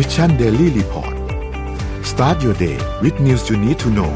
[0.00, 1.14] Mission Daily Report
[2.10, 4.12] start your day with news you need to know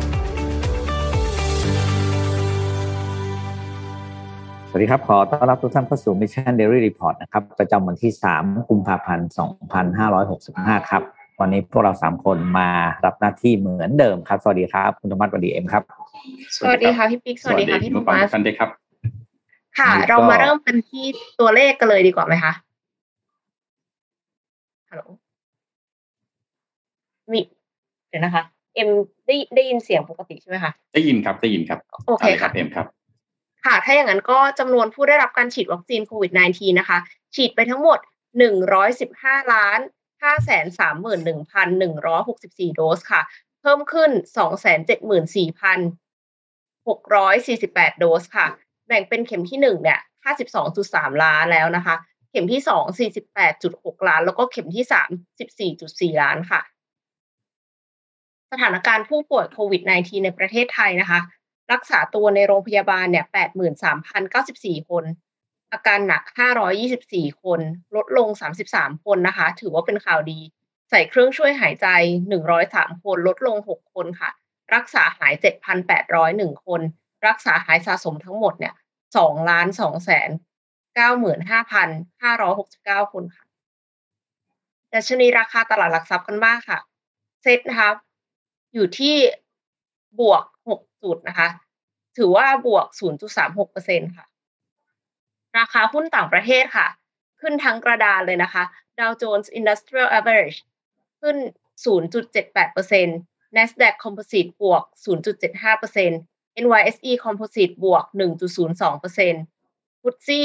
[4.68, 9.28] สวัสดีครับ ขอต้อนรับทุกท่านเข้าสู่ Mission Daily Report นะครับ ประจำวันที่ 3 กุมภาพันธ์
[10.08, 11.02] 2565 ครับ
[11.40, 12.68] วันนี้พวกเรา 3 คนมา
[13.04, 15.82] รับหน้าที่เหมือนเดิมครับ สวัสดีครับ คุณโทมัสสวัสดีเอ็มครับ
[16.56, 18.70] สวัสดีค่ะพี่ปิ๊ก สวัสดีค่ะพี่โทมัสท่านเด็กครับ
[19.78, 21.04] ค่ะ เรามาเริ่มกันที่
[21.40, 22.52] ตัวเลขกันเลยดีกว่าไหมคะ
[24.90, 25.02] ฮัลโหล
[27.34, 27.40] มี
[28.08, 28.88] เดี๋ยวนะคะ เอ็ม
[29.26, 32.86] ได้ได้ยินเสียงปกติใช่ไหมคะได้ยินครับได้ยินครับโอเคาลยครัค่ะบเอ็มครับ
[33.64, 36.98] ค่ะ ถ้าอย่างนั้นก็จำนวนผู้ได้รับการฉีดวัคซีนโควิด -19 นะคะ
[37.34, 37.98] ฉีดไปทั้งหมด
[38.76, 39.80] 115 ล้าน
[40.22, 43.22] 531,164 โดสค่ะ
[43.60, 44.10] เพิ่มขึ้น
[46.86, 48.46] 274,648 โดสค่ะ
[48.86, 50.00] แบ่งเป็นเข็มที่ 1 เนี่ย
[50.60, 51.96] 52.3 ล้านแล้วนะคะ
[52.30, 52.62] เข็มที่
[53.08, 53.12] 2
[53.52, 54.94] 48.6 ล้าน แล้วก็เข็มที่ 3
[56.10, 56.60] 14.4 ล้านค่ะ
[58.52, 61.20] สถานการณ์ผู้ป่วยโควิด -19 ในประเทศไทยนะคะ
[61.72, 63.26] รักษาตัวในโรงพยาบาลเนี่ย
[64.06, 65.04] 83,094 คน
[65.72, 66.22] อาการหนัก
[66.82, 67.60] 524 คน
[67.96, 68.28] ลดลง
[68.66, 70.40] 33 คนนะคะ ถือว่าเป็นข่าวดี
[70.90, 71.86] ใส่เครื่องช่วยหายใจ
[72.44, 74.30] 103 คน ลดลง 6 คนค่ะ
[74.74, 75.34] รักษาหาย
[75.98, 76.80] 7,801 คน
[77.26, 78.74] รักษาหายสะสมทั้งหมดเนี่ย
[79.10, 80.30] 2ล้าน2แสน
[81.00, 83.44] 95,569 คนค่ะ
[84.94, 86.78] ดัชนีราคาตลาดหลักทรัพย์กันบ้างค่ะ
[87.42, 87.90] เซ็ตนะคะ
[88.74, 89.16] อยู่ที่
[90.20, 91.48] บวก6จุดนะคะ
[92.16, 92.86] ถือว่าบวก
[93.50, 94.26] 0.36%ค่ะ
[95.58, 96.86] ราคาหุ้นต่างประเทศค่ะ
[97.40, 98.64] ขึ้นทั้งกระดานเลยนะคะ
[98.98, 100.58] Dow Jones Industrial Average
[101.20, 101.36] ขึ้น
[101.86, 109.34] 0.78% NASDAQ Composite บวก 0.75% NYSE Composite บวก 1.02%
[110.04, 110.38] FTSE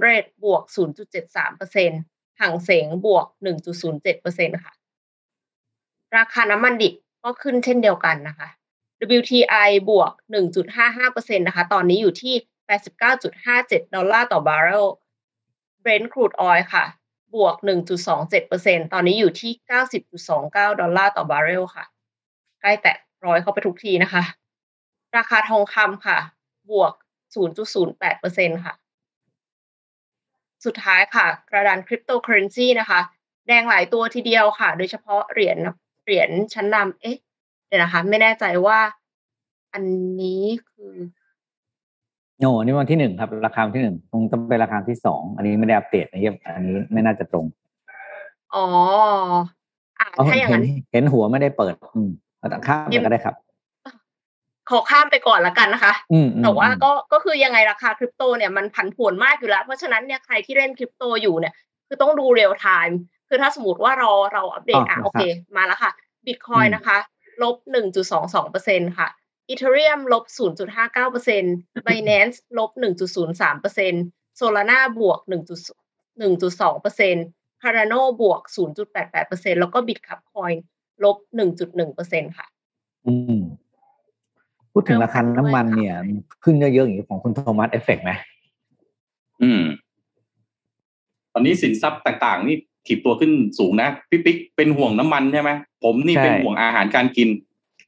[0.00, 3.26] 100 บวก 0.73%ห่างเสงบวก
[3.94, 4.74] 1.07%ค่ะ
[6.16, 6.94] ราคาน้ำมันดิบ
[7.24, 8.48] ก็ขึ้นเช่นเดียวกันนะคะ
[9.18, 10.12] WTI บวก
[10.74, 12.34] 1.55%นะคะ ตอนนี้อยู่ที่
[13.14, 14.86] 89.57 ดอลลาร์ต่อบาร์เรล
[15.82, 16.84] Brent crude oil ค่ะ
[17.34, 17.54] บวก
[18.24, 19.52] 1.27%ตอนนี้อยู่ที่
[20.12, 21.84] 90.29 ดอลลาร์ต่อบาร์เรลค่ะ
[22.60, 22.96] ใกล้แตะ
[23.26, 24.22] ร้อยเข้าไปทุกทีนะคะ
[25.16, 26.18] ราคาทองคำค่ะ
[26.70, 26.92] บวก
[27.74, 28.74] 0.08%ค่ะ
[30.64, 33.00] สุดท้ายค่ะ กระดานคริปโตเคอเรนซีนะคะ
[33.46, 35.58] แดงหลายตัวทีเดียวค่ะ โดยเฉพาะเหรียญ
[36.04, 37.16] เหรียญชั้นนำเอ๊ะ
[37.66, 38.78] เดี๋ยวนะคะ ไม่แน่ใจว่า
[39.74, 39.84] อัน
[40.20, 40.94] นี้คือ
[42.40, 47.46] โอ้นี่วันที่หนึ่งครับ ราคาวันที่หนึ่งคงต้องเป็นราคาที่สองอันนี้ไม่ได้อัปเดตนะครับอันนี้ไม่น่าจะตรง
[48.54, 48.64] อ๋อ
[49.98, 53.34] อ่าเพราะถ้าอย่างเห็นนั้นเห็นหัวไม่ได้เปิด อืมเอาแต่ข้ามไปก็ได้ครับ
[54.70, 61.54] ขอข้ามไปก่อนละกันนะคะอืมอืมแต่ว่าอืมก็ก็คือยังไงราคาคริปโตเนี่ยมันผันผวนมากอยู่แล้ว เพราะฉะนั้นเนี่ยใครที่เล่นคริปโตอยู่เนี่ย
[61.86, 62.98] คือต้องดู real-time
[63.28, 65.22] คือถ้าสมมติว่าเราเราอัปเดตอะโอเค
[65.56, 65.92] มาแล้วค่ะ
[66.26, 66.98] บิตคอยนะคะ
[67.42, 69.08] ลบหนึ่งจุดสองสองเปอร์เซ็นค่ะ
[69.48, 71.54] Ethereum ลบศูนย์จุดห้าเก้าเปอร์เซ็นต์
[71.84, 74.02] Binance ลบหนึ่งจุดศูนย์สามเปอร์เซ็นต์
[74.36, 75.58] Solana บวกหนึ่งจุด
[76.18, 77.26] หนึ่งจุดสองเปอร์เซ็นต์
[77.62, 80.52] Cardano บวกศูนย์จุดแปดแปดเปอร์เซ็นต์แล้วก็ Bitkub Coin
[81.04, 82.46] ลบหนึ่งจุดหนึ่งเปอร์เซ็นต์ค่ะ
[83.06, 83.40] อืม
[84.72, 85.96] พูดถึงราคาน้ำมันเนี่ย
[86.44, 88.10] ขึ้นเยอะๆอย่างนี้ของคุณโทมัสเอฟเฟกไหม
[89.42, 89.62] อืม
[91.32, 92.56] ตอนนี้สินทรัพย์ต่างๆ นี่
[92.86, 95.50] ถีบตัวขึ้นสูงนะพี่ปิ๊กเป็นห่วงน้ำมันใช่ไหม
[95.82, 97.28] ผมนี่เป็นห่วงอาหารการกิน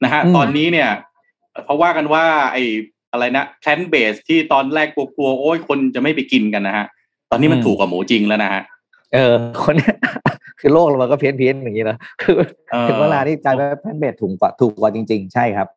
[0.03, 0.89] นะฮะตอนนี้เนี่ย
[1.65, 2.63] เพราะว่ากันว่า ไอ้
[3.11, 6.85] อะไรนะ plant-based ที่ตอนแรกกลัวๆโอ้ยคนจะไม่ไปกินกันนะฮะ
[7.31, 8.61] ตอนนี้มันถูกกว่าหมูจริงแล้วนะฮะ
[9.13, 9.75] เออ คน
[10.59, 12.35] คือโลกเรามันก็เพี้ยนเพี้ยนๆอย่างนี้นะคือ
[12.71, 15.67] เออถึงเวลาที่กลายเป็น plant-based ถูกกว่าถูกกว่าจริง ๆ ใช่ครับ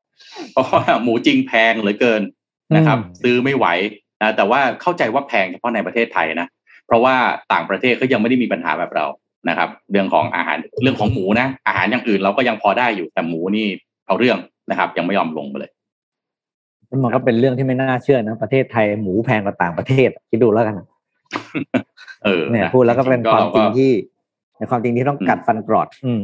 [0.53, 2.23] เพราะว่าหมูจริงแพงเหลือเกิน
[2.77, 3.67] นะครับอืมซื้อไม่ไหว
[4.23, 6.49] นะแต่ว่าเข้าใจว่าแพงเฉพาะในประเทศไทยนะ
[6.91, 7.17] เพราะว่า
[7.53, 9.07] ต่างประเทศเขายังไม่ได้มีปัญหาแบบเรา
[9.49, 13.67] นะครับ เรื่องของอาหารเรื่องของหมูนะ อาหารอย่างอื่นเราก็ยังพอได้อยู่แต่หมูนี่
[14.07, 14.39] เอาเรื่อง
[14.71, 15.71] นะครับ ยังไม่ยอมลงมาเลย
[17.03, 20.77] มันก็เป็นเรื่องที่ไม่น่าเชื่อนะประเทศไทยหมูแพงกว่าต่างประเทศคิดดูแล้วกัน
[22.25, 23.93] เออเนี่ยนะพูดแล้วก็เป็นความจริงก็ที่
[24.59, 26.23] ในความจริงที่ต้องกัดฟันกรอด อืม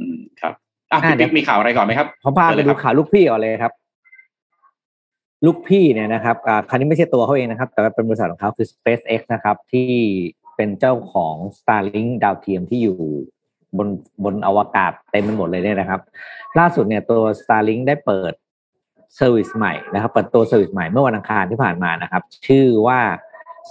[0.00, 0.52] อืมครับ
[0.92, 3.72] อะอะพี่เดี๋ปิ๊ยวกมีข่าวอะไรก่อนไหมครับผมพาไปเชิญเลยดูครับข่าวลูกพี่ก่อนเลยครับ
[5.44, 9.90] ลูกพี่เนี่ยนะครับอ่าครั้งนี้ไม่ใช่ตัวเขาเองนะครับ แต่ว่าเป็นบริษัทของเขาคือ SpaceX นะครับ ที่
[10.56, 12.98] เป็นเจ้าของ Starlink ดาวเทียมที่อยู่
[13.78, 13.88] บน
[14.24, 16.00] บนอวกาศเต็มไปหมดเลยเนี่ยนะครับ
[16.58, 18.32] ล่าสุดเนี่ยตัว Starlink ได้เปิด
[19.16, 23.00] service ใหม่นะครับ เปิดตัว service ใหม่เมื่อวันอังคารที่ผ่านมานะครับ ชื่อว่า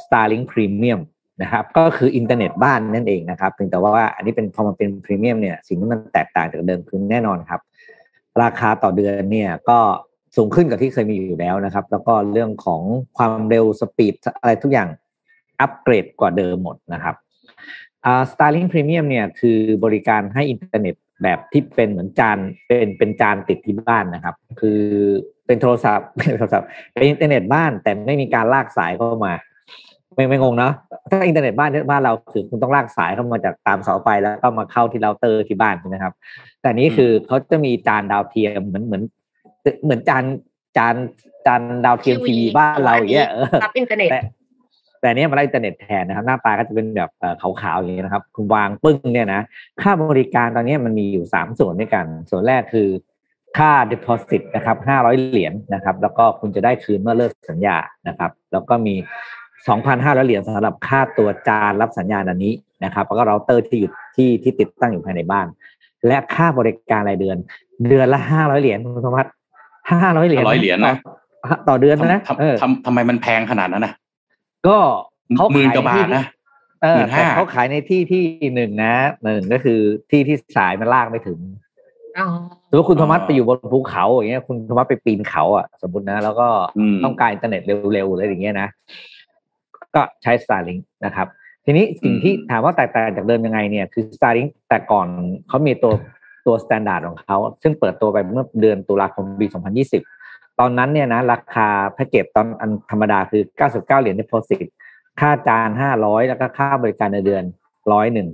[0.02, 1.02] Starlink Premium
[1.42, 7.62] นะครับ ก็คืออินเทอร์เน็ตบ้านนั่นเองนะครับเพียงแต่ว่าอันนี้เป็นพอมันเป็นพรีเมียมเนี่ยสิ่งที่มันแตกต่างจากเดิมคือแน่นอนครับ
[8.44, 9.80] ราคาต่อเดือนเนี่ยก็
[10.38, 12.82] สูงขึ้นกว่าที่เคยมีอยู่แล้วนะครับ แล้วก็เรื่องของ
[13.18, 14.90] ความเร็ว speed อะไรทุกอย่าง
[15.62, 17.16] อัปเกรดกว่าเดิมหมดนะครับ
[18.06, 22.38] อ่า Starlink Premium เนี่ยคือบริการให้อินเทอร์เน็ตแบบที่เป็นเหมือนจาน
[22.68, 24.82] เป็นเป็นจานติดที่บ้านนะครับ คือ
[25.46, 29.34] เป็นโทรศัพท์เป็นโทรศัพท์เป็นอินเทอร์เน็ตบ้านแต่ไม่มีการลากสายเข้ามา
[30.16, 30.74] ไม่ไม่งงเนาะ
[31.12, 36.14] ถ้าอินเทอร์เน็ตบ้านบ้านเราคือคุณต้องลากสายเข้ามาจากตามเสาไฟแล้วก็มาเข้าที่เราเตอร์ที่บ้านใช่ไหมครับ
[36.62, 39.04] แต่นี้คือเขาจะมีจานดาวเทียมเหมือนเหมือน
[39.84, 40.24] เหมือนจาน
[40.78, 40.96] จาน
[41.46, 44.20] จานดาวเทียมทีวีบ้านเราอย่างเงี้ยเออรับอินเทอร์เน็ตแต่
[45.02, 49.42] แต่เนี้ยมันได้อินเทอร์เน็ตแทนนะครับ หน้าตาก็จะเป็นแบบเอ่อขาวๆอย่างนี้ยนะครับ คุณวางปึ้งเนี่ยนะ
[49.82, 52.90] ค่าบริการตอนนี้มันมีอยู่สามส่วนด้วยกัน ส่วนแรกคือ
[53.58, 57.78] ค่า deposit นะครับห้าร้อยเหรียญนะครับ แล้วก็คุณจะได้คืนเมื่อเลิกสัญญา
[58.08, 58.96] นะครับ แล้วก็มี
[59.68, 62.54] สองพันห้าร้อยเหรียญสำหรับค่าตัวจานรับสัญญาณอันนี้
[62.84, 65.48] นะครับ แล้วก็เราเตอร์ที่อยู่ที่ที่ติดตั้งอยู่ภายในบ้าน
[66.08, 67.38] และค่าบริการรายเดือน
[67.90, 69.30] เดือนละห้าร้อยเหรียญคุณสมบัติ
[69.90, 70.96] ห้าร้อยเหรียญ500เหรียญนะ
[71.44, 73.94] ต่อต่อเดือนนะทำเออทำทำไมมันแพงขนาดนั้นนะ
[74.68, 74.78] ก็
[75.38, 76.24] เขาหมื่นขายกว่าบาทที่นะ
[76.84, 78.24] เออหมื่นแต่ห้าเขาขายในที่ที่
[78.56, 78.94] หนึ่งนะ
[79.24, 79.80] หนึ่งก็คือ
[80.10, 81.40] ที่ที่สายมันลากไม่ถึง
[82.20, 82.28] อ๋อ
[82.70, 86.48] สมมติคุณโทมัสไปอยู่บนภูเขาอย่างเงี้ย คุณโทมัสไปปีนเขาอะสมมตินะ แล้วก็
[86.78, 87.62] อืมต้องการอินเทอร์เน็ต
[87.94, 88.70] เร็วๆเลยอย่างเงี้ยนะ
[89.96, 91.28] ก็ใช้ Starlink นะครับ
[91.66, 95.08] ทีนี้สิ่งที่ถามว่าแตกต่างจากเดิมยังไงเนี่ย คือ Starlink แต่ก่อน
[95.48, 95.94] เขามีตัว
[96.48, 99.48] ตัว standard ของเขาซึ่งเปิดตัวไปเมื่อเดือนตุลาคมปี
[100.04, 104.66] 2020 ตอนนั้นเนี่ยนะราคาแพ็กเกจตอนอันธรรมดาคือ 99 เหรียญ deposit
[105.20, 107.44] ค่าจาน 500 แล้วก็ค่าบริการในเดือน
[107.94, 108.28] ร้อยหนึ่ง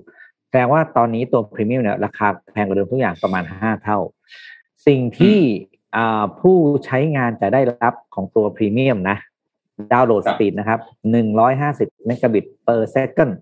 [0.50, 3.98] แสดงว่าตอนนี้ตัวพรีเมียมเนี่ยราคาแพงกว่าเดิมทุกอย่างประมาณ 5 เท่า
[4.88, 5.40] สิ่งที่
[5.96, 9.18] อ่าผู้ใช้งานจะได้รับของตัวพรีเมียมนะ
[9.94, 10.80] ดาวน์โหลด speed นะครับ
[11.44, 13.34] 150เมกะบิต per second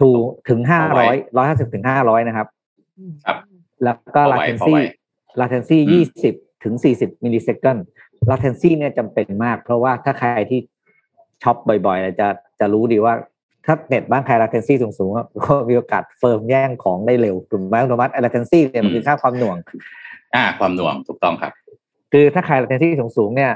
[0.08, 0.10] ู
[0.48, 2.46] ถึงเอาไว้500 150ถึง500นะครับ
[3.26, 3.36] ครับ
[3.84, 4.82] แล้วก็เอาไว้เอา latency ไว้
[5.40, 6.04] latency อืม
[6.40, 7.78] 20ถึง40 millisecond
[8.30, 10.60] latency เนี่ยจำเป็นมาก เพราะว่าถ้าใครที่
[11.42, 11.56] ช็อป
[11.86, 12.28] บ่อยๆจะ
[12.60, 13.14] จะรู้ดีว่า
[13.66, 19.56] ถ้าเน็ตบ้านใคร latency สูงๆอะก็มีโอกาสเฟิร์มแย่งของได้เร็วถูกไหมคุณโทมัส latency เนี่ยมันคือค่าความหน่วง
[20.34, 21.52] อ่า ความหน่วงถูกต้องครับ
[22.12, 23.52] คือถ้าใคร latency สูงๆเนี่ย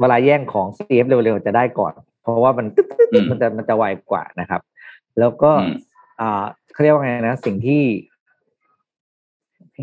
[0.00, 1.92] เวลาแย่งของ CF เร็วๆจะได้ก่อน
[2.22, 4.60] เพราะว่ามันตึ๊ดอืมๆมันจะมันจะไวกว่านะครับ
[5.18, 5.74] แล้วก็อืม
[6.20, 7.82] อ่าเขาเรียกว่าไงนะ สิ่งที่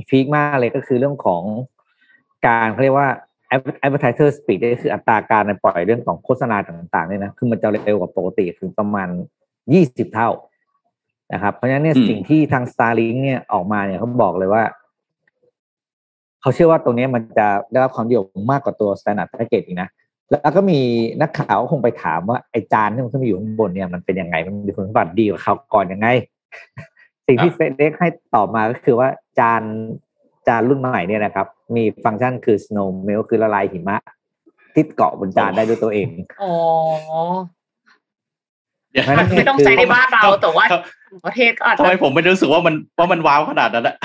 [0.09, 1.43] พีคมากเลยก็คือเรื่องของ
[2.47, 3.09] การเขาเรียกว่า
[3.85, 9.07] advertiser speed ก็คืออัตราการปล่อยเรื่องของโฆษณาต่างๆเนี่ยนะคือมันจะเร็วกว่าปกติถึงประมาณ
[9.73, 10.29] ยี่สิบเท่า
[11.33, 14.63] นะครับ เพราะฉะนั้นเนี่ยอืมสิ่งที่ทาง Starlink เนี่ยออกมาเนี่ยเขาบอกเลยว่า
[16.41, 19.89] เขาเชื่อว่าตรงเนี้ยมันจะได้รับความนิยมมากกว่าตัว standard package อีกนะ
[20.29, 20.79] แล้วก็มี
[21.21, 26.07] นักข่าวก็คงไปถามว่าไอจานที่มันขึ้นมาอยู่ข้างบนเนี่ยมันเป็นยังไงมันมีคุณสมบัติดีกว่าเขาวก่อนยังไง
[27.27, 29.63] สิ่งที่ครับเฟซเด็กให้ตอบมาก็คือว่าจาน
[30.47, 33.97] จานรุ่นใหม่เนี่ยนะครับ มีฟังก์ชันคือ snow melt คือละลายหิมะ
[34.73, 36.07] ที่เกาะบนจานได้ด้วยตัวเอง
[36.43, 36.53] อ๋อ
[38.91, 43.95] เดี๋ยวไม่ไม่ต้องใช้ในบ้านเราแต่ว่าทำต่างประเทศก็อาจทำจะไมผมไม่รู้สึกว่ามันว่ามันว้าวขนาดนั้นอะ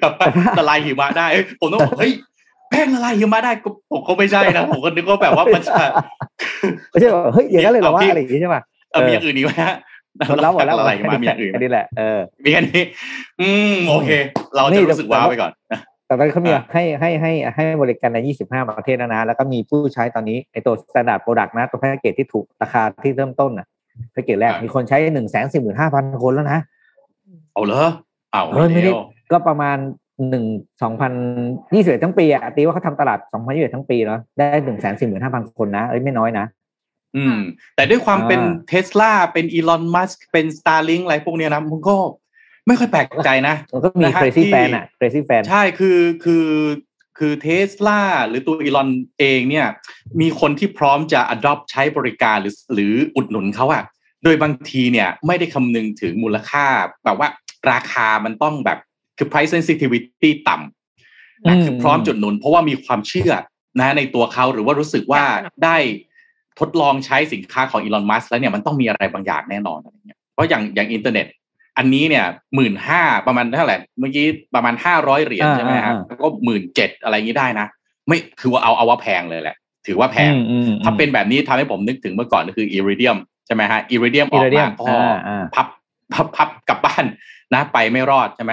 [0.00, 0.26] แบบว่า
[0.58, 2.12] ละลายหิมะได้เอ้ยผมต้องบอกเฮ้ย
[2.70, 5.84] แป้งละลายหิมะได้ก็ผมก็ไม่ใช่นะผมก็นึกว่าแบบว่ามันจะ
[6.90, 9.76] ไม่ใช่ว่าเฮ้ยอย่างนั้นเลยเหรอวะเอาพี่อะไรอย่างงี้ใช่ป่ะเออมีอย่างอื่นอีกไหมฮะ
[10.28, 12.82] หมดแล้วหมดแล้วละลายหิมะมีอย่างอื่นไหมแค่นี้แหละเออมีแค่นี้
[13.40, 14.10] อืมโอเค
[14.54, 15.52] เรานี่จะรู้สึกแต่ว้าวว่าไปก่อน
[16.06, 23.66] แต่ตอนนี้เขามีอ่าให้ให้ให้ให้บริการใน 25 ประเทศแล้วนะแล้วก็มีผู้ใช้ตอนนี้ในตัว standard product นะตัวแพ็กเกจที่ถูกราคาที่เริ่มต้นนะ
[24.12, 26.60] แพ็กเกจแรกมีคนใช้1 4 5 0 0 0คนแล้วนะ
[27.52, 27.88] เอาเหรอ
[28.32, 28.98] เอาเฮ้ยไม่ได้เร็ว
[29.32, 29.76] ก็ประมาณ
[30.30, 30.44] หนึ่ง
[30.82, 31.12] สองพัน
[31.74, 36.46] ยี่สิบทั้งปีอะตีว่าเขาทำตลาดสองพันยี่สิบทั้งปีเนาะได้หนึ่งแสนสี่หมื่นห้าพันคนนะเอ้ยไม่น้อยนะ
[37.16, 37.38] อืม
[37.76, 41.96] แต่ด้วยความอ่าเป็นเทสลาเป็น Elon Musk เป็น Starlink อะไรพวกเนี้ยนะมันก็
[42.66, 46.46] ไม่ค่อยแปลกใจนะมันก็มีนะฮะ crazy ที่ fan อะ crazy fan ใช่คือคือ
[47.18, 48.88] คือเทสลาหรือตัวอีลอน
[49.18, 49.66] เองเนี่ย
[50.20, 53.82] มีคนที่พร้อมจะ adopt ใช้บริการหรือหรืออุดหนุนเขาอะ
[54.24, 56.66] โดยบางทีเนี่ยไม่ได้คำนึงถึงมูลค่า
[57.04, 57.28] แบบว่า
[57.70, 58.78] ราคามันต้องแบบ
[59.18, 63.32] คือ price sensitivity ต่ำนะอืมคือพร้อมจุดหนุน เพราะว่ามีความเชื่อ
[63.78, 65.24] นะในตัวเขาหรือว่ารู้สึกว่า
[65.64, 65.76] ได้
[66.60, 71.26] ทดลองใช้สินค้าของอีลอนมัสแล้วเนี่ยมันต้องมีอะไรบางอย่างแน่นอนอะไรเงี้ยเพราะอย่างอย่างอินเทอร์เน็ต
[71.78, 77.66] อันนี้เนี่ยหมื่นห้าประมาณเท่าไหร่เมื่อกี้ประมาณห้าร้อยเหรียญอ่าใช่ไหมครับอ่าแล้วก็หมื่นเจ็ดอะไรอย่างนี้ได้นะ
[78.06, 85.66] ไม่คือว่าเอาเอาว่าแพงเลยแหละ ถือว่าแพงอืมอืมถ้าเป็นแบบนี้ทำให้ผมนึกถึงเมื่อก่อนก็คือ Iridium ใช่ไหมฮะ Iridium ออก Iridium มาก็อ่าอ่าพับ
[86.14, 87.04] พับพับกลับบ้าน
[87.54, 88.52] นะไปไม่รอดใช่ไหม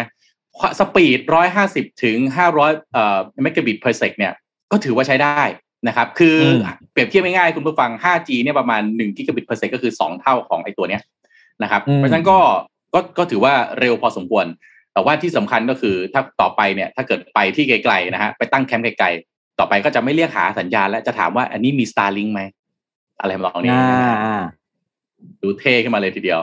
[0.79, 4.33] สปีดร้อยห้าสิบถึงห้าร้อยเอ่อเมกะบิต per sec เนี่ย
[4.71, 5.41] ก็ถือว่าใช้ได้
[5.87, 11.01] นะครับคืออมเปรียบเทียบง่ายๆคุณผู้ฟัง 5G เนี่ยประมาณ1 gigabit per sec ก็คือ 2 เท่าของไอ้ตัวเนี้ย
[11.63, 12.37] นะครับ เพราะฉะนั้นก็
[12.93, 14.45] ก็ก็ถือว่าเร็วพอสมควร
[14.93, 22.41] แต่ว่าที่สำคัญก็คือถ้าต่อไปเนี่ยถ้าเกิดไปที่ไกลๆนะฮะไปตั้งแคมป์ไกลๆ ต่อไปก็จะไม่เรียกหาสัญญาณ และจะถามว่าอันนี้มี Starlink ไหม
[23.19, 24.43] อะไรแบบนี้อ่านะฮะอ่า
[25.41, 26.41] ดูเท่ขึ้นมาเลยทีเดียว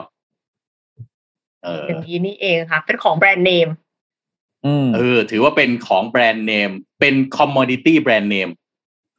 [1.63, 3.69] เอออย่างนี้นี่เองค่ะ เป็นของแบรนด์เนม
[4.65, 8.49] อืมเออ ถือว่าเป็นของแบรนด์เนม เป็นคอมม o ดิตี้แบรนด์เนม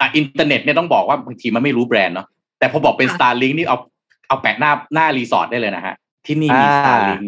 [0.00, 2.26] อะอินเทอร์เน็ตเนี่ยต้องบอกว่าบางทีมันไม่รู้แบรนด์เนาะ
[2.58, 3.76] แต่พอบอกเป็นค่ะ Starlink นี่เอา
[4.28, 5.94] เอาแปะหน้าหน้ารีสอร์ทได้เลยนะฮะ
[6.26, 7.24] ที่นี่มีอ่า Starlink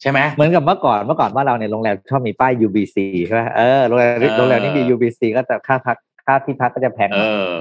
[0.00, 2.96] ใช่ไหมเหมือนกับเมื่อก่อนเมื่อก่อนว่าเราในยโรงแรมชอบมีป้าย UBC
[3.26, 5.96] ใช่ไหมเออโรงแรมเออโรงแรมนี่มี UBC ก็จะค่าพัก
[6.26, 7.54] ค่าที่พักก็จะแพงหเอน่อยอ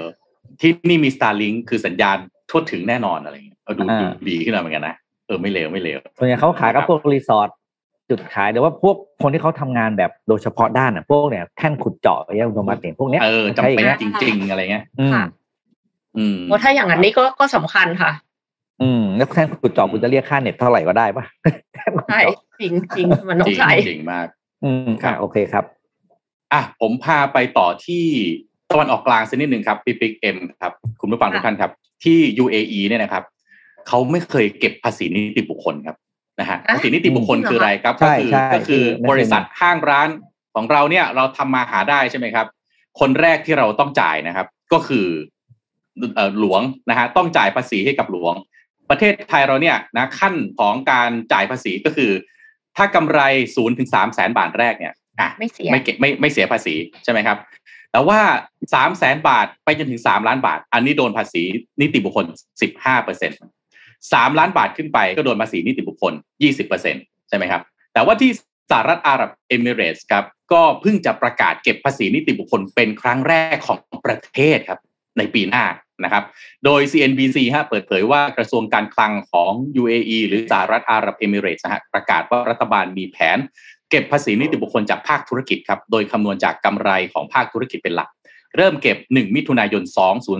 [0.62, 2.17] ที่นี่มี Starlink คือสัญญาณ
[2.50, 4.95] ทั่วถึงแน่นอนอะไรอย่างเงี้ยเออดูอ่าดูดีขึ้นมาเหมือนกันนะ
[5.27, 7.50] เออไม่เลวไม่เลวส่วนใหญ่เขาขายกับครับพวกรีสอร์ท
[8.13, 15.24] จุดขายหรือว่าพวกคนที่เขาทำงานแบบโดยเฉพาะด้านอะพวกเนี่ยแท่นขุดเจาะอย่างคุณโทมัสเนี่ยพวกเนี้ยเออจำใช้อเป็ย่านงเงี้ยจริง ๆ อะไรเงี้ยอืมค่ะ
[16.17, 18.12] อืมเพราะถ้าอย่างนั้นนี่ก็ก็สำคัญค่ะ
[18.82, 21.25] อืมแล้วแท่นขุดเจาะคุณจะเรียกค่าเน็ตเท่าไหร่ก็ได้ปะ
[21.75, 24.27] แท่นขุดใช่เจาะจริงจริงมันต้อจงริงใช้จริงมาก
[24.63, 25.65] อืมครัอะบโอเคครับ
[26.53, 28.03] อะผมพาไปต่อที่
[28.72, 31.72] ตะวันออกกลางสักนิดหนึ่งครับปิ๊กปิ๊กเอ็มครับ คุณผู้ฟังค่ะทุกท่านครับ
[32.03, 33.24] ที่ UAE เนี่ยนะครับ
[33.88, 35.96] เขาไม่เคยเก็บภาษีนิติบุคคลครับ
[36.40, 40.10] นะฮะอะภาษีนิติบุคคลจริงเหรอคืออะไรครับใช่ก็คือใช่ก็คือไม่เคยบริษัทห้างร้าน
[40.56, 42.48] ของเราเนี่ยเราทำมาหาได้ใช่ไหมครับ
[43.00, 45.08] คนแรกที่เราต้องจ่ายนะครับ ก็คือ
[46.16, 48.34] เอ่อหลวงนะฮะต้องจ่ายภาษีให้กับหลวง
[48.90, 52.12] ประเทศไทยเราเนี่ยนะขั้นของการจ่ายภาษีก็คือ
[52.78, 53.20] ถ้ากำไร
[53.56, 57.38] ศูนย์ถึงสามแสนบาทแรกเนี่ยอะไม่เสียไม่เก็บไม่ไม่เสียภาษีใช่ไหมครับ
[57.92, 58.20] แต่ว่า
[58.74, 61.44] สามแสนบาทไปจนถึงสามล้านบาท อันนี้โดนภาษี
[61.82, 62.25] นิติบุคคล
[62.62, 63.32] สิบห้าเปอร์เซ็น
[64.13, 66.95] สามล้านบาทขึ้นไปก็โดนภาษีนิติบุคคลยี่สิบเปอร์เซ็น
[67.29, 67.62] ใช่ไหมครับ
[67.93, 68.31] แต่ว่าที่
[68.72, 74.79] สหรัฐอาหรับเอมิเรตส์ครับก็เพิ่งจะประกาศเก็บภาษีนิติบุคคลเป็นครั้งแรกของประเทศครับ
[75.17, 75.65] ในปีหน้า
[76.03, 76.24] นะครับ
[76.65, 83.38] โดย CNBC ฮะเปิดเผยว่ากระทรวงการคลังของ UAE หรือสหรัฐอาหรับเอมิเรตส์นะฮะประกาศว่ารัฐบาลมีแผน
[83.89, 88.10] เก็บภาษีนิติบุคคลจากภาคธุรกิจครับโดยคำนวณจากกำไรของภาคธุรกิจเป็นหลัก
[88.57, 89.83] เริ่มเก็บ 1 มิถุนายน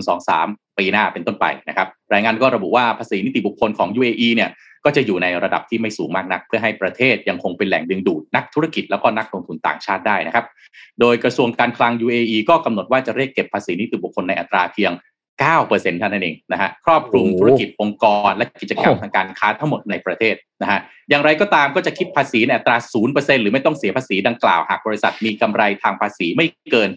[0.08, 4.50] 2023 ปีหน้าเป็นต้นไปนะครับ รายงานก็ระบุว่าภาษีนิติบุคคลของ UAE เนี่ย
[4.84, 10.44] ก็จะอยู่ในระดับที่ไม่สูงมากนัก เพื่อให้ประเทศยังคงเป็นแหล่งดึงดูดนักธุรกิจแล้วก็นักลงทุนต่างชาติได้นะครับ
[11.00, 14.92] โดยกระทรวงการคลัง UAE ก็กำหนดว่าจะเรียกเก็บภาษีนิติบุคคลในอัตราเพียง
[15.42, 22.76] 9%เท่านั้นเองนะฮะครอบคลุมโอ้โหธุรกิจองค์กร และกิจกรรมโอ้ทางการค้าทั้งหมดในประเทศนะฮะอย่างไรก็ตามก็จะคิดภาษีในอัตรา
[23.10, 26.90] 0%หรือไม่ต้องเสียภาษีดังกล่าวหากบริษัทมีกำไรทางภาษีไม่เกิน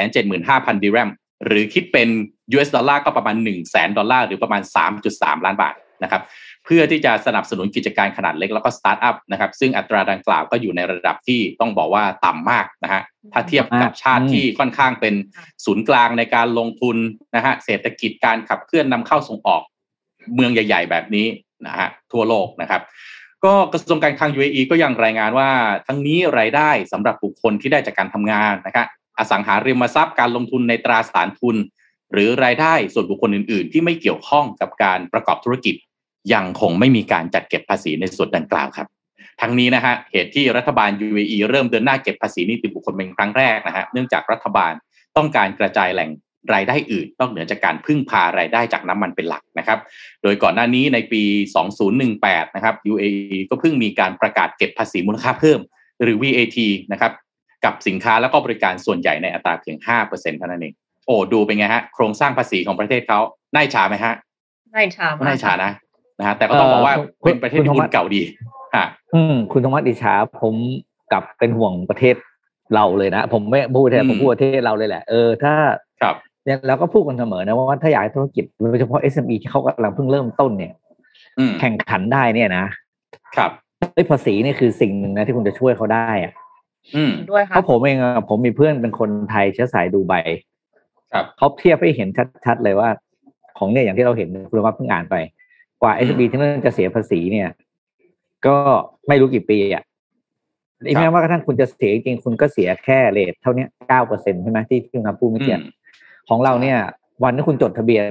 [0.00, 1.10] 375,000ดิแรม
[1.46, 2.08] หรือคิดเป็น
[2.54, 4.62] US ดอลลาร์ก็ประมาณ 1 0 0 0 0ดอลลาร์หรือประมาณ
[5.04, 6.22] 3.3 ล้านบาทนะครับ
[6.64, 15.14] เพื่อที่จะสนับสนุนกิจการขนาดเล็กแล้วก็สตาร์ทอัพนะครับซึ่งอัตราดังกล่าวก็อยู่ในระดับที่ต้องบอกว่าต่ำมากนะฮะถ้าเทียบกับชาติที่ค่อนข้างเป็น
[15.64, 16.96] ศูนย์กลางในการลงทุน
[17.36, 19.62] นะฮะเศรษฐกิจการขับเคลื่อนนำเข้าส่งออก
[20.34, 21.26] เมืองใหญ่ ๆ แบบนี้
[21.66, 22.82] นะฮะทั่วโลกนะครับ
[23.44, 25.50] ก็กระทรวงการคลัง UAE ก็ยังรายงานว่า
[25.86, 28.86] ทั้งนี้รายได้สำหรับบุคคลที่ได้จากการทำงานนะครับ
[29.18, 31.56] อสังหาริมทรัพย์การลงทุนในตราสารทุน
[32.12, 35.74] หรือรายได้ส่วนบุคคลอื่น ๆ ที่ไม่เกี่ยวข้องกับการประกอบธุรกิจ
[36.34, 38.88] ยังคงไม่มีการจัดเก็บภาษีในส่วนดังกล่าวครับ
[39.40, 44.72] ทั้งนี้นะฮะเหตุที่รัฐบาล UAE เริ่มเดินหน้าเก็บภาษีนิติบุคคลเป็นครั้งแรกนะฮะเนื่องจากรัฐบาล
[45.16, 46.10] ต้องการกระจายแหล่ง
[46.54, 49.78] รายได้อื่นนอกเหนือจากการพึ่งพารายได้จากน้ำมันเป็นหลักนะครับ
[50.22, 51.22] โดยก่อนหน้านี้ในปี
[51.88, 55.60] 2018 นะครับ UAE ก็เพิ่งมีการประกาศเก็บภาษีมูลค่าเพิ่ม
[56.02, 56.58] หรือ VAT
[56.92, 57.12] นะครับ
[57.64, 59.76] กับสินค้าแล้วก็บริการส่วนใหญ่ในอัตราเพียง
[60.08, 60.74] 5%เท่านั้นเอง
[61.06, 63.20] โอ้ดูเป็นไงฮะ โครงสร้างภาษีของประเทศเขา
[63.54, 64.14] น่าอิจฉาไหมฮะ
[64.72, 65.72] น่าอิจฉาไม่มากน่าอิจฉานะ
[66.18, 68.22] นะฮะแต่ก็ต้องบอกว่าเอ่อคุณเป็นประเทศที่คุณธรรมหุ้นเก่าดี
[68.76, 70.54] ฮะอืมคุณธรรมะดิชาผม
[71.12, 72.14] กลับเป็นห่วงประเทศ
[72.74, 75.54] เราเลยนะ ผมไม่พูดแทนอืมผมพูดประเทศเราเลยแหละเออถ้า
[76.02, 80.72] ครับเนี่ยเราก็พูดกันเสมอนะว่าถ้าอยากให้ธุรกิจโดยเฉพาะ SME ที่เขากำลังเพิ่งเริ่มต้นเนี่ย
[81.38, 82.64] อืมแข่งขันได้เนี่ยนะ
[83.36, 83.50] ครับ
[83.94, 86.41] เอ้ยภาษีนี่คือสิ่งหนึ่งนะที่คุณจะช่วยเขาได้อะอืม
[87.30, 90.14] ด้วยเพค่ะราะผมเองอะผมมีเพื่อนเป็นคนไทยเชื้อสายดูไบ
[91.12, 92.08] ครับเขาเทียบให้เห็น
[92.44, 92.88] ชัดๆเลยว่า
[93.58, 95.16] ของเนี่ยอย่างที่เราเห็นคุณว่าเพิ่งอ่านไป
[95.82, 97.48] กว่าอืม SME ที่นั่นจะเสียภาษีเนี่ย
[98.46, 98.56] ก็
[99.08, 99.84] ไม่รู้กี่ปีอะ
[100.86, 105.64] อีกครับแม้ว่ากระทั่งคุณจะเสียจริงๆคุณก็เสียแค่เรทเท่าเนี้เก้าเปอร์เซ็นใช่ไหมที่ที่คุณคำพูดเมื่อกี้อืม
[106.28, 106.78] ของเราเนี่ย
[107.24, 108.06] วันที่คุณจดทะเบียน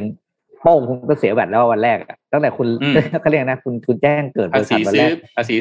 [0.62, 5.56] โป้งคุณก็เสียแบตแล้ววันแรกอะตั้งแต่คุณอืมก็เรียกนะ คุณคุณแจ้งเกิดบภาริษัษีทวันซื้แรอกภาษี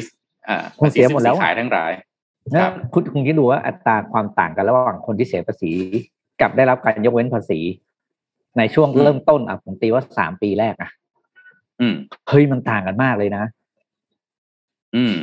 [0.47, 2.03] อ่าคุณเสียหมดแล้วภาษีซื้อขายทั้งหลายครั
[2.49, 5.71] นะบคุณคุณคิดดูว่าอัตราความต่างกันระหว่างคนที่เสียภาษี
[6.41, 7.59] กับได้รับการยกเว้นภาษี
[8.57, 10.89] ในช่วงอืมเริ่มต้นอะผมตีว่าสามปีแรกอะ
[11.79, 11.93] อืม
[12.29, 13.43] เฮ้ยมันต่างกันมากเลยนะ
[14.95, 15.15] อืม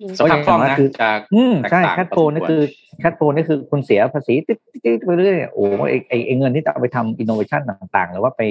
[0.00, 2.62] จริงสภาพคล่องนะคือจะอืมแตกใช่ต่างแคทโฟนพอสมนี่ควรคือ
[2.98, 8.42] แคทโฟนนี่คือคุณเสียภาษีติ๊ดติ๊ดติ๊ดไปเรื่อยๆโอ้ไอไอไอเงินที่จะเอาไปทำอินโนเวชันต่าง ๆ หรือว่าไป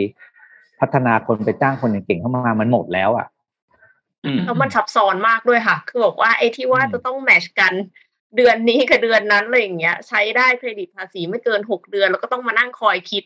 [0.80, 3.37] พัฒนาคนไปจ้างคนเก่งๆเข้ามามันหมดแล้วอะอืม
[4.46, 7.74] แล้วมันซับซ้อนมากด้วยค่ะ คือบอกว่าไอ้ที่ว่าอืมจะต้องแมชกัน
[8.38, 13.24] เดือนนี้กับเดือนนั้นอะไรอย่างเงี้ย ใช้ได้เครดิตภาษีไม่เกินหกเดือน แล้วก็ต้องมานั่งคอยคิด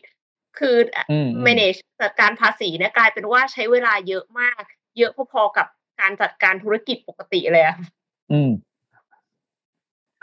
[0.58, 0.76] คือ
[1.10, 4.62] อืม manage จัดการภาษีเนี่ยกลายเป็นว่าใช้เวลาเยอะมาก
[4.98, 5.66] เยอะพอๆกับ
[6.00, 7.76] การจัดการธุรกิจปกติเลยอะ
[8.32, 8.50] อืม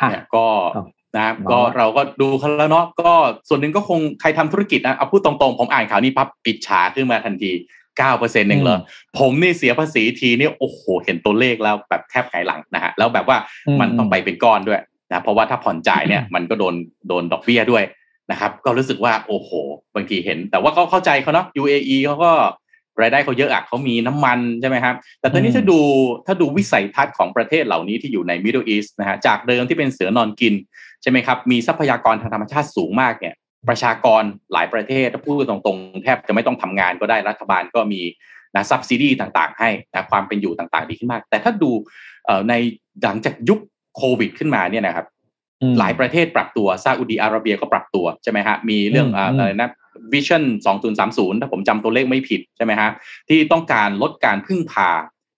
[0.10, 0.46] เนี่ยก็
[1.18, 3.14] นะก็เราก็ดูเขาแล้วเนาะก็
[3.50, 7.52] ส่วนหนึ่งก็คงใครทำธุรกิจนะเอาพูดตรงๆ ผมอ่านข่าวนี้ปั๊บปิดฉาขึ้นมาทันที
[8.00, 8.80] เก้าเปอร์เซ็นต์หนึ่งเลย
[9.18, 13.38] ผมนี่เสียภาษีทีนี่โอ้โหเห็นตัวเลขแล้วแบบแทบไงหลังนะฮะแล้วแบบว่า
[13.80, 16.76] มันต้องไปเป็นก้อนด้วยนะเพราะว่าถ้าผ่อนจ่ายเนี่ยมันก็โดน
[17.08, 17.84] โดนดอกเบี้ยด้วย
[18.32, 19.50] นะครับก็รู้สึกว่าโอ้โห
[19.96, 22.32] บางทีเห็น แต่ว่าก็เข้าใจเขาเนาะ UAE เขาก็
[23.02, 25.80] รายได้เขาเยอะอะเขามีน้ำมันใช่ไหมครับ แต่ตอนนี้ถ้าดู
[26.26, 30.54] ถ้าดูวิสัยทัศน์ของประเทศเหล่านี้ที่อยู่ใน Middle East นะฮะจากเดิมที่เป็นเสือนอนกิน
[31.02, 33.36] ใช่ไหมครับ มีทรัพยากรทางธรรมชาติสูงมากเนี่ย
[33.68, 34.24] ประชากร
[34.54, 38.02] หลายประเทศถ้าพูดตรงๆ แทบจะไม่ต้องทำงานก็ได้รัฐบาลก็มี
[38.56, 41.72] นะซับซิดีต่างๆ ให้นะความเป็นอยู่ต่างๆ ดีขึ้นมาก แต่ถ้าดู
[42.50, 42.54] ใน
[43.04, 43.60] หลังจากยุค
[43.98, 45.06] โควิดขึ้นมาเนี่ยนะครับ
[45.80, 49.72] หลายประเทศปรับตัวซาอุดีอาระเบียก็ปรับตัวใช่ไหมฮะมีเรื่องอะไรนะ
[50.14, 50.44] วิชั่น
[50.98, 52.90] 2030 ถ้าผมจำตัวเลขไม่ผิดใช่ไหมฮะ
[53.30, 54.90] ที่ต้องการลดการพึ่งพา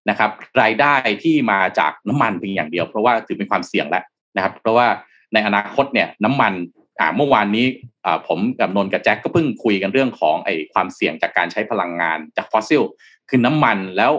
[0.09, 4.03] นะครับ รายได้ที่มาจากน้ำมันเพียงอย่างเดียว เพราะว่าถือเป็นความเสี่ยงแล้ว
[4.35, 4.87] นะครับ เพราะว่า
[5.33, 6.53] ในอนาคตเนี่ยน้ำมัน
[6.99, 7.65] อ่าเมื่อวานนี้
[8.05, 12.81] อ่าผมกับนนกับแจ็คก็เพิ่งคุยกันเรื่องของไอ้ความเสี่ยงจากการใช้พลังงานจากฟอสซิล
[13.29, 14.11] คือน้ำมันแล้ว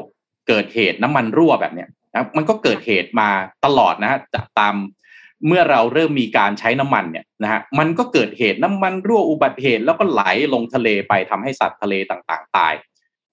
[0.49, 3.29] เกิดเหตุน้ำมันรั่วแบบเนี้ยนะมันก็เกิดเหตุมา
[3.65, 4.75] ตลอดนะฮะจากตาม
[5.47, 10.23] เมื่อเราเริ่มมีการใช้น้ำมันเนี่ยนะฮะมันก็เกิดเหตุน้ำมันรั่วอุบัติเหตุ แล้วก็ไหล
[10.55, 12.75] ลงทะเลไปทำให้สัตว์ทะเลต่างๆ ตาย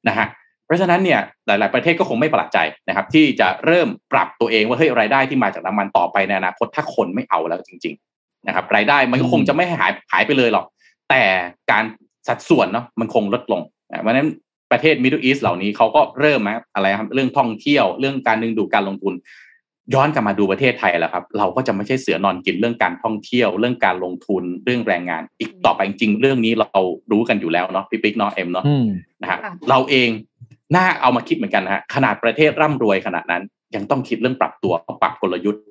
[0.08, 0.28] นะฮะ
[0.66, 8.09] เพราะฉะนั้นเนี่ยหลาย ๆ ประเทศก็คงไม่ประหลาดใจนะครับ ที่จะเริ่มปรับตัวเองว่าเฮ้ยรายได้ที่มาจากน้ำมันต่อไปในอนาคตถ้าคนไม่เอาแล้วจริงๆ
[8.48, 10.66] นะครับ รายได้มันก็คงจะไม่หายหายไปเลยหรอก
[11.10, 11.24] แต่
[11.72, 11.84] การ
[12.28, 13.62] สัดส่วนเนาะมันคงลดลง
[14.02, 14.28] เพราะฉะนั้น
[14.72, 19.14] ประเทศมิดเดิลอีสเหล่านี้เขาก็เริ่มมาอะไรครับเรื่องท่องเที่ยวเรื่องการดึงดูดการลงทุน
[19.94, 26.82] ย้อนกลับมาดูประเทศไทยแล้วครับ เราก็จะไม่ใช่เสือนอนกินเรื่องการท่องเที่ยว เรื่องการลงทุนเรื่องแรงงาน อีกต่อไปจริงเรื่องนี้เรา
[27.12, 28.66] รู้กันอยู่แล้วเนาะพี่ปิ๊กเนาะเอ็มเนาะ
[29.22, 30.10] นะฮะเราเอง
[30.76, 33.44] น่าเอามาคิดเหมือนกันนะฮะขนาดประเทศร่ำรวยขนาดนั้น
[33.76, 35.64] ยังต้องคิดเรื่องปรับตัวปรับกลยุทธ์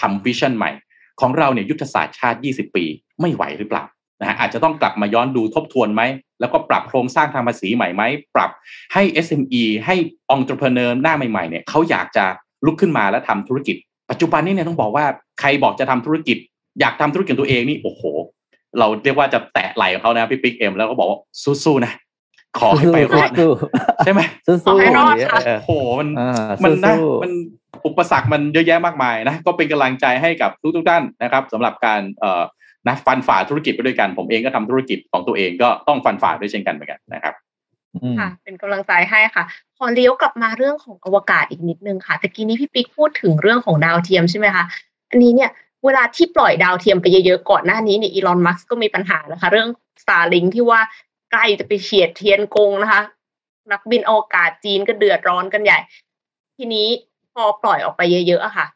[0.00, 0.70] ทำวิชั่นใหม่
[1.20, 2.84] ของเราเนี่ยยุทธศาสตร์ชาติ 20 ปี
[3.20, 3.84] ไม่ไหวหรือเปล่า
[4.20, 6.02] นะฮะอาจจะต้องกลับมาย้อนดูทบทวนไหม
[6.40, 8.02] แล้วก็ปรับโครงสร้างทางภาษีใหม่ไหม
[8.34, 8.50] ปรับ
[8.92, 9.96] ให้ SME ให้
[10.30, 12.24] องค์ประกอบหน้าใหม่ๆเนี่ยเขาอยากจะ
[12.66, 13.76] ลุกขึ้นมาแล้วทำธุรกิจ
[14.10, 15.04] ปัจจุบันนี้เนี่ยต้องบอกว่า
[15.40, 16.36] ใครบอกจะทำธุรกิจ
[16.80, 18.02] อยากทำธุรกิจตัวเองนี่โอ้โห
[18.78, 21.18] เราเรียกว่าจะแตะไหลของเขานะพี่ปิ๊กเอ็มแล้วก็บอกว่า
[21.64, 21.92] สู้ๆนะ
[22.58, 23.30] ขอให้ไปรอด
[24.04, 25.14] ใช่ไหมสู้ๆให้รอด
[25.46, 26.08] โอ้โหมัน
[26.64, 27.32] มันนะมัน
[27.86, 32.42] อุปสรรคมันเยอะแยะมากมายนะก็เป็นกำลังใจให้กับทุกทุกท่านนะครับสำหรับการเอ่อ
[32.88, 37.34] นะฟันฝ่าธุรกิจไปด้วยกัน ผมเองก็ทำธุรกิจของตัวเองก็ต้องฟันฝ่าด้วยเช่นกันเหมือนกันนะครับ
[38.18, 39.44] ค่ะเป็นกำลังใจให้ค่ะ
[39.76, 44.64] พอเลี้ยวกลับมาเรื่องของอวกาศอีกนิดนึงค่ะตะกี้นี้พี่ปิ๊กพูดถึงเรื่องของดาวเทียมใช่ไหมคะ
[45.10, 45.50] อันนี้เนี่ย
[45.84, 49.68] เวลาที่ปล่อยดาวเทียมไปเยอะๆก่อนหน้านี้เนี่ยอีลอนมัสก์ก็มีปัญหานะคะ เรื่อง
[50.02, 50.80] Starlink ที่ว่า
[51.30, 53.02] ใกล้จะไปเฉียดเทียนกงนะคะ
[53.72, 55.78] นักบินอวกาศจีนก็เดือดร้อนกันใหญ่
[56.56, 57.09] ทีนี้พ
[57.42, 58.66] อปล่อยออกไปเยอะๆอะค่ะ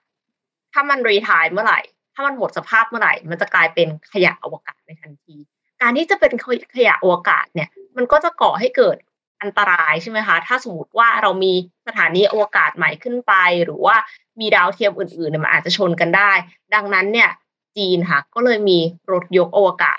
[0.73, 1.81] ถ้ามันรีทายเมื่อไหร่
[2.15, 5.37] ถ้ามันหมดสภาพเมื่อไหร่ มันจะกลายเป็นขยะอวกาศในทันที
[5.83, 6.33] การที่จะเป็น
[6.75, 8.97] ขยะอวกาศเนี่ย มันก็จะก่อให้เกิด
[9.43, 11.53] อันตรายใช่ไหมคะ ถ้าสมมติว่าเรามี
[11.87, 13.97] สถานีอวกาศใหม่ขึ้นไป หรือว่า
[14.41, 16.33] มีดาวเทียมอื่นๆเนี่ยมันอาจจะชนกันได้
[16.75, 17.31] ดังนั้นเนี่ย
[17.77, 18.79] จีนค่ะ ก็เลยมี
[19.13, 19.99] รถยกอวกาศ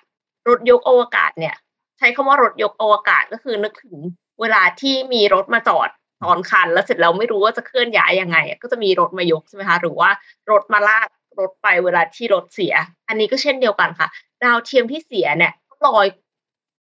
[0.50, 1.56] รถยกอวกาศเนี่ย
[1.98, 3.98] ใช้คำว่ารถยกอวกาศก็คือนึกถึง
[4.42, 5.90] เวลาที่มีรถมาจอด
[6.24, 10.10] ตอนคัน แล้วเสร็จแล้วไม่รู้ว่าจะเคลื่อนย้ายยังไง ก็จะมีรถมายกใช่ไหมคะหรือว่า
[10.52, 11.08] รถมาลาก
[11.40, 12.74] รถไปเวลาที่รถเสีย
[13.08, 14.08] อันนี้ก็เช่นเดียวกันค่ะ
[14.44, 15.52] ดาวเทียมที่เสียเนี่ย
[15.86, 16.08] ลอย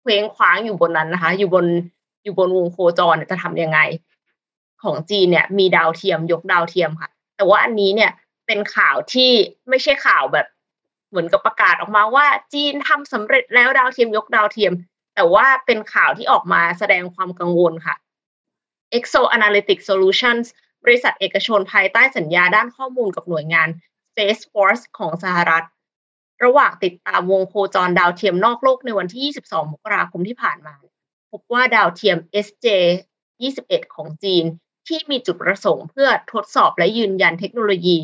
[0.01, 1.65] เคว้งคว้างอยู่บนนั้นนะคะ อยู่บน
[2.23, 3.79] อยู่บนวงโคจรจะทํำยังไง
[4.83, 8.11] ของจีนเนี่ย มีดาวเทียมยกดาวเทียมค่ะ แต่ว่าอันนี้เนี่ย
[8.47, 9.31] เป็นข่าวที่
[9.69, 10.47] ไม่ใช่ข่าวแบบ
[11.09, 14.73] เหมือนกับประกาศออกมาว่า จีนทำสำเร็จแล้วดาวเทียมยกดาวเทียม
[15.15, 17.95] แต่ว่าเป็นข่าวที่ออกมาแสดงความกังวลค่ะ
[18.97, 20.45] Exo Analytic Solutions
[20.83, 23.69] บริษัทเอกชนภายใต้สัญญาด้านข้อมูลกับหน่วยงาน
[24.09, 25.65] Space Force ของสหรัฐ
[26.43, 30.75] ระหว่างติดตามวงโคจรดาวเทียมนอกโลกในวันที่ 22 มกราคมที่ผ่านมา
[31.31, 32.67] พบว่าดาวเทียม SJ
[33.31, 34.45] 21 ของจีน
[34.87, 37.97] ที่มีจุดประสงค์เพื่อทดสอบและยืนยันเทคโนโลยี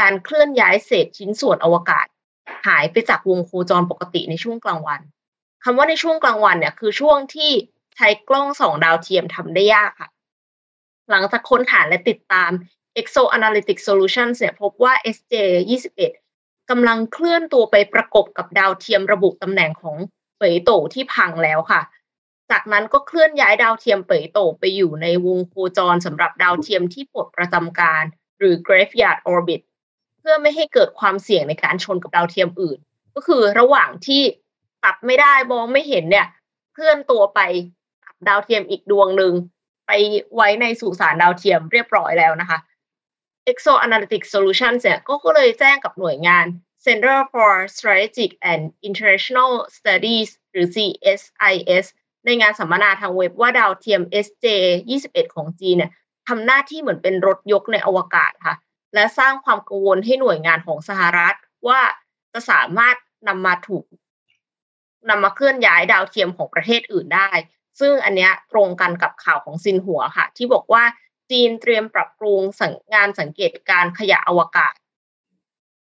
[0.00, 2.06] การเคลื่อนย้ายเศษชิ้นส่วนอวกาศ
[2.66, 5.00] หายไปจากวงโคจรปกติในช่วงกลางวัน
[5.64, 7.52] คำว่าในช่วงกลางวันเนี่ยคือช่วงที่
[7.96, 10.08] ใช้กล้องสองดาวเทียมทำได้ยากค่ะ
[11.10, 12.50] หลังจากค้นหาและติดตาม
[13.00, 15.34] Exo Analytic Solutions เนี่ยพบว่า SJ
[16.02, 19.96] 21 กำลังเคลื่อนตัวไปประกบกับดาวเทียมระบุตำแหน่งของ
[20.36, 21.82] เฟยโตที่พังแล้วค่ะ
[22.50, 28.04] จากนั้นก็เคลื่อนย้ายดาวเทียมเป๋ยโตไปอยู่ในวงโคจรสำหรับดาวเทียมที่ปลดประจำการ
[28.38, 29.62] หรือ graveyard orbit
[30.18, 32.78] เพื่อไม่ให้เกิดความเสี่ยงในการชนกับดาวเทียมอื่น
[33.14, 34.22] ก็คือระหว่างที่
[34.84, 36.26] ตัดไม่ได้มองไม่เห็นเนี่ย
[36.72, 37.40] เคลื่อนตัวไป
[38.04, 39.32] ตัดดาวเทียมอีกดวงหนึ่ง
[39.86, 39.90] ไป
[40.34, 42.58] ไว้ในสุสานดาวเทียมเรียบร้อยแล้วนะคะ
[43.50, 46.46] Exo Analytics Solutions เนี่ยก็เลยแจ้งกับหน่วยงาน
[46.86, 51.86] Center for Strategic and International Studies หรือ CSIS
[52.24, 54.46] ในงานสัมมนาทางเว็บว่าดาวเทียม SJ
[54.90, 55.90] 21 ของจีนเนี่ย
[56.28, 58.54] ทำหน้าที่เหมือนเป็นรถยกในอวกาศค่ะ
[58.94, 61.36] และสร้างความกังวลให้หน่วยงานของสหรัฐ
[61.68, 61.80] ว่า
[62.32, 62.96] จะสามารถ
[63.28, 63.84] นำมาถูก
[65.08, 67.30] นำมาเคลื่อนย้ายดาวเทียมของประเทศอื่นได้
[67.80, 70.84] ซึ่งอันเนี้ยตรงกันกับข่าวของซินหัวค่ะ ที่บอกว่า
[71.30, 72.40] จีนเตรียมปรับปรุง
[72.94, 74.74] งานสังเกตการขยะอวกาศ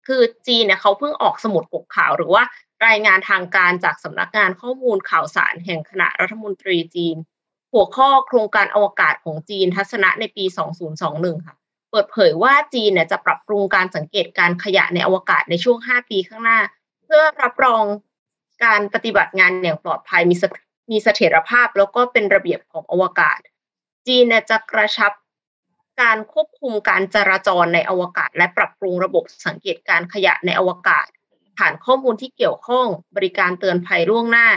[0.06, 2.42] คือจีนเนี่ยเขาเพิ่งออกสมุดปกข่าวหรือว่า
[2.86, 7.16] รายงานทางการจากสำนักงานข้อมูลข่าวสารแห่งคณะรัฐมนตรีจีน
[7.72, 10.44] หัวข้อโครงการอวกาศของจีนทัศนะในปี
[10.94, 11.56] 2021 ค่ะ
[11.90, 16.58] เปิดเผยว่าจีนเนี่ยจะปรับปรุงการสังเกตการขยะในอวกาศในช่วง 5 ปีข้างหน้า
[17.04, 17.84] เพื่อรับรอง
[18.64, 20.34] การปฏิบัติงานอย่างปลอดภัยมี
[20.90, 23.40] มีเสถียรภาพแล้วก็เป็นระเบียบของอวกาศ
[24.06, 25.12] จีนจะกระชับ
[26.02, 31.06] การควบคุมการจราจรในอวกาศ และปรับปรุงระบบสังเกตการขยะในอวกาศ
[31.58, 34.48] ฐานข้อมูลที่เกี่ยวข้องบริการเตือนภัยล่วงหน้า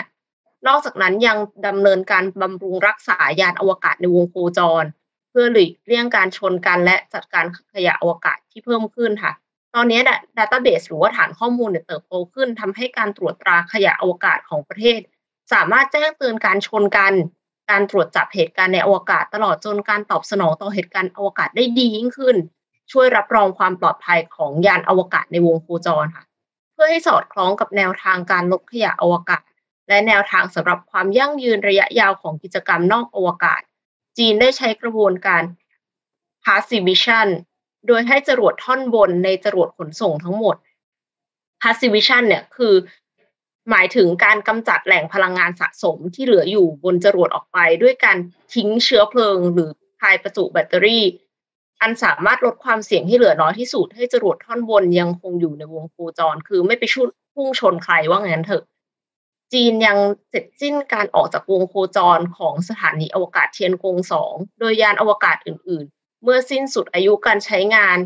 [0.67, 4.84] นอกจากนั้นยังดำเนินการบำรุงรักษายานอวกาศในวงโคจร
[5.30, 9.34] เพื่อหลีกเลี่ยงการชนกันและจัดการขยะอวกาศที่เพิ่มขึ้นค่ะ
[9.76, 10.00] ตอนนี้
[10.38, 15.00] ดัตต้าเบสหรือว่าฐานข้อมูลเนี่ยเติบโตขึ้นทำให้การตรวจตราขยะอวกาศของประเทศ
[15.51, 17.13] สามารถแจ้งเตือนการชนกัน
[17.69, 22.36] การตรวจจับเหตุการณ์ในอวกาศตลอดจนการตอบสนองต่อเหตุการณ์อวกาศได้ดียิ่งขึ้น
[22.91, 26.25] ช่วยรับรองความปลอดภัยของยานอวกาศในวงโคจรค่ะ
[26.73, 29.43] เพื่อให้สอดคล้องกับแนวทางการลดขยะอวกาศ
[29.88, 33.62] และแนวทางสำหรับความยั่งยืนระยะยาวของกิจกรรมนอกอวกาศ
[34.17, 35.43] จีนได้ใช้กระบวนการ
[36.45, 37.27] Passivation
[37.88, 40.56] โดยให้จรวดท่อนบนในจรวดขนส่งทั้งหมด
[41.62, 42.73] Passivation เนี่ยคือ
[43.69, 48.17] หมายถึงการกำจัดแหล่งพลังงานสะสมที่เหลืออยู่บนจรวดออกไป ด้วยการ
[48.54, 51.06] ทิ้งเชื้อเพลิง หรือพายประจุแบตเตอรี่
[51.82, 58.63] อันสามารถลดความเสี่ยงที่เหลือน้อยที่สุดให้จรวดท่อนบนยังคงอยู่ในวงโคจร คือไม่ไปชุดพุ่งชนใครว่างั้นเถอะ
[59.54, 59.97] จีนยัง
[60.30, 67.97] เสร็จสิ้นการออกจากวงโคจรของสถานีอวกาศเทียนกงสองโดยยานอวกาศอื่น ๆ เมื่อสิ้นสุดอายุการใช้งาน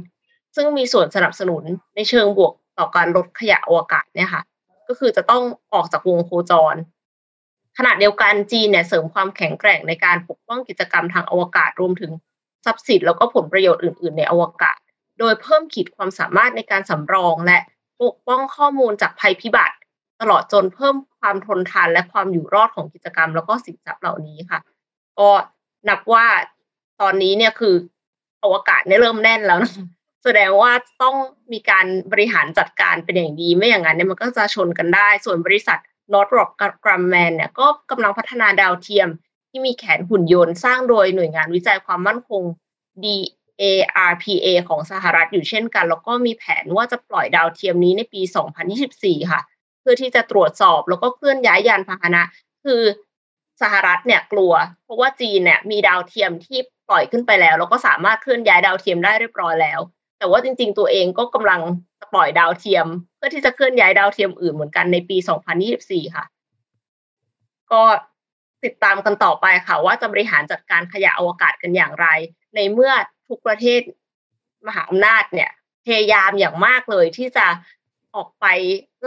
[0.55, 1.63] ซึ่งมีส่วนสนับสนุน
[1.95, 4.41] ในเชิงบวกต่อการลดขยะอวกาศเนี่ยค่ะ
[4.87, 6.75] ก็คือจะต้องออกจากวงโคจร
[7.77, 12.11] ขณะเดียวกันจีนเนี่ยเสริมความแข็งแกร่งในการปกป้องกิจกรรมทางอวกาศรวมถึง
[12.65, 14.77] ทรัพย์สินแล้วก็ผลประโยชน์อื่น ๆ ในอวกาศ
[15.19, 17.57] โดยเพิ่มขีดความสามารถในการสำรองและ
[18.01, 19.75] ปกป้องข้อมูลจากภัยพิบัติ
[20.21, 24.59] ตลอดจนเพิ่มความทนทานและความอยู่รอดของกิจกรรม แล้วก็สินทรัพย์เหล่านี้ค่ะ
[25.19, 25.29] ก็
[25.89, 26.25] นับว่า
[27.01, 27.75] ตอนนี้เนี่ยคือ
[28.43, 29.73] อวกาศเนี่ยเริ่มแน่นแล้วนะ
[30.29, 30.71] แสดงว่า
[31.03, 31.15] ต้อง
[31.53, 35.79] มีการบริหารจัดการเป็นอย่างดี ไม่อย่างนั้นเนี่ยมันก็จะชนกันได้ ส่วนบริษัท
[36.13, 36.49] Northrop
[36.83, 39.09] Grumman เนี่ยก็กำลังพัฒนาดาวเทียม
[39.49, 42.43] ที่มีแขนหุ่นยนต์สร้างโดยหน่วยงานวิจัยความมั่นคง
[43.03, 48.21] DARPA ของสหรัฐอยู่เช่นกัน แล้วก็มีแผนว่าจะปล่อยดาวเทียมนี้ในปี
[48.75, 49.41] 2024 ค่ะ
[49.81, 52.23] เพื่อที่จะตรวจสอบแล้วก็เคลื่อนย้ายยานพาหนะ
[52.63, 52.81] คือ
[53.61, 56.59] สหรัฐเนี่ยกลัว เพราะว่าจีนเนี่ยมีดาวเทียมที่
[56.89, 59.79] ปล่อยขึ้นไปแล้ว แล้วก็สามารถเคลื่อนย้ายดาวเทียมได้เรียบร้อยแล้ว
[60.17, 61.61] แต่ว่าจริง ๆ ตัวเองก็กำลัง
[62.13, 65.17] ปล่อยดาวเทียม เพื่อที่จะเคลื่อนย้ายดาวเทียมอื่นเหมือนกันในปี
[65.65, 66.25] 2024 ค่ะ
[67.71, 67.83] ก็
[68.65, 72.07] ติดตามกันต่อไปค่ะ ว่าจะบริหารจัดการขยะอวกาศกันอย่างไร
[72.55, 72.91] ในเมื่อ
[73.27, 73.81] ทุกประเทศ
[74.67, 75.49] มหาอำนาจเนี่ย
[75.85, 77.45] พยายามอย่างมากเลยที่จะ
[78.15, 78.45] ออกไป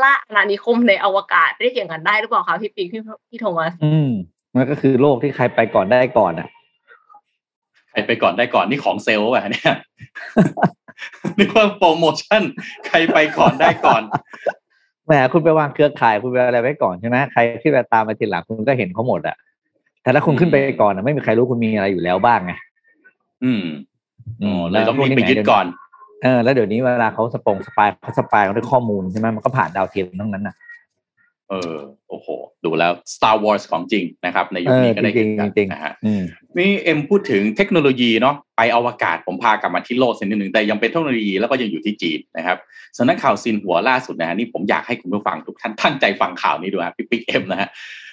[0.03, 4.11] ล่าอาณานิคมในอวกาศได้เกี่ยงกันได้หรือเปล่าคะพี่ปีพี่พี่โทมัส อืม
[4.57, 6.49] มันก็คือโลกที่ใครไปก่อนได้ก่อนอะ
[8.07, 9.75] ไปก่อนได้ก่อนนี่ของเซลล์อะเนี่ย
[11.39, 12.43] นี่ว่าโปรโมชั่น
[12.87, 14.03] ใครไปก่อนได้ก่อน
[15.07, 19.37] แหมคุณไปวางเครือข่ายคุณไปอะไรไว้ก่อนใช่ไหมใครที่ไปตามมาทีหลังคุณก็เห็นเขาหมดอะ
[20.03, 22.53] แต่ถ้าคุณขึ้นไปก่อนอะไม่มีใครรู้คุณมีอะไรอยู่แล้วบ้างไง
[23.45, 23.65] อืม
[24.45, 25.67] อ๋อเลยต้องมีไปยึดก่อน
[26.23, 30.55] เออแล้วเดี๋ยวนี้เวลาเขาสปงสปายเขา spy เขาด้วยข้อมูลใช่ไหมมันก็ผ่านดาวเทียมทั้งนั้นน่ะ
[31.51, 31.77] เออ
[32.09, 32.29] โอ้โห
[32.65, 35.93] ดูแล้ว Star Wars ของจริงนะครับ ในยุคนี้ก็ได้เห็นกันนะฮะ
[36.59, 42.59] นี่เอ็มพูดถึงเทคโนโลยีเนาะไปอวกาศผมพากลับมาที่โลกสักนิดหนึ่งแต่ยังเป็นเทคโนโลยีแล้วก็ยังอยู่ที่จีนนะครับ
[42.99, 47.69] สำนักข่าวซินหัวล่าสุดนะฮะนี่ผมอยากให้คุณผู้ฟังทุกท่านตั้งใจฟังข่าวนี้ดูครับพี่ปิ๊กเอ็มนะฮะ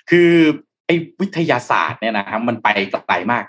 [0.09, 0.31] คือ
[0.85, 2.67] ไอ้วิทยาศาสตร์เนี่ยนะครับมันไป
[3.07, 3.43] ไกลมาก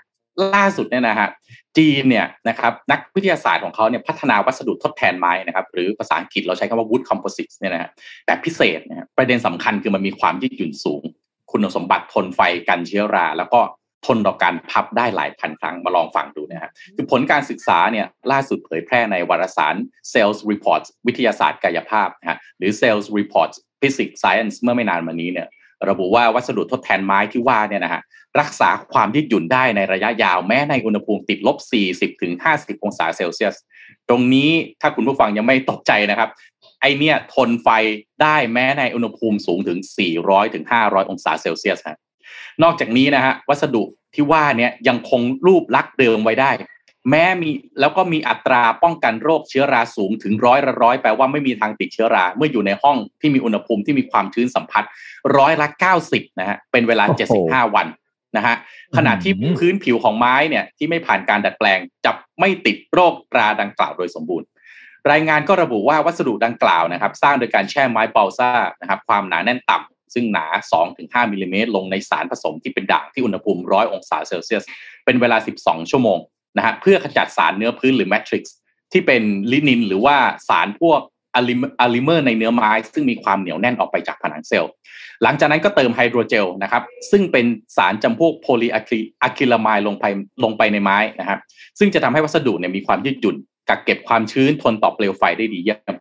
[0.55, 1.29] ล่าสุดเนี่ยนะฮะ
[1.77, 7.89] จีนเนี่ยนะครับนักวิทยาศาสตร์ของเขาเนี่ยพัฒนาวัสดุทดแทนไม้นะครับหรือภาษาอังกฤษเราใช้คำว่า wood composites เนี่ยนะฮะ
[8.25, 11.03] แบบพิเศษนะประเด็นสำคัญคือมันมีความยืดหยุ่นสูง
[11.51, 13.61] คุณสมบัติทนไฟกันเชื้อรา แล้วก็
[14.07, 19.75] ทนต่อการพับได้หลายพันครั้งมาลองฟังดูนะฮะคือผลการศึกษาเนี่ยล่าสุดเผยแพร่ในวารสาร
[20.13, 25.47] Sales Reports วิทยาศาสตร์กายภาพนะฮะหรือ Sales Reports Physics Science เมื่อไม่นานมานี้เนี่ย
[25.89, 28.01] ระบุว่าวัสดุทดแทนไม้ที่ว่าเนี่ยนะฮะ
[28.39, 31.57] รักษาความยืดหยุ่นได้ในระยะยาวแม้ในอุณหภูมิติดลบ
[31.91, 33.55] 40ถึง50 องศาเซลเซียส
[34.09, 34.49] ตรงนี้
[34.81, 36.29] ถ้าคุณผู้ฟังยังไม่ตกใจนะครับ
[36.81, 37.67] ไอเนี่ยทนไฟ
[38.21, 39.79] ได้แม้ในอุณหภูมิสูงถึง
[40.17, 41.97] 400ถึง500 องศาเซลเซียสฮะ
[42.63, 43.83] นอกจากนี้นะฮะวัสดุ
[44.15, 46.51] ที่ว่าเนี่ยยังคงรูปลักษณ์เดิมไว้ได้
[47.09, 54.83] แม้มีแล้วก็มีอัตราป้องกันโรคเชื้อราสูงถึงร้อยละร้อยแปลว่าไม่มีทางติดเชื้อรา เมื่ออยู่ในห้องที่มีอุณหภูมิที่มีความชื้นสัมผัส
[55.37, 57.87] ร้อยละเก้าสิบนะฮะเป็นเวลาเจ็ดสิบห้าวัน
[58.37, 58.55] นะฮะ
[58.97, 64.47] ขณะที่พื้นผิวของไม้เนี่ยที่ไม่ผ่านการดัดแปลงจะไม่ติดโรคราดังกล่าวโดยสมบูรณ์
[65.11, 70.45] รายงานก็ระบุว่าวัสดุดังกล่าวนะครับ สร้างโดยการแช่ไม้เบลซ่านะครับความหนาแน่นต่ำซึ่งหนา
[70.87, 74.63] 2-5มิลลิเมตรลงในสารผสมที่เป็นด่างที่อุณหภูมิ 100 องศาเซลเซียส
[75.05, 76.19] เป็นเวลา 12 ชั่วโมง
[76.57, 78.55] นะฮะเพื่อขจัดสารเนื้อพื้นหรือ matrix
[78.91, 80.15] ที่เป็นลิกนินหรือว่า
[80.49, 80.99] สารพวก
[81.35, 81.41] พอ
[81.95, 84.71] ลิเมอร์ในเนื้อไม้ ซึ่งมีความเหนียวแน่นออกไปจากผนังเซลล์
[85.23, 87.45] หลังจากนั้นก็เติมไฮโดรเจลนะครับ ซึ่งเป็น
[87.77, 90.05] สารจำพวกโพลีอะคริลาไมด์ลงไป
[90.43, 91.39] ลงไปในไม้นะครับ
[91.79, 93.35] ซึ่งจะทำให้วัสดุเนี่ยมีความยืดหยุ่น
[93.69, 95.95] กักเก็บความชื้นทนต่อเปลวไฟได้ดีเยี่ยม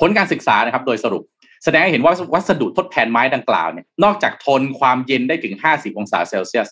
[0.00, 1.22] ผลการศึกษานะครับโดยสรุป
[1.64, 6.68] แสดงให้เห็นว่าวัสดุทดแทนไม้ดังกล่าวเนี่ยนอกจากทนความเย็นได้ถึง 50 องศาเซลเซียส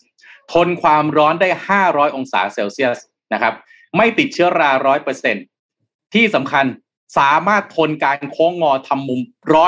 [0.53, 1.49] ทนความร้อนได้
[1.87, 2.97] 500 องศาเซลเซียส
[3.33, 3.53] นะครับ
[3.97, 5.35] ไม่ติดเชื้อราร้อยเปอร์เซ็น
[6.13, 6.65] ที่สำคัญ
[7.17, 9.21] สามารถทนการโค้งงอทำมุม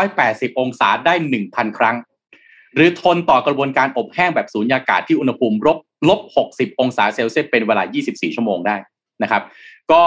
[0.06, 1.14] 180องศาได้
[1.46, 1.96] 1,000ครั้ง
[2.76, 5.78] หรือทนต่อกระบวนการอบแห้งแบบสูญญากาศที่อุณหภูมิลบ
[6.10, 6.20] ลบ
[6.52, 8.76] 60องศาเซลเซียสเป็นเวลา 24 ชั่วโมงได้
[9.24, 9.44] นะครับ
[9.92, 10.04] ก็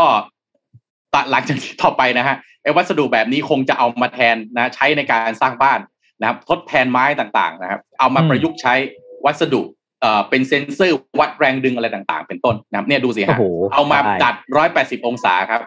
[1.31, 5.81] หลังจากต่อไปนะฮะไอ้วัสดุแบบนี้คงจะเอามาแทนนะใช้ในการสร้างบ้าน
[6.21, 8.75] นะครับ ทดแทนไม้ต่างๆนะครับ เอามาประยุกต์ใช้
[9.25, 9.63] วัสดุ
[10.01, 13.39] เอ่อเป็นเซนเซอร์วัดแรงดึงอะไรต่างๆ เป็นต้นนะครับเนี่ยดูสิฮะ
[13.73, 15.61] เอามาดัดร้อยแปดสิบองศาครับ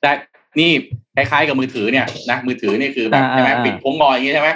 [0.00, 0.10] แต่
[0.58, 0.70] นี่
[1.16, 4.50] คล้ายๆกับมือถือเนี่ยนะมือถือนี่คือแบบใช่ไหมปิดพงงออย่างนี้ใช่ไหม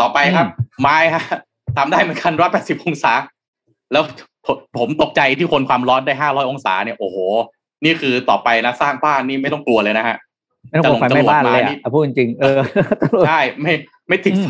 [0.00, 0.46] ต่อไปครับ
[0.80, 1.24] ไม้ฮะ
[1.76, 3.12] ทำได้เหมือนกันร้อยแปดสิบองศา
[3.92, 4.04] แล้ว
[4.78, 7.16] ผมตกใจที่คนความร้อนได้ห้าร้อยองศาเนี่ยโอ้โห
[7.84, 10.16] นี่คือต่อไปนะสร้างบ้านนี่ไม่ต้องกลัวเลยนะฮะ
[10.70, 12.60] ไม่ต้องกลัวไฟไม่บ้านเลยอะพูดจริงเออ
[13.26, 13.72] ใช่ไม่
[14.08, 14.48] ไม่ติดไฟ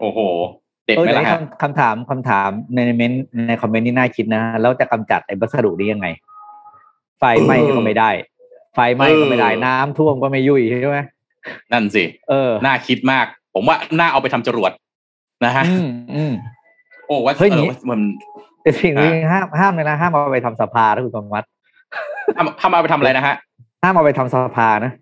[0.00, 0.20] โอ้โห
[0.88, 1.24] เด็ดไหมล่ะ
[1.62, 3.12] คำถามคำถามในเมน
[3.48, 6.06] ในคอมเมนต์นี่น่าคิดนะแล้วจะกำจัดไอ้วัสดุนี้ยังไง
[7.18, 8.10] ไฟไหม้ก็ไม่ได้
[8.74, 10.98] ไฟไหม้ก็ไม่ได้น้ำท่วมก็ไม่ยุ่ยใช่ไหม
[11.72, 14.72] นั่นสิเออน่าคิดมาก ผมว่าน่าเอาไปทำจรวด
[15.44, 15.64] นะฮะ
[16.12, 16.32] อืม
[17.06, 18.00] โอ้วัสดุมัน
[18.62, 21.44] แต่สิ่งนี้ห้ามห้ามเลยนะห้ามเอาไปทำสภาถ้าคุณกองวัด
[22.36, 23.34] ห้ามเอาไปทำอะไรนะฮะ
[23.82, 24.92] ห้ามเอาไปทำสภานะ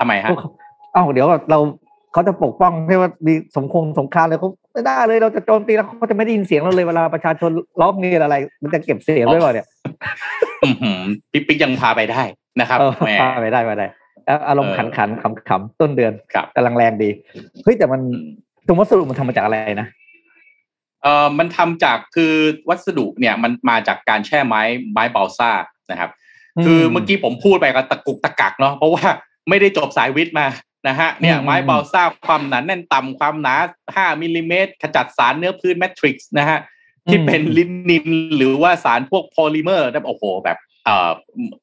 [0.00, 0.30] ทำไมฮะ
[0.94, 1.58] เอ้าเดี๋ยวเรา
[2.12, 9.66] เขาจะปกป้องไม่ว่ามีสงครามสงครามเลยเขา ไม่ได้เลยเราจะโจมตีแล้วเขาจะไม่ได้ยินเสียงเราเลยเวลาประชาชนร้องเงียอะไร มันจะเก็บเสียงด้วยวะเนี่ย
[11.32, 12.22] ปิ๊กปิ๊กยังพาไปได้
[12.60, 12.78] นะครับ
[13.20, 13.86] พาไปได้ไปได้
[14.48, 16.12] อารมณ์ขันขันขำขำต้นเดือน
[16.56, 17.10] กำลังแรงดี
[17.64, 18.00] เฮ้ยแต่มัน
[18.66, 19.88] ตรงวัสดุมันทำมาจากอะไรนะ
[21.02, 22.32] เอ่อมันทำจากคือ
[22.68, 25.50] วัสดุเนี่ยมันมาจากการแช่ไม้ไม้เบลซ่า
[25.90, 26.10] นะครับ
[26.64, 29.04] คือเมื่อกี้ผมพูดไปกับตะกุกตะกักเนาะเพราะว่า
[29.48, 30.46] ไม่ได้จบสายวิทย์มา
[30.88, 33.54] นะฮะเนี่ยไม้เบาซ่าความหนาแน่นต่ำความหนา
[33.88, 36.58] 5มิลลิเมตรขจัดสารเนื้อพื้นแมทริกซ์นะฮะ
[37.10, 41.10] ที่เป็นลินินหรือว่าสารพวกโพลิเมอร์ได้โอ้โหแบบเอ่อ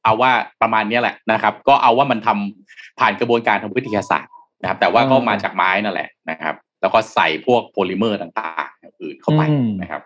[0.04, 9.42] เอาว่าประมาณนี้แหละนะครับ ก็เอาว่ามันทำผ่านกระบวนการทางวิทยาศาสตร์นะครับ แต่ว่าก็มาจากไม้นั่นแหละนะครับ แล้วก็ใส่พวกโพลิเมอร์ต่างๆอื่นเข้าไป
[9.82, 10.02] นะครับ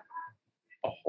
[0.82, 1.04] โอ้โห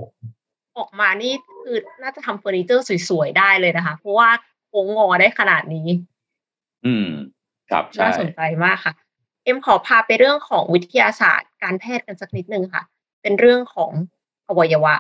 [0.79, 4.29] ออกมานี่คือน่าจะทำเฟอร์นิเจอร์สวยๆได้เลยนะคะ เพราะว่า
[4.69, 5.89] โค้งงอได้ขนาดนี้
[6.87, 7.09] อืม
[7.73, 8.95] ครับน่าสนใจมากค่ะ
[9.45, 12.83] เอ็มขอพาไปเรื่องของวิทยาศาสตร์การแพทย์กันสักนิดนึงค่ะ
[13.23, 13.93] เป็นเรื่องของ
[14.49, 14.95] อวัยวะ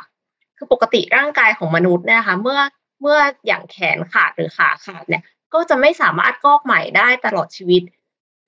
[0.56, 2.61] คือปกติร่างกายของมนุษย์เนี่ยค่ะเมื่อ
[3.00, 5.22] เมื่ออย่างแขนขาดหรือขาขาดเนี่ย
[5.54, 7.82] ก็จะไม่สามารถกอกใหม่ได้ตลอดชีวิต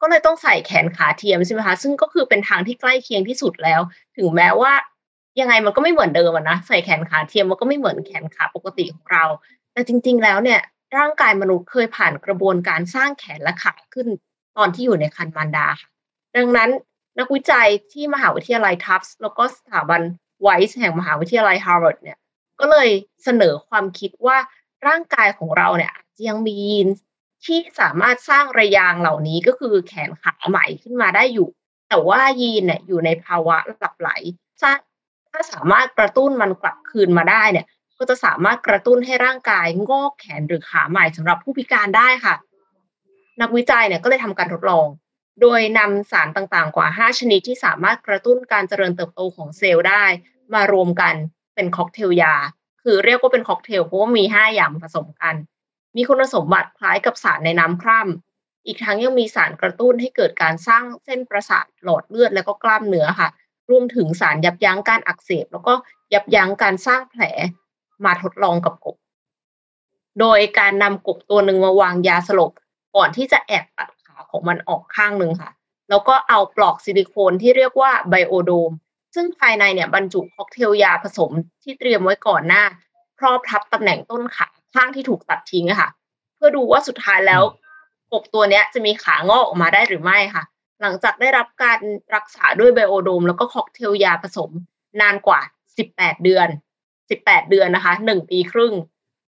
[0.01, 3.81] ก็เลยต้องใส่แขนขาเทียมใช่ไหมคะซึ่งก็คือเป็นทางที่ใกล้เคียงที่สุดแล้ว
[4.17, 4.73] ถึงแม้ว่า
[5.41, 9.25] ยังไงมันก็ไม่เหมือนเดิมนะใส่แขนขาเทียมมันก็ไม่เหมือนแขนขาปกติของเรา
[9.73, 10.61] แต่จริง ๆ แล้วเนี่ย
[10.97, 14.09] ร่างกายมนุษย์เคยผ่านกระบวนการสร้างแขนและขาขึ้น
[14.57, 15.91] ตอนที่อยู่ในคันมารดาค่ะ
[16.37, 16.71] ดังนั้น
[17.19, 20.01] นักวิจัยที่มหาวิทยาลัยทัฟส์แล้วก็สถาบัน
[20.43, 22.19] ไวส์แห่งมหาวิทยาลัยฮาร์วาร์ดเนี่ย
[22.61, 22.89] ก็เลย
[23.25, 24.39] เสนอความคิดว่า
[24.87, 25.93] ร่างกายของเราเนี่ย
[26.27, 26.89] ยังมียีน
[27.45, 31.49] ที่สามารถสร้างระยางเหล่านี้ก็คือแขนขาใหม่ขึ้นมาได้อยู่
[31.89, 34.11] แต่ว่ายีนเนี่ยอยู่ในภาวะหลับใหล
[35.31, 37.67] ถ้าสามารถกระตุ้นมันกลับคืนมาได้เนี่ย
[37.99, 42.35] ก็จะสามารถกระตุ้นให้ร่างกายงอกแขนหรือขาใหม่สำหรับผู้พิการได้ค่ะ
[43.41, 44.87] นักวิจัยเนี่ยก็เลยทำการทดลอง
[45.41, 50.05] โดยนำสารต่างๆ กว่า 5 ชนิดที่สามารถกระตุ้นการเจริญเติบโตของเซลล์ได้
[50.55, 51.15] มารวมกัน
[51.55, 52.35] เป็นค็อกเทลยา
[52.83, 55.35] คือเรียกว่าเป็นค็อกเทลเพราะว่ามี 5 อย่างผสมกัน
[55.97, 63.29] มีคุณสมบัติคล้ายกับสารในน้ำคร่ำอีกทั้งยังมีสารกระตุ้นให้เกิดการสร้างเส้นประสาทหลอดเลือดและก็กล้ามเนื้อค่ะ
[63.71, 65.75] รวมถึงสารยับยั้งการอักเสบ แล้วก็
[66.15, 67.23] ยับยั้งการสร้างแผล
[68.05, 68.97] มาทดลองกับกบ
[70.21, 72.53] โดยการนำกบตัวหนึ่งมาวางยาสลบ
[72.97, 75.51] ก่อนที่จะแอบตัดขาของมันออกข้างหนึ่งค่ะ
[75.91, 78.71] แล้วก็เอาปลอกซิลิโคนที่เรียกว่า BioDome
[79.15, 81.31] ซึ่งภายในเนี่ยบรรจุค็อกเทลยาผสม
[81.63, 82.65] ที่เตรียมไว้ก่อนหน้า
[83.19, 85.89] ครอบทับตำแหน่งต้นขาข้างที่ถูกตัดทิ้งค่ะ
[86.35, 87.43] เพื่อดูว่าสุดท้ายแล้ว
[88.13, 90.45] กบตัวเนี้ยจะมีขางอกออกมาได้หรือไม่ค่ะ
[90.81, 91.79] หลังจากได้รับการ
[92.15, 94.51] รักษาด้วย BioDome แล้วก็ค็อกเทลยาผสม
[95.01, 95.41] นานกว่า
[95.83, 96.49] 18 เดือน
[97.23, 98.75] 18เดือนนะคะ1ปีครึ่ง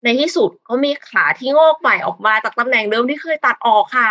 [0.05, 4.11] ในที่สุดก็มีขาที่งอกใหม่ออกมาจากตำแหน่งเดิมที่เคยตัดออกค่ะ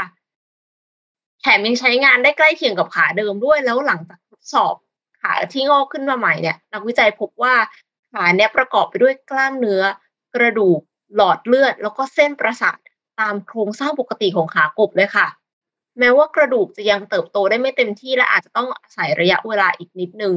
[1.41, 4.75] แถมยังใช้งานได้ใกล้เคียงกับขาเดิมด้วยแล้วหลังจากทดสอบ
[5.21, 7.55] ขาที่งอกขึ้นมาใหม่เนี่ยนักวิจัยพบว่า
[8.13, 9.82] ขาเนี่ยประกอบไปด้วยกล้ามเนื้อ
[10.36, 10.79] กระดูก
[11.15, 12.77] หลอดเลือด แล้วก็เส้นประสาท
[13.19, 15.27] ตามโครงสร้างปกติของขากบเลยค่ะ
[15.99, 20.34] แม้ว่ากระดูกจะยังเติบโตได้ไม่เต็มที่และอาจจะต้องอาศัยระยะเวลาอีกนิดนึง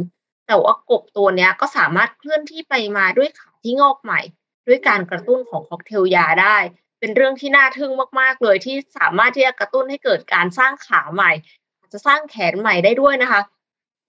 [0.52, 4.20] แต่ว่ากบตัวเนี้ยก็สามารถเคลื่อนที่ไปมาด้วยขาที่งอกใหม่
[4.68, 6.56] ด้วยการกระตุ้นของค็อกเทลยาได้
[7.00, 11.32] เป็นเรื่องที่น่าทึ่งมากๆเลยที่สามารถที่จะกระตุ้นให้เกิดการสร้างขาใหม่
[11.78, 13.40] อาจจะสร้างแขนใหม่ได้ด้วยนะคะ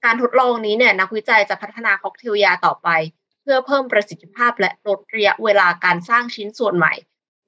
[0.05, 2.89] การทดลองนี้เนี่ยนักวิจัยจะพัฒนาค็อกเทลยาต่อไป
[3.41, 6.93] เพื่อเพิ่มประสิทธิภาพและลดระยะเวลาการสร้างชิ้นส่วนใหม่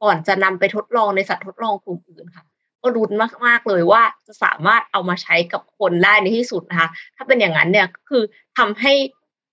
[0.01, 2.45] ก่อนจะนำไปทดลองในสัตว์ทดลองกลุ่มอื่นค่ะ
[2.95, 3.11] รุน
[3.45, 8.23] มากๆเลยว่าจะสามารถเอามาใช้กับคนได้ในที่สุดนะคะ ถ้าเป็นอย่างนั้นเนี่ยก็คือ
[8.57, 8.93] ทำให้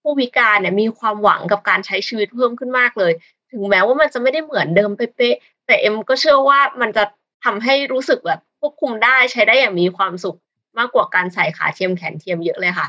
[0.02, 3.12] ผู้พิการเนี่ยมีความหวังกับการใช้ชีวิตเพิ่มขึ้นมากเลย
[3.50, 7.04] ถึงแม้ว่ามันจะไม่ได้เหมือนเดิมเป๊ะๆแต่เอ็มก็เชื่อว่ามันจะ
[7.44, 10.36] ทำให้รู้สึกแบบควบคุมได้ใช้ได้อย่างมีความสุข
[10.78, 12.86] มากกว่าการใส่ขาเทียมแขนเทียมเยอะเลยค่ะ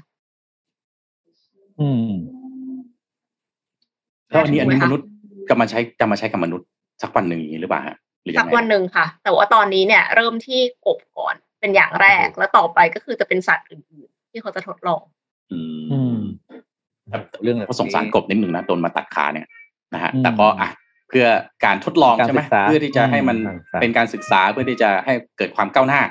[1.79, 2.11] อืม
[4.29, 5.07] แล้วอันนี้อันนี้ถูกไหมคะมนุษย์
[5.49, 6.67] จะมาใช้จะมาใช้กับมนุษย์
[7.01, 8.02] สักวันหนึ่งอย่างนี้หรือเปล่าฮะหรือยั
[8.37, 15.03] สังกไงวันหนึ่งค่ะ แต่ว่าตอนนี้เนี่ย เริ่มที่กบก่อนเป็นอย่างแรกแล้วต่อไปก็คือจะเป็นสัตว์อื่นๆ ที่เขาจะทดลอง
[15.51, 15.59] อื
[15.91, 16.19] อืมม
[17.43, 19.47] เรื่องแบบก็สงสารกบนิดหนึ่งนะโดนมาตัดขาเนี่ย
[19.93, 20.69] นะฮะอืมแต่ก็อะ
[21.09, 21.25] เพื่อ
[21.65, 26.01] การทดลองการใช่ไหมศึกษาเพื่อที่จะให้มันอืมการศึกษาเป็นการศึกษาเพื่อที่จะให้เกิดความก้าวหน้า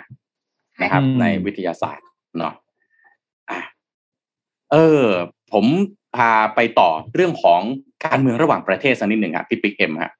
[0.82, 2.06] นะครับอืมในวิทยาศาสตร์
[2.38, 2.54] เนาะ
[3.50, 3.60] อะ
[4.72, 5.04] เออ
[5.52, 5.64] ผม
[6.16, 7.60] พาไปต่อเรื่องของ
[8.04, 10.12] การเมืองระหว่างประเทศสักนิดหนึ่งครับพี่ปิ๊กเอ็มฮะ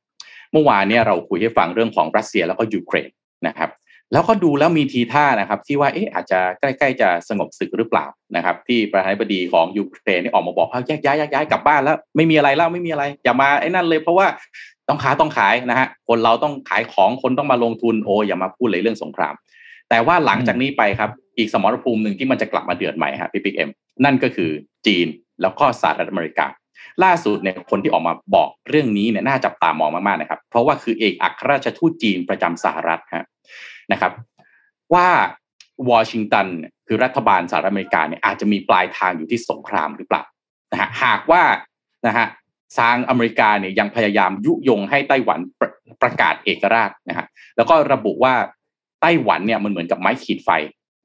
[0.53, 3.11] เมื่อวานเนี่ยเราคุยให้ฟังเรื่องของรัสเซียแล้วก็ยูเครน
[3.47, 3.71] นะครับ
[4.13, 14.27] แล้วก็ดูแล้วมีทีท่านะครับ ที่ว่าเอ๊ะอาจจะใกล้ๆจะสงบศึกหรือเปล่านะครับ ที่ประธานาธิบดีของยูเครนนี่ออกมาบอกว่าแยกย้ายแยกย้ายกลับบ้านแล้ว ไม่มีอะไรแล้วไม่มีอะไร อย่ามาไอ้นั่นเลยเพราะว่า
[14.89, 19.35] ต้องค้าต้องขายนะฮะคนเราต้องขายของคนต้องมาลงทุนโอ้อย่ามาพูดเลยเรื่องสงคราม
[19.91, 23.71] แต่ว่าหลังจากนี้ไปครับ อีกสมรภูมิหนึ่งที่มันจะกลับมาเดือดใหม่ฮะพี่ปิ๊กเอ็ม
[24.05, 24.51] นั่นก็คือ
[24.87, 25.07] จีน
[25.43, 26.47] แล้วก็สหรัฐอเมริกา
[27.05, 33.27] ล่าสุดเนี่ยคนที่ออกมาบอกเรื่องนี้เนี่ยน่าจับตามองมากๆนะครับ เพราะว่าคือเอกอัครราชทูตจีนประจำสหรัฐฮะ
[33.93, 34.13] นะครับ
[34.95, 35.09] ว่า
[35.91, 36.47] วอชิงตัน
[36.87, 40.23] คือรัฐบาลสหรัฐอเมริกาเนี่ยอาจจะมีปลายทางอยู่ที่สงครามหรือเปล่า
[40.73, 41.43] นะฮะหากว่า
[42.07, 42.27] นะฮะ
[42.79, 45.67] ทางอเมริกาเนี่ยยังพยายามยุยงให้ไต้หวันปร
[46.03, 48.35] ประกาศเอกราชนะฮะแล้วก็ระบุว่า
[49.01, 50.51] ไต้หวันเนี่ยมันเหมือนกับไม้ขีดไฟ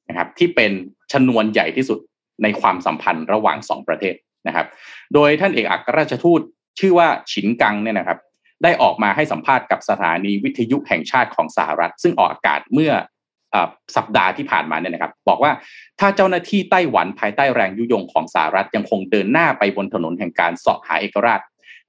[0.10, 0.72] นะครับที่เป็น
[1.12, 2.00] ชนวนใหญ่ที่สุด
[2.44, 4.16] ในความสัมพันธ์ระหว่างสองประเทศ
[4.48, 4.68] นะครับ
[5.14, 6.42] โดยท่านเอกอัครราชทูต
[6.80, 8.20] ชื่อว่าฉินกังเนี่ยนะครับ
[8.64, 12.92] ได้ออกมาให้สัมภาษณ์กับสถานีวิทยุแห่งชาติของสหรัฐ ซึ่งออกอากาศเมื่อ
[13.54, 13.56] อ
[13.96, 15.52] สัปดาห์ที่ผ่านมาเนี่ยนะครับ บอกว่า
[16.00, 21.42] ถ้าเจ้าหน้าที่ไต้หวันภายใต้แรงยุยงของสหรัฐยังคงเดินหน้าไปบนถนนแห่งการเสาะหาเอกราช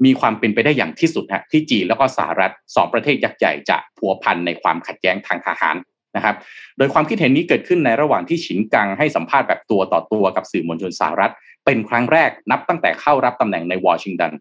[0.05, 5.77] มีความเป็นไปได้อย่างที่สุดฮะที่จีนแล้วก็สหรัฐสองประเทศยักษ์ใหญ่จะพัวพันในความขัดแย้งทางทหาร
[6.19, 6.37] นะครับ
[6.79, 11.33] โดยความคิดเห็นนี้เกิดขึ้นในระหว่างที่ฉินกังให้สัมภาษณ์แบบตัวต่อตัวกับสื่อมวลชนสหรัฐ
[11.65, 14.33] เป็นครั้งแรกนับตั้งแต่เข้ารับตำแหน่งในวอชิงตัน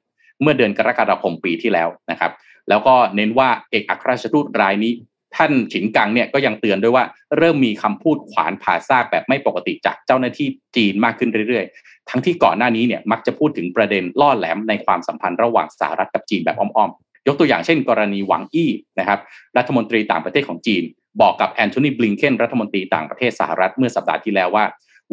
[0.41, 2.31] เมื่อเดือนกรกฎาคมปีที่แล้วนะครับ
[2.69, 4.91] แล้วก็เน้นว่าเอกอัครราชทูตรายนี้
[5.35, 7.05] ท่านฉินกังเนี่ยก็ยังเตือนด้วยว่า
[7.37, 19.19] เริ่มมีคำพูดขวานผ่าซากแบบไม่ปกติจากเจ้าหน้าที่จีนมากขึ้นเรื่อยๆ ทั้งที่ก่อนหน้านี้เนี่ยมักจะพูดถึงประเด็นล่อแหลมในความสัมพันธ์ระหว่างสหรัฐกับจีนแบบอ้อมๆยกตัวอย่างเช่น กรณีหวังอี้นะครับ
[19.57, 20.83] รัฐมนตรีต่างประเทศของจีน
[21.21, 24.65] บอกกับแอนโทนีบลิงเคนรัฐมนตรีต่างประเทศสหรัฐเมื่อสัปดาห์ที่แล้วว่า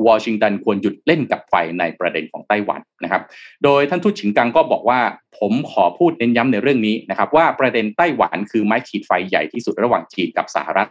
[0.07, 3.23] วอชิงตันควรหยุดเล่นกับไฟในประเด็นของไต้หวันนะครับ
[3.65, 5.01] โดยท่านทูตฉินกังก็บอกว่า
[5.39, 10.89] ผมขอพูดเน้นย้ำในเรื่องนี้นะครับ ว่าประเด็นไต้หวันคือไม้ขีดไฟใหญ่ที่สุดระหว่างจีนกับสหรัฐ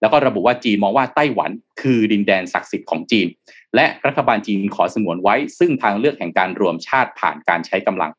[0.00, 1.50] แล้วก็ระบุว่าจีนมองว่าไต้หวัน
[1.82, 3.26] คือดินแดนศักดิ์สิทธิ์ของจีน
[3.76, 8.10] และรัฐบาลจีนขอสงวนไว้ ซึ่งทางเลือกแห่งการรวมชาติผ่านการใช้กำลัง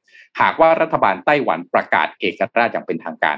[0.42, 3.38] หากว่ารัฐบาลไต้หวันประกาศเอกราชอย่างเป็นทางการ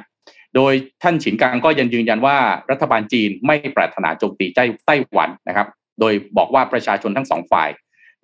[0.55, 0.73] โดย
[1.03, 2.37] ท่านฉินกังก็ยังยืนยันว่า
[2.71, 4.45] รัฐบาลจีนไม่ปรารถนาโจมตี
[4.85, 5.67] ไต้หวันนะครับ
[5.99, 7.69] โดยบอกว่าประชาชนทั้งสองฝ่าย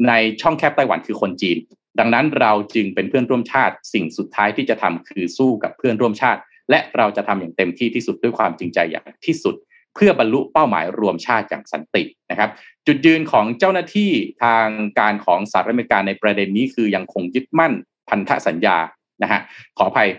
[0.07, 1.57] ในช่องแคบไต้หวันคือคนจีน
[1.99, 9.55] ดังนั้นเราจึงเป็นเพื่อนร่วมชาติ สิ่งสุดท้ายที่จะทำคือสู้กับเพื่อนร่วมชาติ และเราจะทำอย่างเต็มที่ที่สุดด้วยความจริงใจอย่างที่สุด
[9.95, 12.49] เพื่อบรรลุเป้าหมายรวมชาติอย่างสันตินะครับ
[12.87, 14.11] จุดยืนของเจ้าหน้าที่
[14.43, 14.67] ทาง
[14.99, 17.73] การของสหรัฐอเมริกาในประเด็นนี้คือยังคงยึดมั่น
[18.09, 18.77] พันธสัญญา
[19.23, 19.41] นะฮะ
[19.77, 20.09] ขออภัย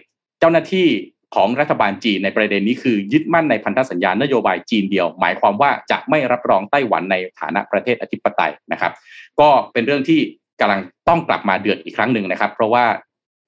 [0.40, 0.86] เจ้าหน้าที่
[1.34, 8.92] ของรัฐบาลจีนในประเด็นนี้คือยึดมั่นในพันธสัญญานโยบายจีนเดียว หมายความว่าจะไม่รับรองไต้หวันในฐานะประเทศอธิปไตยนะครับ
[9.40, 10.20] ก็เป็นเรื่องที่
[10.60, 12.84] กำลังต้องกลับมาเดือดอีกครั้งหนึ่งนะครับ เพราะว่า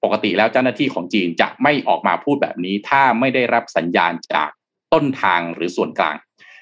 [0.03, 4.49] ปกติแล้วเจ้าหน้าที่ของจีนจะไม่ออกมาพูดแบบนี้ ถ้าไม่ได้รับสัญญาณจาก
[4.93, 6.15] ต้นทางหรือส่วนกลาง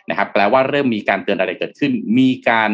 [0.10, 2.70] นะครับ แปลว่าเริ่มมีการเตือนอะไรเกิดขึ้น มีการ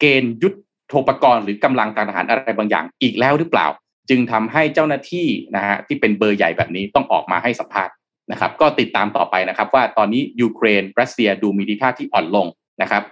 [0.00, 0.56] เกณฑ์ยุทธ
[0.88, 3.66] โทปกรณ์หรือกำลังการทหารอะไรบางอย่างอีกแล้วหรือเปล่า
[4.08, 5.26] จึงทำให้เจ้าหน้าที่
[5.56, 7.94] นะฮะที่เป็นเบอร์ใหญ่แบบนี้ต้องออกมาให้สัมภาษณ์
[8.32, 12.46] นะครับ ก็ติดตามต่อไปนะครับ ว่าตอนนี้ยูเครนรัสเซียดูมีทีท่าที่อ่อนลง
[12.82, 13.02] นะครับ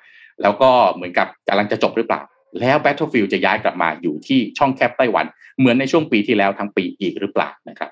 [0.43, 2.21] แล้วก็เหมือนกับกำลังจะจบหรือเปล่า
[2.61, 5.27] แล้ว Battlefield จะย้ายกลับมาอยู่ที่ช่องแคบไต้หวัน
[5.59, 7.91] เหมือนในช่วงปีที่แล้วทั้งปีอีกหรือเปล่านะครับ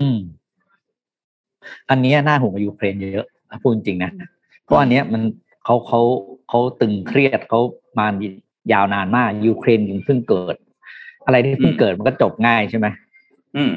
[0.00, 0.20] อืม
[1.90, 3.26] อันนี้น่าห่วงยูเครนเยอะ
[3.62, 4.10] พูดจริงนะ
[4.64, 5.22] เพราะอันนี้มัน
[5.64, 6.00] เขาเขา
[6.48, 7.60] เขาตึงเครียดเขา
[7.98, 8.06] มา
[8.72, 10.56] ยาวนานมากยูเครนยังเพิ่งเกิด
[11.24, 12.86] อะไรที่เพิ่งเกิดมันก็จบง่ายใช่ไหม
[13.56, 13.72] อืม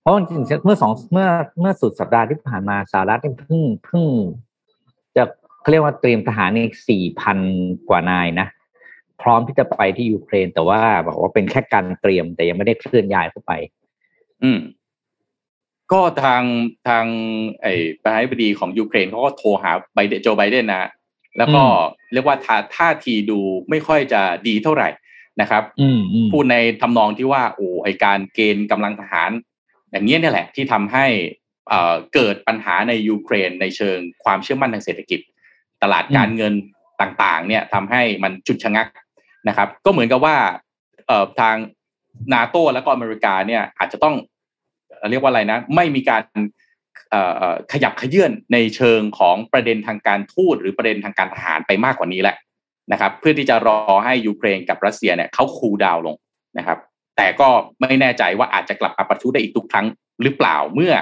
[0.00, 1.28] เพราะจริงๆเมื่อสองเมื่อ
[1.60, 4.04] เมื่อสุดสัปดาห์ที่ผ่านมาสหรัฐเพิ่งเพิ่ง
[5.16, 5.22] จะ
[5.60, 7.38] เขาเรียกว่าเตรียมทหารอีกสี่พัน
[7.88, 8.46] กว่านายนะ
[9.22, 13.52] พร้อมที่จะไปที่ยูเครน แต่ว่าบอกว่าเป็นแค่การเตรียม แต่ยังไม่ได้เคลื่อนย้ายเข้าไป
[14.42, 14.60] อืม
[15.92, 16.42] ก็ทาง
[16.88, 17.04] ทาง
[17.62, 17.72] ไอ้
[18.02, 20.90] ประธานาธิบดีของยูเครนเขาก็โทรหาไบเดนโจไบเดนนะ
[21.38, 21.62] แล้วก็
[22.12, 23.38] เรียกว่าท่าท่าทีดู
[23.70, 24.88] ไม่ค่อยจะดีเท่าไหร่
[25.40, 25.62] นะครับ
[26.32, 29.30] พูดในทำนองที่ว่าโอ้ไอการเกณฑ์กำลังทหาร
[29.90, 31.06] อย่างนี้เนี่ยแหละที่ทำให้
[32.14, 35.20] เกิดปัญหาในยูเครนในเชิงความเชื่อมั่นทางเศรษฐกิจ
[35.82, 36.54] ตลาดการเงิน
[37.00, 38.88] ต่างๆ เนี่ยทำให้มันจุดชะงัก
[39.48, 40.36] นะครับ ก็เหมือนกับว่า
[41.40, 41.56] ทาง
[42.34, 44.14] นาโตและก็อเมริกาเนี่ยอาจจะต้อง
[45.10, 46.22] เรียกว่าอะไรนะ ไม่มีการ
[47.72, 52.36] ขยับขยื่นในเชิงของประเด็นทางการทูตหรือประเด็นทางการทหารไปมากกว่านี้แหละ
[52.92, 56.16] นะครับเพื่อที่จะรอให้ยูเครนกับรัสเซียเนี่ยเขาคูลดาวลง
[56.58, 56.78] นะครับ
[57.16, 57.48] แต่ก็
[57.80, 59.86] ไม่แน่ใจว่าอาจจะกลับมาประทุได้อีกทุกครั้ง
[60.22, 60.92] หรือเปล่าเมื่อ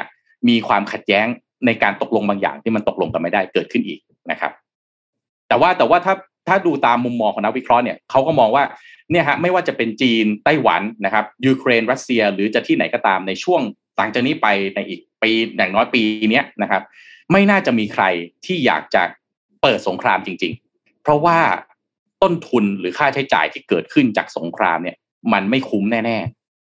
[0.48, 1.26] มีความขัดแย้ง
[1.66, 4.52] ในการตกลงบางอย่างที่มันตกลงกันไม่ได้เกิดขึ้นอีกนะครับ
[5.48, 6.14] แต่ว่าแต่ว่าถ้า
[6.48, 8.64] ถ้าดูตามมุมมองของนักวิเคราะห์เนี่ยเขาก็มองว่า
[9.10, 13.60] เนี่ยฮะไม่ว่าจะเป็นจีนไต้หวันนะครับยูเครนรัสเซีย หรือจะที่ไหนก็ตามในช่วง
[13.96, 16.82] หลังจากนี้ไปในอีกปีอย่างน้อยปีนี้นะครับ
[17.32, 18.04] ไม่น่าจะมีใคร
[18.46, 19.02] ที่อยากจะ
[19.62, 21.38] เปิดสงครามจริง ๆ เพราะว่า
[22.22, 24.96] ต้นทุนหรือค่าใช้จ่ายที่เกิดขึ้นจากสงครามเนี่ย
[25.32, 26.18] มันไม่คุ้มแน่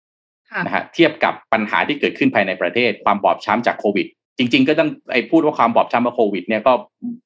[0.06, 4.06] ๆนะฮะเทียบกับปัญหาที่เกิดขึ้นภายในประเทศ ความบอบช้ำจากโควิด
[4.38, 6.72] จริง ๆ ก็ต้องไอ้พูดว่าความบอบช้ำจากโควิด เนี่ยก็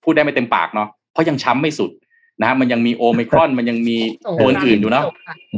[0.05, 1.91] พูดได้ไม่เต็มปากเนาะเพราะยังช้ำไม่สุด
[2.41, 3.99] นะฮะมันยังมีโอมิครอนมันยังมี
[4.41, 5.05] ตัวอื่นอยู่เนาะ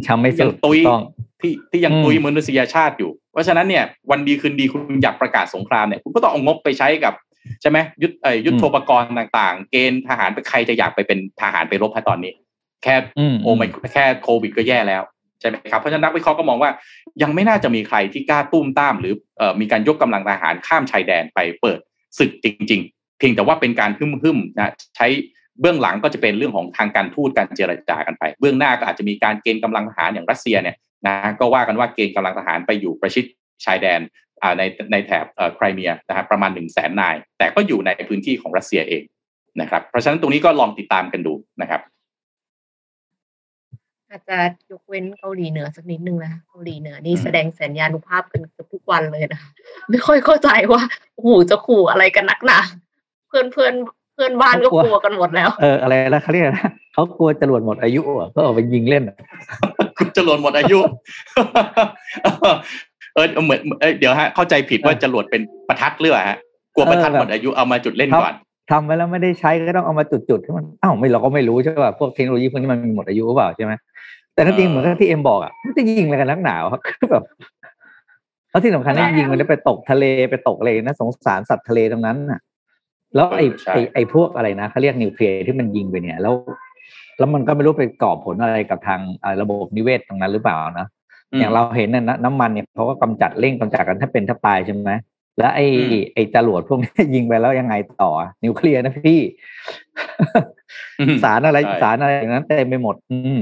[0.07, 0.79] ช้ำไม่สุดตุย
[1.41, 7.15] ที่ที่ยังตุยมนุษยชาติอยู่ เพราะฉะนั้นเนี่ยวันดีคืนดีคุณอยากประกาศสงครามเนี่ยคุณก็ต้องเอางบไปใช้กับ
[7.63, 8.15] ใช่ไหมยุทธ
[8.47, 12.33] ยุทธโปกรณ์ต่าง ๆ เกณฑ์ทหารไปใครจะอยากไปเป็นทหารไปรบให้ตอนนี้
[12.83, 12.95] แค่
[13.43, 13.63] โอไม
[13.95, 15.03] แค่โควิดก็แย่แล้ว
[15.41, 16.71] ใช่ไหมครับเพราะฉะนั้นนักวิเคราะห์ก็มองว่า
[17.23, 19.15] ยังไม่น่าจะมีใครที่กล้าตุ้มต้าม หรือ
[19.61, 21.79] มีการยกกำลังทหารข้ามชายแดนไปเปิด
[22.19, 25.07] ศึกจริง ๆ เพียงแต่ว่าเป็นการหึ่มๆนะใช้
[25.61, 33.25] เบื้องหลังก็จะเป็นเรื่องของทางการทูตการเจรจากันไป เบื้องหน้าก็อาจจะมีการเกณฑ์กำลังทหารอย่างรัสเซียเนี่ยนะก็ว่ากันว่าเกณฑ์กำลังทหารไปอยู่ประชิด
[33.65, 34.01] ชายแดน
[34.59, 34.63] ใน
[34.93, 35.25] ในแถบ
[35.57, 39.03] ไครเมียนะครับประมาณหนึ่งแสนนาย แต่ก็อยู่ในพื้นที่ของรัสเซียเอง
[39.61, 41.81] นะครับเพราะฉะนั้นตรงนี้ก็ลองติดตามกันดูนะครับ
[44.11, 44.39] อาจจะ
[44.71, 49.43] ยกเว้นเกาหลีเหนือสักนิดนึงนะเกาหลีเหนือนี่แสดงสัญญาณุภาพกันเกือบทุกวันเลยนะ
[49.91, 50.83] ไม่ค่อยเข้าใจว่า
[51.15, 52.59] โอ้โหจะขู่อะไรกันนักหนา
[53.29, 53.75] เพื่อนเพื่อน
[54.15, 59.03] เพื่อนบ้านก็กลัวกันหมดแล้ว เอออะไรนะเขาเรียกนะเขากลัวจรวดหมดอายุอะก็เอาไปยิงเล่น
[60.17, 60.79] จรวดหมดอายุ
[63.15, 63.61] เออเหมือน
[63.99, 66.39] เดี๋ยวฮะเข้าใจผิดว่าจรวดเป็นประทัดเรือฮะ
[66.75, 68.35] กลัวประทัดหมดอายุเอามาจุดเล่นก่อน
[68.71, 73.73] ทำไปแล้วไม่ได้ใช้ก็ต้องเอามาจุดจุดที่มันอ้าวไม่เราก็ไม่รู้ใช่ป่ะพวกเทคโนโลยีพวกนี้มันมีหมดอายุหรือเปล่าใช่ไหม
[74.35, 77.25] แต่ถ้าจริงเหมือนที่เอ็มบอกอะมันจะยิงอะไรกันนักหนาวครับแบบ
[78.51, 82.41] แล้วที่สำคัญนี่ยิงมันจะไปตกทะเลไปตกอะไรนะสงสารสัตว์ทะเลตรงนั้นน่ะ
[83.15, 86.35] แล้วไอ้ไอ้ไอ้พวกอะไรนะเขาเรียกนิวเคลียร์ที่มันยิงไปเนี่ย แล้ว
[87.19, 89.01] แล้วมันก็ไม่รู้ไปก่อผลอะไรกับทาง
[89.41, 90.87] ระบบนิเวศตรงนั้นหรือเปล่านะ
[91.39, 94.93] อย่างเราเห็นน่ะน้ำมันเนี่ยเขาก็กำจัดเร่งกำจัดกันถ้าเป็นถ้าตายใช่ไหม
[95.39, 95.67] แล้วไอ้
[96.15, 98.11] ไอ้จรวดพวกนี้ยิงไปแล้วยังไงต่อ
[98.45, 99.21] นิวเคลียร์นะพี่
[101.25, 103.39] สารอะไรสารอะไรอย่างนั้นเต็มไปหมด อืม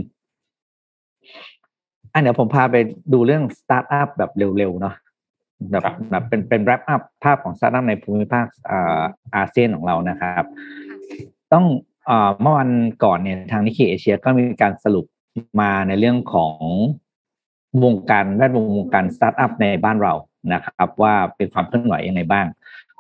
[2.13, 2.77] อันเดี๋ยวผมพาไป
[3.13, 4.95] ดูเรื่องสตาร์ทอัพแบบเร็วๆเนาะ
[5.71, 8.47] แบบแบบเป็นเป็น wrap up ภาพของสตาร์ทอัพในภูมิภาค
[9.35, 10.45] อาเซียนของเรานะครับ
[11.53, 11.65] ต้อง
[12.41, 12.71] เมื่อวัน
[13.05, 15.07] ก่อนเนี่ยทาง Nikkei Asia ก็มีการสรุป
[15.61, 16.57] มาในเรื่องของ
[17.85, 20.15] วงการแวดวงวงการสตาร์ทอัพในบ้านเรา
[20.53, 22.47] นะครับ ว่าเป็นความเคลื่อนไหวยังไงบ้าง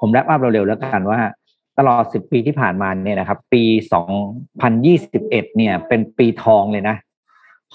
[0.00, 1.20] ผม wrap up เร็วๆแล้วกันว่า
[1.78, 4.10] ตลอดสิบปีที่ผ่านมาเนี่ยนะครับ ปีสอง
[4.60, 6.96] พันยี่สิบเอ็ดเนี่ยเป็นปีทองเลยนะ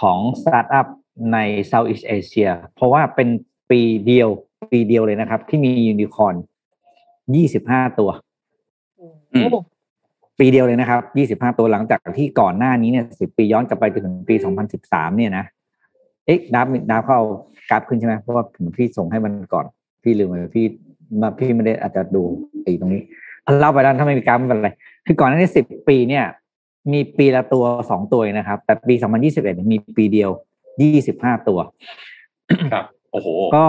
[0.02, 0.88] ของสตาร์ทอัพ
[1.34, 3.30] ใน Southeast Asia เพราะว่าเป็น
[3.70, 4.30] ปีเดียว
[4.72, 6.36] ปีเดียวเลยนะครับ ที่มียูนิคอน
[7.36, 8.10] ยี่สิบห้าตัว
[9.34, 9.50] อืม
[10.40, 15.46] ปีเดียวเลยนะครับยี่สิบห้าตัวหลังจากที่ก่อนหน้านี้เนี่ยสิบปีย้อนกลับไปจนถึงปีสองพันสิบสามเนี่ยนะ
[16.26, 17.20] เอ๊ะดับดับเข้า
[17.70, 19.66] กราฟขึ้นใช่ไหมเพราะว่าผมพี่ส่งให้มันก่อน
[20.04, 20.66] พี่ลืมไปพี่
[21.22, 22.24] มาพี่ไม่ได้อาจจะดู
[22.64, 23.02] ไอ้ตรงนี้
[23.44, 24.70] เอาเล่าไปแล้วถ้าไม่มีกราฟไม่เป็นไร
[25.06, 26.26] คือก่อนหน้านี้สิบปีเนี่ย
[26.94, 30.30] มีปีละตัวสองตัวเองนะครับ แต่ปีสองพันยี่สิบเอ็ดมีปีเดียว
[30.82, 31.60] ยี่สิบห้าตัว
[32.74, 33.66] ครับ โอ้โห ก็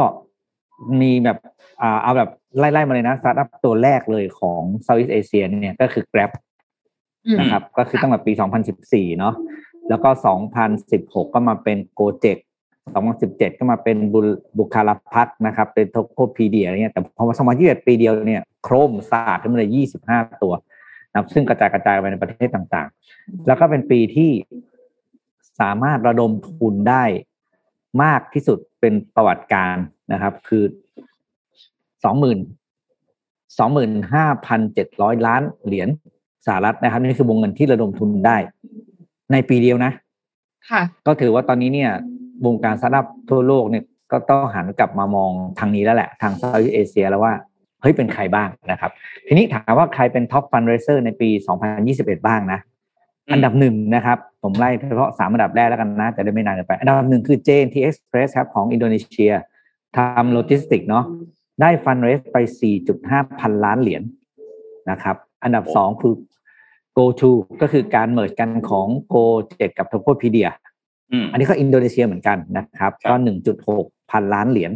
[1.01, 1.39] มีแบบ
[1.83, 6.31] อ่าเอาแบบไล่ๆมาเลยนะสตาร์ทอัพตัวแรกเลยของ Southeast Asia เนี่ยก็คือ Grab
[7.27, 8.33] อืมนะครับ ก็คือตั้งแต่ปี
[8.77, 9.35] 2014 เนาะ
[9.89, 10.11] แล้วก็
[10.71, 12.39] 2016 ก็มาเป็น Gojek
[12.99, 14.21] 2017 ก็มาเป็นบุ
[14.59, 19.71] บุคาลพักนะครับ เป็นโทโคพีเดียอะไรเงี้ยแต่พอมา2021 ปีเดียวเนี่ยโครมศาสตร์ขึ้นมาเลย
[20.09, 20.53] 25 ตัว
[21.11, 24.31] นะครับซึ่งกระจายกระจายไปในประเทศต่างๆ แล้วก็เป็นปีที่
[25.61, 27.05] สามารถระดมทุนได้
[28.03, 29.77] มากที่สุดเป็นประวัติการณ์
[30.13, 30.65] นะครับ คือ
[32.05, 32.39] สองหมื่น
[33.59, 35.89] สองหมื่นห้าพันเจ็ดร้อยล้านเหรียญ
[36.47, 38.37] สหรัฐนะครับ นี่คือวงเงินที่ระดมทุนได้
[39.33, 39.93] ในปีเดียวนะ
[40.71, 41.91] ค่ะ ก็ถือว่าตอนนี้เนี่ย
[42.47, 47.33] วงการสตาร์ทอัพทั่วโลกเนี่ยก็ต้องหันกลับมามองทางนี้แล้วแหละ ทาง Southeast Asia แล้วว่า
[47.83, 48.91] เฮ้ยเป็นใครบ้างนะครับ
[49.27, 51.29] ทีนี้ถามว่าใครเป็น top fundraiser ในปี
[51.79, 52.61] 2021 บ้างนะ
[53.27, 59.33] อืมอันดับหนึ่งนะครับ ผมไล่เฉพาะสามอันดับแรกแล้วกันนะจะได้ไม่นานเกินไป อันดับหนึ่งคือ J&T Express ครับของอินโดนีเซีย
[59.97, 61.05] ทำโลจิสติกเนาะ
[61.61, 62.37] ได้ fundraise ไป
[62.89, 64.03] 4.5 พันล้านเหรียญ
[64.91, 66.15] นะครับ อันดับสองคือ
[66.97, 67.31] GoTo
[67.61, 70.49] ก็คือการ merge กันของ Gojek กับ Tokopedia
[71.13, 74.73] อืมอันนี้ก็อินโดนีเซียเหมือนกันนะครับครับก็หนึ่งจุดหกพันล้านเหรียญ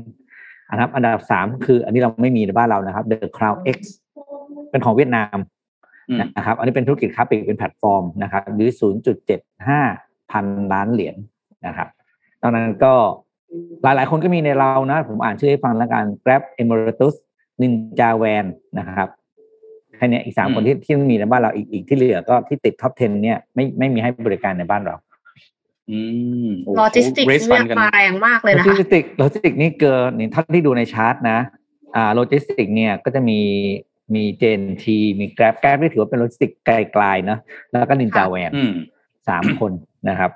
[0.70, 3.78] อันดับ อันดับสามคือ อันนี้เราไม่มีในบ้านเรานะครับ The Crown X
[4.70, 5.36] เป็นของเวียดนาม
[6.08, 9.80] อืมนะครับ อันนี้เป็นธุรกิจค้าปลีกเป็นแพลตฟอร์มนะครับหรือศูนย์จุดเจ็ดห้า
[10.30, 11.16] พันล้านเหรียญ
[11.66, 11.88] นะครับ
[12.42, 12.94] ตอนนั้นก็
[13.82, 17.14] หลายๆ คนก็มีในเรานะ ผมอ่านชื่อให้ฟังแล้วกัน Grab Emeritus
[17.60, 18.46] Ninja Van
[18.78, 19.08] นะครับ
[19.96, 25.13] แค่เนี้ยอีกสามคนที่ที่มีในบ้านเราอีกอีกที่เหลือก็ที่ติดท็อป 10 เนี่ยไม่ไม่มีให้บริการในบ้านเราอืม
[25.88, 31.38] โอ้โลจิสติกเรสเรีฟัยนกกันมาแรงมากเลยโลนะจิคะสติกโลจิสติกนี่เกินนี่ท่านที่ดูในชาร์ตนะ
[31.96, 33.40] อ่าโลจิสติกเนี่ยก็จะมี
[34.14, 37.38] มีเจนทีมีแกร็บแกร็บที่ถือว่าเป็นโลจิสติกไกลๆเนอะ
[37.70, 38.72] แล้วก็นินจาแวนอืม
[39.28, 39.72] สามคน
[40.08, 40.30] นะครับ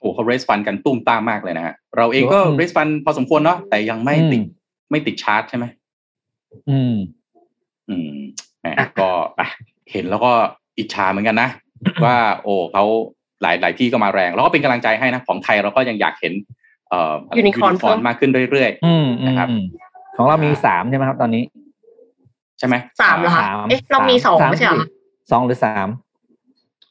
[0.00, 4.58] โอ้เขาเรสฟันกันตุ้มตามมากเลยนะฮะเราเองก็อืมเรสฟันพอสมควรเนาะแต่ยังไม่ติดอืม
[4.90, 5.64] ไม่ติดชาร์ตใช่ไหม
[6.70, 6.94] อืม
[7.88, 8.10] อืม
[8.60, 8.66] แหม
[9.00, 9.46] ก็อะ
[9.92, 10.32] เห็นแล้วก็
[10.78, 11.48] อิจฉาเหมือนกันนะ
[12.04, 12.84] ว่า โอ้เขา
[13.42, 16.34] หลายหลายที่ก็มาแรงแล้วก็เป็นกำลังใจให้นะของไทยเราก็ยังอยากเห็น
[16.88, 19.62] เอ่อ Unicorn เพิ่มมากขึ้นเรื่อยอืมอืมนะครับอืม
[20.16, 24.86] ของเรามีสามใช่ไหมครับ ตอนนี้ๆใช่ไหมสามเหรอคะสามเอ๊ะเรามีสองสามไม่ใช่เหรอ
[25.30, 25.88] สองหรือสาม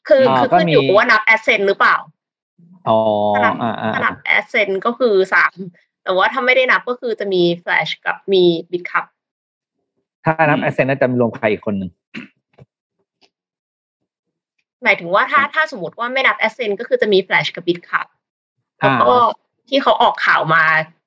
[0.08, 1.96] คืออ่าคือก็ขึ้นอยู่มีว่านับ Ascend หรือเปล่า
[2.88, 2.98] อ๋อ
[3.34, 5.52] ถ้านับอ่าอ่าถ้านับ Ascend ก็คือสาม
[6.04, 9.04] แต่ว่าถ้าไม่ได้นับก็คือจะมีแฟลชกับมีBitkub
[10.24, 11.90] ถ้านับ Ascend น่าจะรวมใครอีกคนหนึ่ง
[14.84, 18.06] หมายถึงว่าถ้าถ้าสมมติว่าไม่นับ Ascend ก็คือจะมีแฟลชกับ Bitkub
[18.78, 19.16] แล้วอ่าก็
[19.68, 20.64] ที่เขาออกข่าวมา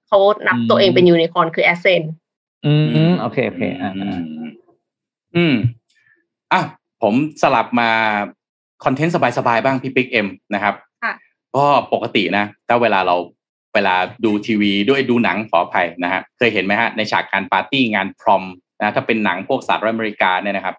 [0.08, 0.18] เขา
[0.48, 2.02] นับตัวเองเป็นยูนิคอร์นคือ Ascend
[2.66, 4.22] อืมอืมโอเคโอเคอ่าอือ่าม
[5.36, 5.56] อืม
[6.52, 6.62] อะ
[7.02, 7.90] ผมสลับมา
[8.84, 11.14] content สบายๆบ้างพี่ปิ๊กเอ็มนะครับค่ะ
[11.56, 13.16] ก็ปกตินะถ้าเวลาเรา
[13.74, 13.96] เวลา
[14.26, 18.44] ดูทีวีด้วยดูหนังขออภัยนะฮะเคยเห็นไหมฮะในฉากการปาร์ตี้งาน prom
[18.80, 20.76] นะถ้าเป็นหนังพวกสหรัฐอเมริกาเนี่ยนะครับ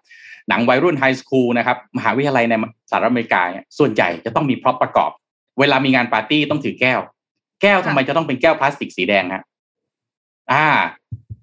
[0.49, 2.53] หนังวัยรุ่น high school นะครับมหาวิทยาลัยใน
[2.89, 5.11] สหรัฐอเมริกาเนี่ยส่วนใหญ่จะต้องมี prop ประกอบ
[5.59, 6.99] เวลามีงานปาร์ตี้ต้องถือแก้ว
[7.61, 9.43] แก้วทำไมจะต้องเป็นแก้วพลาสติกสีแดงฮะ
[10.51, 10.65] อ่า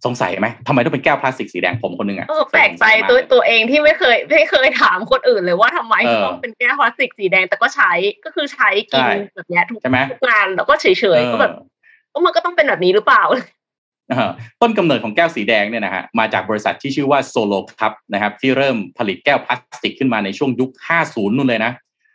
[0.05, 7.92] สงสัยไหมทำไมต้องเป็นแก้วพลาสติกสีแดงผมคนหนึงอะเออแปลกใจตัวตัวเองที่ไม่เคยไม่เคยถามคนอื่นเลยว่าทำไมเออต้องเป็นแก้วพลาสติกสีแดงแต่ก็ใช้
[8.24, 10.86] ก็คือใช้กินใช่แบบเนี้ยทุกใช่ไหมทุกงานแล้วก็เฉ
[11.18, 11.53] ยๆก็แบบ
[12.11, 13.42] เออก็มันก็ต้องเป็นแบบนี้หรือเปล่าอ่า
[14.63, 20.71] ต้นกำเนิดของแก้วสีแดงเนี่ยนะฮะมาจากบริษัทที่ชื่อว่าโซโลครับนะครับที่เริ่มผลิตแก้วพลาสติกขึ้นมาในช่วงยุค
[21.05, 21.73] 50 นู่นเลยนะ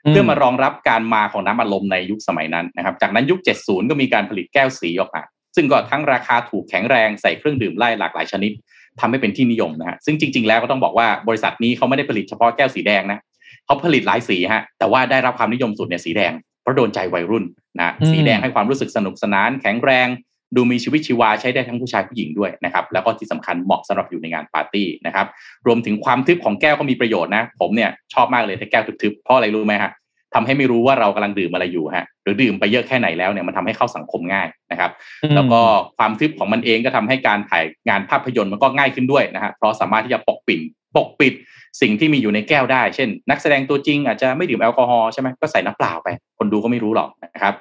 [0.10, 5.22] เพื่อมารองรับการมาของน้ำอัดลมในยุคสมัยนั้นนะครับ จากนั้นยุค 70 ก็มีการผลิตแก้วสีออกมา
[5.56, 8.52] ซึ่งก็ทั้งราคาถูกแข็งแรงใส่เครื่องดื่มไล่หลากหลายชนิด
[9.00, 13.20] ทำให้เป็นที่นิยมนะฮะซึ่งจริง ๆ แล้วก็ต้องบอกว่าบริษัทนี้เขาไม่ได้ผลิตเฉพาะแก้วสีแดงนะ
[13.66, 17.44] เขาผลิตหลายสีฮะแต่ว่าได้รับความนิยมสุดเนี่ยสีแดงเพราะโดนใจวัยรุ่น
[17.80, 20.08] นะอืมสีแดงให้ความรู้สึกสนุกสนาน แข็งแรง
[20.56, 25.28] ดูมีชีวิตชีวาใช้ได้ทั้งผู้ชายผู้หญิงด้วยนะครับแล้วก็ที่สำคัญเหมาะสำหรับอยู่ในงานปาร์ตี้นะครับ
[25.68, 29.92] รวมถึงความทึบของแก้วก็มีประโยชน์นะ ผมเนี่ยชอบมากเลยถ้าแก้วทึบๆเพราะอะไรรู้ไหมฮะ
[30.34, 34.92] ทำให้ไม่รู้ว่าเรากำลังดื่มอะไรอยู่ฮะหรือดื่มไปเยอะแค่ไหนแล้วเนี่ยมันทำให้เข้าสังคมง่ายนะครับ
[35.36, 35.60] แล้วก็
[35.98, 40.60] ความทึบของมันเองก็ทำให้การถ่ายงานภาพยนตร์มันก็ง่ายขึ้นด้วยนะฮะเพราะสามารถที่จะปกปิด
[40.96, 41.34] ปกปิด
[41.82, 46.08] สิ่งที่มีอยู่ในแก้วได้ เช่น นักแสดงตัวจริงอาจจะไม่ดื่มแอลกอฮอล์ใช่ไหมก็ใส่น้ำเปล่าไป
[46.38, 47.56] คนดูก็ไม่รู้หรอกนะครับ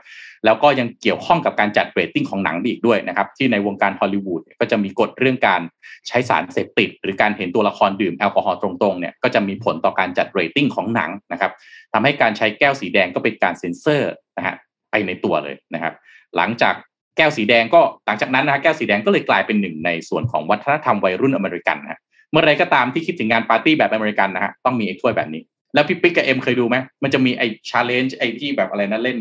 [0.44, 5.60] แล้วก็ยังเกี่ยวข้องกับการจัดเรตติ้งของหนังอีกด้วยนะครับ ที่ในวงการฮอลลีวูดก็จะมีกฎเรื่องการ
[6.08, 11.52] ใช้สารเสพติด หรือการเห็นตัวละครดื่มแอลกอฮอล์ตรงๆเนี่ยก็จะมีผลต่อการจัดเรตติ้งของหนังนะครับ
[11.92, 14.56] ทำให้การใช้แก้วสีแดงก็เป็นการเซ็นเซอร์นะฮะ
[14.90, 15.94] ไปในตัวเลยนะครับ
[16.36, 16.74] หลังจาก
[17.16, 22.00] แก้วสีแดงก็หลังจากนั้นนะแก้วสีแดงก็เลยกลายเป็นหนึ่งในส่วนของวัฒนธรรมวัยรุ่นอเมริกันนะ
[22.30, 25.42] เมื่อไรก็ตามที่คิดถึงงานปาร์ตี้แบบอเมริกันนะฮะต้องมีไอ้ถ้วยแบบนี้
[25.74, 29.18] แล้วพี่ปิ๊กกับเอ็มเคยดูไหมมันจะมีไอ้ challenge ไอ้ที่แบบอะไรนะเล่น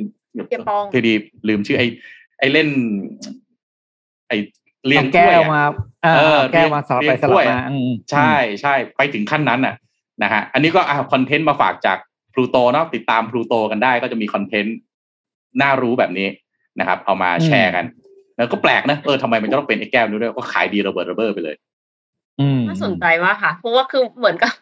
[0.91, 1.13] เพดี
[1.47, 1.87] ลืมชื่อไอ้
[2.39, 2.67] ไอ้เล่น
[4.27, 4.37] ไอ้
[4.87, 5.61] เรียงแก้วมา
[6.03, 7.59] เออแก้วมาสลับไปสลับมา
[8.11, 9.75] ใช่ใช่ไปถึงขั้นนั้นน่ะ
[10.23, 11.97] นะฮะอันนี้ก็อ่า content มาฝากจาก
[12.33, 14.75] พลูโตเนาะติดตามพลูโตกันได้ก็จะมี content
[15.61, 16.27] น่ารู้แบบนี้
[16.79, 17.85] นะครับ เอามาแชร์กัน
[18.37, 21.55] แล้วก็แปลกนะเออทำไมมันต้องเป็นไอ้แก้วนี้ด้วยก็ขายดีระเบิดระเบ้อไปเลย
[22.67, 24.53] น่าสนใจมากค่ะ เพราะว่าคือเหมือนกับ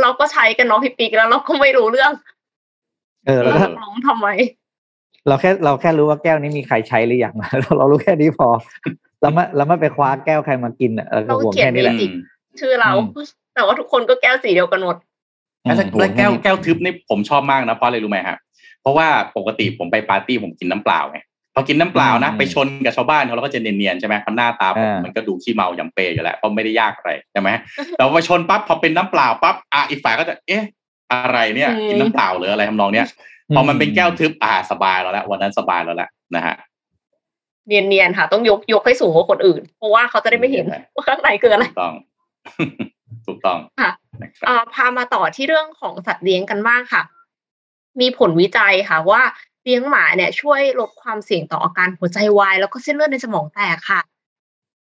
[0.00, 2.12] เราก็ใช้กันเนาะพี่ปีกแล้วเราก็ไม่รู้เรื่อง
[3.26, 3.54] เออเรา
[3.84, 4.28] ลงทำไม
[5.28, 8.48] เราแค่เราแค่รู้ว่าแก้วนี้มีใครใช้หรือยังเราเรารู้แค่นี้พอ
[9.22, 11.94] เราไม่เราไม่ไปคว้าแก้วใครมากินเออเราเขียนนี้แหละ
[12.60, 12.90] ชื่อเรา
[13.54, 14.96] แต่ว่าทุกคนก็แก้วสีเดียวกันหมด
[15.64, 15.72] แล้
[16.06, 18.38] วแก้วแก้วทึบนี่ผมชอบมากนะเพราะอะไรรู้ไหมครับ
[18.82, 19.06] เพราะว่า
[19.36, 21.18] ปกติผมไปปาร์ตี้ผมกินน้ำเปล่าไง
[21.54, 27.48] พอกินน้ำเปล่านะไปชนกับชาวบ้านเขาแล้วก็จะเนียนๆใช่ไหมเพราะหน้าตาผมมันก็ดูขี้เมายำเปยอยู่แล้วเพราะไม่ได้ยากอะไรใช่ไหม
[27.96, 30.64] แต่พอชนปั๊บพอเป็นน้ำเปล่าปั๊บอะอีกฝ่ายก็จะเอ๊ะ
[31.12, 33.06] อะไรเนี่ยกินน้ำเปล่าหรืออะไรทำนองเนี้ย
[33.54, 36.56] พอมันเป็นแก้วทึบอ่าสบายแล้วแหละวันนั้นสบายแล้วแหละนะฮะ
[37.66, 41.94] เนียนๆค่ะ ต้องยกยกให้สูงกว่าคนอื่น เพราะว่าเขาจะได้ไม่เห็นว่าข้างในคืออะไรถูกต้อง
[43.26, 43.90] ถูกต้องค่ะ
[44.74, 47.02] พามาต่อที่เรื่องของสัตว์เลี้ยงกันบ้างค่ะ
[48.00, 49.22] มีผลวิจัยค่ะว่า
[49.64, 54.00] เลี้ยงหมาเนี่ยช่วยลดความเสี่ยงต่ออาการหัวใจวาย แล้วก็เส้นเลือดในสมองแตกค่ะ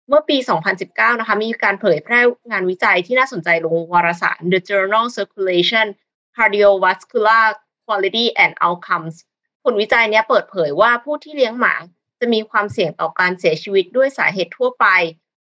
[0.07, 0.37] เมื่อปี
[0.77, 2.19] 2019 นะคะ มีการเผยแพร่
[2.51, 5.87] งานวิจัยที่น่าสนใจลงวารสาร The Journal Circulation
[6.35, 7.45] Cardiovascular
[7.85, 9.15] Quality and Outcomes
[9.63, 11.75] ผลวิจัยนี้เปิดเผยว่าผู้ที่เลี้ยงหมา
[12.19, 14.85] จะมีความเสี่ยงต่อการเสียชีวิตด้วยสาเหตุทั่วไป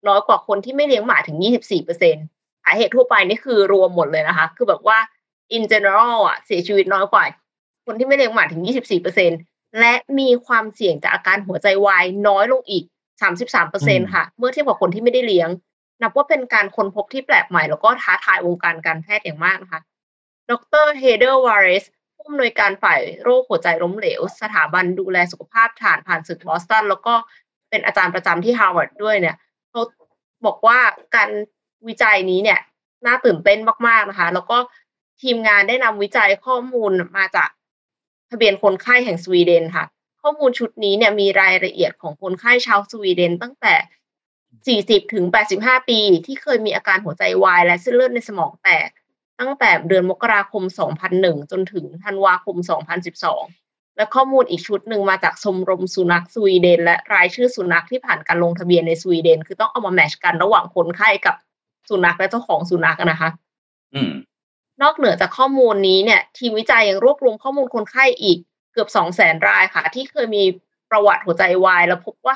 [0.07, 4.99] น้อยกว่าคนที่ไม่เลี้ยงหมาถึง 24%สาเหตุทั่วไปนี่คือรวมหมดเลยนะคะ คือแบบว่า
[5.57, 7.25] in general อะเสียชีวิตน้อยกว่า
[7.87, 8.63] คนที่ไม่เลี้ยงหมาถึง
[9.21, 12.85] 24%และมีความเสี่ยงจากอาการหัวใจวายน้อยลงอีก
[13.49, 15.49] 33%ค่ะ เมื่อเทียบกับคนที่ไม่ได้เลี้ยง
[16.03, 19.81] นับว่าเป็นการค้นพบที่แปลกใหม่ แล้วก็ท้าทายวงการการแพทย์อย่างมากนะคะ
[20.51, 20.53] ด
[20.85, 27.15] รเฮเดอร์วาริสผู้อำนวยการฝ่ายโรคหัวใจล้มเหลว สถาบันดูแลสุขภาพฐานผ่านศึกบอสตัน แล้วก็
[27.71, 29.37] เป็นอาจารย์ประจำที่ฮาร์วาร์ดด้วยเนี่ย
[29.71, 29.83] เขา
[30.47, 30.79] บอกว่า
[31.17, 31.31] การ
[31.89, 32.61] วิจัยนี้เนี่ย
[33.07, 33.59] น่าตื่นเต้น
[33.89, 34.57] มาก ๆ นะคะ แล้วก็
[35.23, 37.49] ทีมงานได้นำวิจัยข้อมูลมาจาก
[38.33, 39.85] ทะเบียนคนไข้แห่งสวีเดนค่ะ
[40.23, 43.75] ข้อมูลชุดนี้เนี่ยมีรายละเอียดของคนไข้ชาวสวีเดนตั้งแต่
[44.99, 45.25] 40 ถึง
[45.57, 48.89] 85 ปี ที่เคยมีอาการหัวใจวายและเส้นเลือดในสมองแตก
[49.41, 50.63] ตั้งแต่เดือนมกราคม
[51.07, 52.57] 2001 จนถึงธันวาคม
[53.27, 61.35] 2012 และข้อมูลอีกชุดหนึ่งมาจากชมรมสุนัขสวีเดน และรายชื่อสุนัขที่ผ่านการลงทะเบียนในสวีเดน คือต้องเอามาแมชกันระหว่างคนไข้กับ
[61.89, 63.31] สุนัขและเจ้าของสุนัขนะคะ
[63.95, 64.13] อืม
[64.83, 68.39] นอกเหนือจากข้อมูลนี้เนี่ย ทีมวิจัยยังรวบรวมข้อมูลคนไข้อีก
[68.73, 70.45] เกือบสองแสนรายค่ะ ที่เคยมี
[70.91, 72.35] ประวัติหัวใจวาย แล้วพบว่า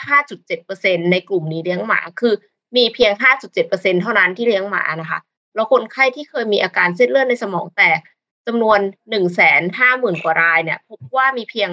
[0.56, 2.34] 5.7%ในกลุ่มนี้เลี้ยงหมา คือ
[2.76, 3.12] มีเพียง
[3.56, 5.18] 5.7%เท่านั้นที่เลี้ยงหมานะคะ
[5.54, 8.00] แล้วคนไข้ที่เคยมีอาการเส้นเลือดในสมองแตก
[8.46, 8.78] จำนวน
[9.52, 11.70] 150,000 กว่ารายเนี่ย พบว่ามีเพียง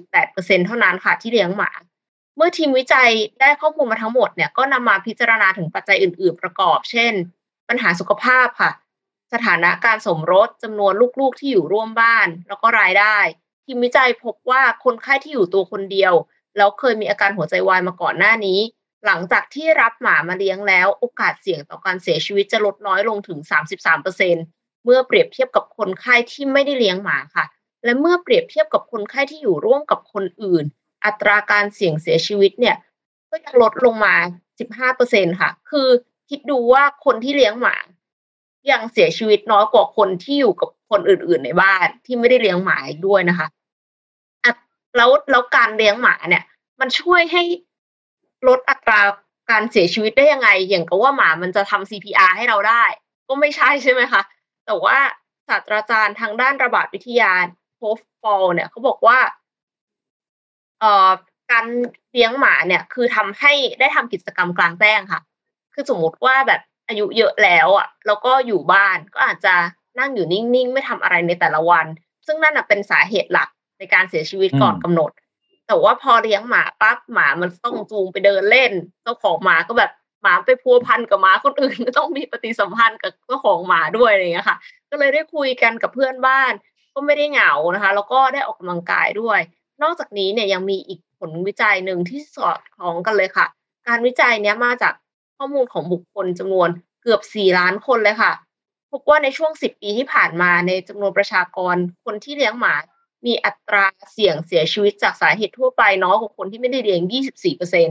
[0.00, 1.70] 4.8%เท่านั้นค่ะที่เลี้ยงหมา
[2.36, 7.12] เมื่อทีมวิจัยได้ข้อมูลมาทั้งหมดเนี่ย ก็นำมาพิจารณาถึงปัจจัยอื่น ๆ ประกอบ เช่น
[7.68, 8.70] ปัญหาสุขภาพค่ะ
[9.32, 13.16] สถานะการสมรสจำนวนลูกๆที่อยู่ร่วมบ้าน แล้วก็รายได้
[13.64, 16.12] ทีมวิจัยพบว่าคนไข้ที่อยู่ตัวคนเดียว
[16.56, 18.60] แล้วเคยมีอาการหัวใจวายมาก่อนหน้านี้
[19.06, 23.38] หลังจากที่รับหมามาเลี้ยงแล้ว โอกาสเสี่ยงต่อการเสียชีวิตจะลดน้อยลงถึง
[24.12, 27.44] 33%เมื่อเปรียบเทียบกับคนไข้ที่ไม่ได้เลี้ยงหมาค่ะ
[27.84, 30.64] และเมื่อเปรียบเทียบกับคนไข้ที่อยู่ร่วมกับคนอื่น
[31.04, 32.76] อัตราการเสี่ยงเสียชีวิตเนี่ย
[33.30, 34.14] ก็จะลดลงมา
[34.78, 35.88] 15%ค่ะ คือ
[36.28, 37.76] คิดดูว่าคนที่เลี้ยงหมา
[38.70, 43.48] ยังเสียชีวิตน้อยกว่าคนที่อยู่กับคนอื่น ๆ ในบ้านที่ไม่ได้เลี้ยงหมาด้วยนะคะ
[44.96, 46.44] แล้วแล้วการเลี้ยงหมาเนี่ย
[46.80, 47.42] มันช่วยให้
[48.48, 49.00] ลดอัตรา
[49.50, 52.84] การเสียชีวิตได้ยังไง อย่างกับว่าหมามันจะทำ CPR ให้เราได้
[53.28, 54.22] ก็ไม่ใช่ใช่ไหมคะ
[54.66, 54.96] แต่ว่า
[55.48, 57.32] ศาสตราจารย์ทางด้านระบาดวิทยา
[57.76, 59.18] โพฟฟอลเนี่ยเขาบอกว่า
[60.80, 61.10] เอ่อ
[61.50, 61.66] การ
[62.12, 65.20] เลี้ยงหมาเนี่ย คือทำให้ได้ทำกิจกรรมกลางแจ้งค่ะ
[65.74, 69.54] คือสมมติว่าแบบ อายุเยอะแล้วอะแล้วก็อยู่บ้านก็อาจจะ
[69.98, 71.86] นั่งอยู่นิ่งๆ ไม่ทำอะไรในแต่ละวัน
[72.26, 75.10] ซึ่งนั่นเป็นสาเหตุหลักในการเสียชีวิตก่อนกำหนด
[75.66, 78.72] แต่ว่าพอเลี้ยงหมาปั๊บหมามันต้องจูงไปเดินเล่น
[79.02, 79.90] เจ้าของหมาก็แบบ
[80.22, 84.56] หมาไปพัวพันกับหมาคนอื่นก็ต้องมีปฏิสัมพันธ์กับเจ้าของหมาด้วยอะไรอย่างเงี้ยค่ะ
[84.90, 86.52] ก็เลยได้คุยกันกับเพื่อนบ้าน
[86.94, 89.40] ก็ไม่ได้เหงานะคะ แล้วก็ได้ออกกำลังกายด้วย
[89.82, 93.46] นอกจากนี้เนี่ยยังมีอีกผลวิจัยหนึ่งที่สอดคล้องกันเลยค่ะ
[93.88, 94.94] การวิจัยเนี้ยมาจาก
[95.42, 96.68] ข้อมูลของบุคคลจำนวน
[97.02, 98.32] เกือบสี่ล้านคนเลยค่ะ
[98.90, 102.74] พบว่าในช่วงสิบปีที่ผ่านมาในจำนวนประชากรคนที่เลี้ยงหมา
[103.26, 107.88] มีอัตราเสี่ยงเสียชีวิตจากสาเหตุทั่วไปน้อยกว่าคนที่ไม่ได้เลี้ยง 24เปอร์เซ็นต์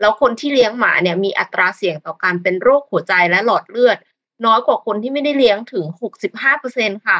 [0.00, 3.98] แล้วคนที่เลี้ยงหมาเนี่ยมีอัตราเสี่ยงต่อการเป็นโรคหัวใจและหลอดเลือด
[4.46, 5.84] น้อยกว่าคนที่ไม่ได้เลี้ยงถึง
[6.22, 7.18] 65เปอร์เซ็นต์ค่ะ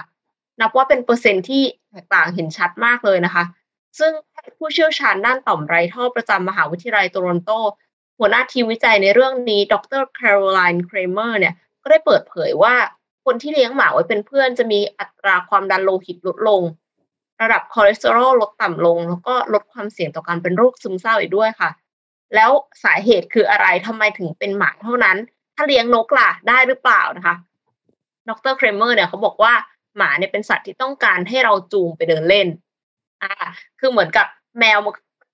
[0.60, 3.44] นับว่าเป็นเปอร์เซ็นต์ที่แตกต่างเห็นชัดมากเลยนะคะ
[3.98, 4.12] ซึ่ง
[4.58, 7.50] ผู้เชี่ยวชาญด้านต่อมไร้ท่อประจำมหาวิทยาลัยโตรอนโต
[8.18, 12.74] หัวหน้าทีมวิจัยในเรื่องนี้ ดรแคโรไลน์เครเมอร์เนี่ย ก็ได้เปิดเผยว่า
[13.24, 16.62] คนที่เลี้ยงหมาไว้เป็นเพื่อนจะมีอัตราความดันโลหิตลดลง
[17.42, 21.70] ระดับคอเลสเตอรอลลดต่ำลง แล้วก็ลดความเสี่ยงต่อการเป็นโรคซึมเศร้าอีกด้วยค่ะ
[22.34, 22.50] แล้ว
[22.84, 25.16] สาเหตุคืออะไรทำไมถึงเป็นหมาเท่านั้น
[25.56, 27.34] ถ้าเลี้ยงนกล่ะได้หรือเปล่านะคะ
[28.28, 29.52] ดรเครเมอร์เนี่ยเขาบอกว่า
[29.96, 32.48] หมาเนี่ยเป็นสัตว์ที่ต้องการให้เราจูงไปเดินเล่น
[33.22, 33.32] อ่า
[33.80, 34.26] คือเหมือนกับ
[34.58, 34.78] แมว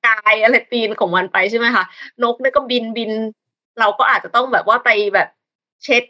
[0.07, 1.85] กายอะไรปีนของมันไปใช่ไหมคะ
[2.23, 3.11] นกเนี่ยก็บินบิน
[3.81, 5.29] เราก็อาจจะต้องแบบว่าไปแบบ
[5.85, 6.03] เช็ด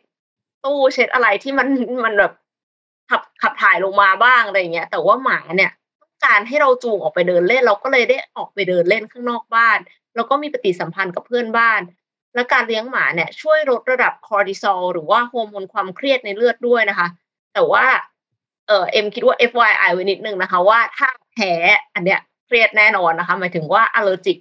[0.65, 1.69] ตู้เช็ดอะไรที่มัน
[2.05, 2.33] มันแบบ
[3.11, 5.71] ขับขับถ่ายลงมาบ้างอะไรอย่างเงี้ย แต่ว่าหมาเนี่ย
[6.01, 9.79] ต้องการให้เราจูงออกไปเดินเล่น เราก็เลยได้ออกไปเดินเล่นข้างนอกบ้าน
[10.15, 11.81] แล้วก็มีปฏิสัมพันธ์กับเพื่อนบ้าน
[12.35, 17.09] และการเลี้ยงหมาเนี่ย ช่วยลดระดับคอร์ติซอลหรือว่าฮอร์โมนความเครียดในเลือดด้วยนะคะ
[17.55, 17.85] แต่ว่า
[18.67, 21.53] เออเอ็มคิดว่า FYI ไว้นิดนึงนะคะ ว่าถ้าแพ้
[21.95, 22.21] อันเนี้ย
[22.63, 24.39] งดแน่นอนนะคะ หมายถึงว่าอ l ลเลอร์จิก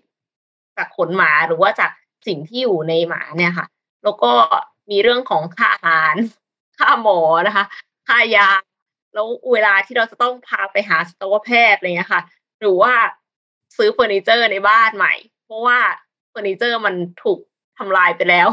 [0.78, 1.92] จากขนหมาหรือว่าจาก
[2.28, 3.68] สิ่งที่อยู่ในหมาเนี่ยค่ะ
[4.04, 4.32] แล้วก็
[4.92, 6.16] มีเรื่องของค่าอาหาร
[6.78, 7.66] ค่าหมอนะคะ
[8.08, 8.48] ค่ายา
[9.14, 12.22] แล้วเวลาที่เราจะต้องพาไปหาสัตวแพทย์อะไรเงี้ยค่ะ
[12.60, 12.94] หรือว่า
[13.78, 15.14] ซื้อเฟอร์นิเจอร์ในบ้านใหม่
[15.46, 15.80] เพราะว่า
[16.30, 17.40] เฟอร์นิเจอร์มันถูก
[17.78, 18.48] ทำลายไปแล้ว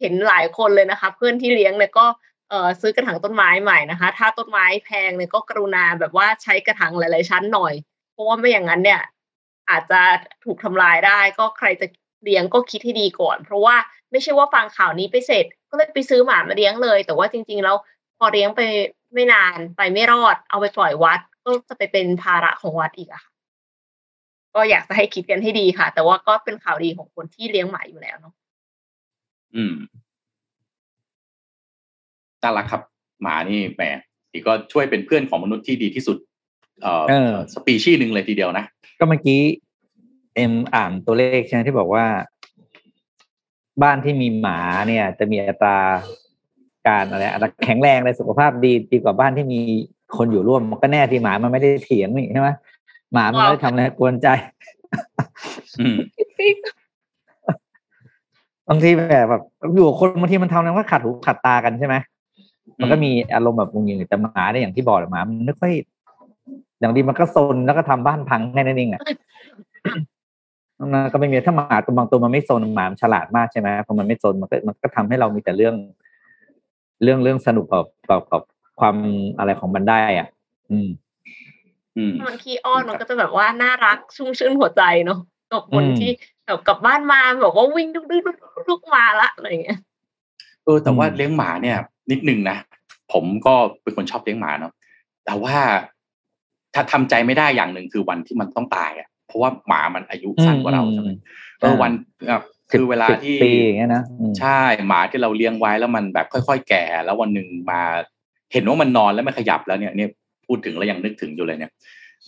[0.00, 2.06] เห็นหลายคนเลยนะคะ เพื่อนที่เลี้ยงเนี่ยก็
[2.48, 7.74] เอ่อซื้อกระถางต้นไม้ใหม่นะคะ ถ้าต้นไม้แพงเนี่ยก็กรุณาแบบว่าใช้กระถางหลาย ๆ ชั้นหน่อย
[8.18, 9.02] ราะว่าไม่อย่างนั้นเนี่ย
[9.70, 10.00] อาจจะ
[10.44, 11.86] ถูกทำลายได้ ก็ใครจะ
[12.24, 13.76] เลี้ยงก็คิดให้ดีก่อน เพราะว่า
[14.10, 17.76] ไม่ใช่ว่าฟังข่าวนี้ไปเสร็จ ก็เลยไปซื้อหมามาเลี้ยงเลย แต่ว่าจริง ๆ แล้ว
[18.18, 18.60] พอเลี้ยงไป
[19.14, 23.32] ไม่นานไปไม่รอด เอาไปปล่อยวัด ก็จะไปเป็นภาระของวัดอีกอะค่ะ
[24.54, 28.34] ก็อยากจะให้คิดกันให้ดีค่ะ แต่ว่าก็เป็นข่าวดีของคนที่เลี้ยงหมาอยู่แล้วเนาะ
[29.54, 29.74] อืม
[32.42, 32.82] น่ารักครับ
[33.22, 33.82] หมานี่แหม
[34.30, 36.16] ที่ก็ช่วยเป็นเพื่อนของมนุษย์ที่ดีที่สุด
[37.54, 38.64] สปีชีส์หนึ่งเลยทีเดียวนะ
[38.98, 39.40] ก็เมื่อกี้
[40.34, 42.04] เอ็มอ่านตัวเลขใช่ไหมที่บอกว่า
[43.82, 45.78] บ้านที่มีหมาเนี่ย จะมีอัตรา
[46.86, 49.60] การอะไรอัตราแข็งแรงในสุขภาพดีดีกว่าบ้านที่มี
[50.16, 52.50] คนอยู่ร่วมมันก็แน่ที่หมามันไม่ได้เถียงนี่ใช่ไหม
[53.12, 54.28] หมามันไม่ได้ทำอะไรกวนใจ
[55.80, 55.96] อืม
[58.68, 59.42] บางทีแบบแบบ
[59.74, 61.94] อยู่กับคนบางทีมันทำแล้วก็ขัดหูขัดตากันใช่ไหม
[62.80, 65.72] มันก็มีอารมณ์แบบงุนงิดแต่หมาเนี่ยอย่างที่บอกแหละหมามันไม่ค่อย
[66.80, 69.02] อย่างดีมันก็ซนแล้วก็ทำบ้านพังแค่นั้นเองอะ
[70.80, 75.74] มันก็ไม่มีถ้าหมาตัวบางตัวมันไม่ซนหมามันฉลาดมากใช่ไหมพอมันไม่ซนมันก็มันก็ทำให้เรามีแต่เรื่อง
[77.02, 78.42] เรื่องเรื่องสนุกกับกับกับ
[78.80, 78.96] ความ
[79.38, 80.28] อะไรของมันได้อะ
[80.70, 80.88] อืม
[81.96, 85.18] อืมมันขี้อ้อนมันก็จะแบบว่าน่ารักชุ่มชื่นหัวใจเนาะ
[85.52, 86.10] กับคนอืมที่
[86.46, 89.78] แบบกลับบ้านมาแบบว่าวิ่งดุกดุกดุกดุกมาละอะไรอย่างเงี้ย
[90.64, 91.76] เออแต่ว่าอืมเลี้ยงหมาเนี่ย
[92.10, 92.56] นิดนึงนะ
[93.12, 94.72] ผมก็เป็นคนชอบเลี้ยงหมาเนาะ
[95.24, 95.56] แต่ว่า
[96.78, 101.10] ถ้าทำใจไม่ได้อย่างหนึ่งคือวันที่มันต้องตายอะเพราะว่าหมามันอายุสั้นกว่าเราใช่ไหม
[101.60, 101.92] เออวัน
[102.26, 107.80] เอ่อคือเวลาสิบที่ปีอย่างเงี้ยนะอืมใช่หมาที่เราเลี้ยงไว้แล้วมันแบบค่อย ๆ แก่ แล้ววันหนึ่งมา
[108.52, 110.10] เห็นว่ามันนอนแล้วไม่ขยับแล้วเนี่ยเนี่ย
[110.46, 111.72] พูดถึงแล้วยังนึกถึงอยู่เลยเนี่ย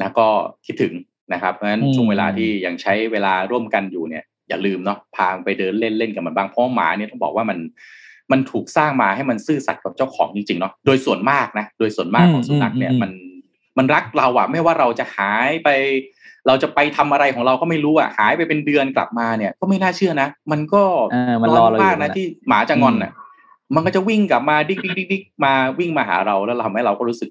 [0.01, 0.27] นะก็
[0.67, 0.93] คิดถึง
[1.33, 7.59] นะครับเพราะฉะนั้นอืมช่วงเวลาที่ยังใช้เวลาร่วมกันอยู่เนี่ย อย่าลืมเนาะพาไปเดินเล่นเล่นกับมันบ้างเพราะว่าหมาเนี่ยต้องบอกว่ามัน
[8.33, 13.11] มันถูกสร้างมาให้มันซื่อสัตย์กับเจ้าของจริงๆเนาะโดยส่วนมากนะ โดยส่วนมากของสุนัขเนี่ยมัน
[13.79, 15.69] มันรักเราอะไม่ว่าเราจะหายไป
[16.47, 23.13] เราจะไปทำอะไรของเราก็ไม่รู้อะหายไปเป็นเดือนกลับมาเนี่ย ก็ไม่น่าเชื่อนะมันก็เออมันรอเราอยู่มากนั่นะนแหละที่หมาจะงอนน่ะ
[23.75, 27.31] มันก็จะวิ่งกลับมาดิ๊กดิ๊กดิ๊กดิ๊กมาวิ่งมาหาเราแล้วเราทำให้เราก็รู้สึก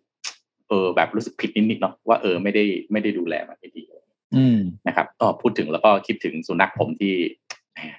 [0.70, 3.84] เออ แบบรู้สึกผิดนิดๆเนาะว่าเออไม่ได้ไม่ได้ดูแลมันให้ดี
[4.36, 7.16] อืมนะครับก็พูดถึงแล้วก็คิดถึงสุนัขผมที่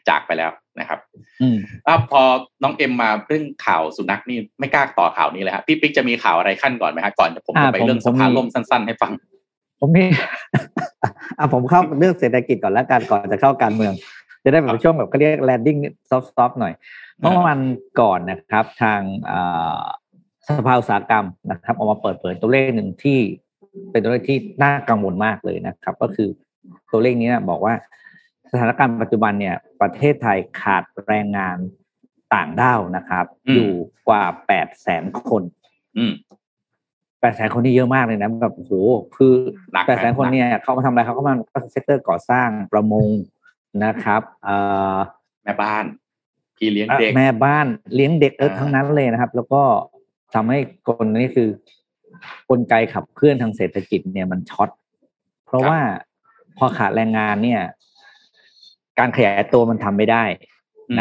[0.08, 0.50] จากไปแล้ว
[0.80, 0.98] นะครับ
[1.42, 1.56] อืม
[1.86, 2.22] อะพอ
[2.62, 9.12] น้องเอ็มมาเรื่องข่าวสุนัขนี่ไม่กล้าต่อข่าวนี้เลยฮะพี่ปิ๊กจะมีข่าวอะไรขั้นก่อนไหมฮะก่อนจะผมจะอ่าไปผมเรื่องผสมภามีล่มสั้น ๆ ให้ฟัง
[9.80, 10.04] ผมมี
[11.38, 13.92] อะผมเข้าเรื่องเศรษฐกิจก่อนแล้วกันก่อนจะเข้าการเมือง
[14.44, 16.74] จะได้แบบช่วงแบบเขาเรียก landing soft soft หน่อย
[17.20, 17.60] เมื่อวัน
[18.00, 19.00] ก่อนนะครับ ทาง
[19.30, 19.82] อ่า
[20.58, 23.18] สภาอุตสาหกรรมนะครับออกมาเปิดเผยตัวเลขหนึ่งที่
[23.90, 26.28] เป็นตัวเลขที่น่ากังวลมากเลยนะครับ ก็คือ
[26.92, 27.74] ตัวเลขนี้นะบอกว่า
[28.50, 31.56] สถานการณ์ปัจจุบันเนี่ยประเทศไทยขาดแรงงาน
[32.34, 33.70] ต่างด้าวนะครับ อยู่
[34.08, 35.42] กว่าแปดแสนคน
[35.98, 36.12] อืม
[37.20, 38.72] แปดแสนคนนี่เยอะมากเลยนะแบบโอ้โห
[39.16, 39.34] คือ
[39.86, 41.34] แปดแสนคนเนี่ยเขามาทำอะไรเขาก็มา
[41.72, 43.08] sector ก่อสร้างประมง
[43.84, 44.56] นะครับเอ่
[44.94, 44.96] อ
[45.44, 45.84] แม่บ้าน
[46.56, 49.62] พี่เลี้ยงเด็กแม่บ้านเลี้ยงเด็กเออทั้งนั้นเลยนะครับ แล้วก็
[50.34, 51.48] ทำให้คนนี้คือ
[52.50, 54.70] กลไกขับเคลื่อนทางเศรษฐกิจเนี่ยมันช็อต
[55.46, 55.78] เพราะว่า
[56.58, 57.62] พอขาดแรงงานเนี่ย
[58.98, 60.24] การขยายตัวมันทำไม่ได้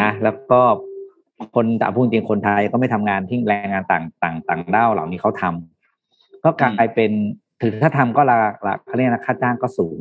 [0.00, 0.60] นะแล้วก็
[1.54, 7.10] คนแต่พูดจริงคนไทยก็ไม่ทำงานที่แรงงานต่างต่างต่างด้าวเหล่านี้เขาทำก็กลายเป็น
[7.62, 9.98] ถึงถ้าทำก็ราคาเขาเรียกนะค่าจ้างก็สูง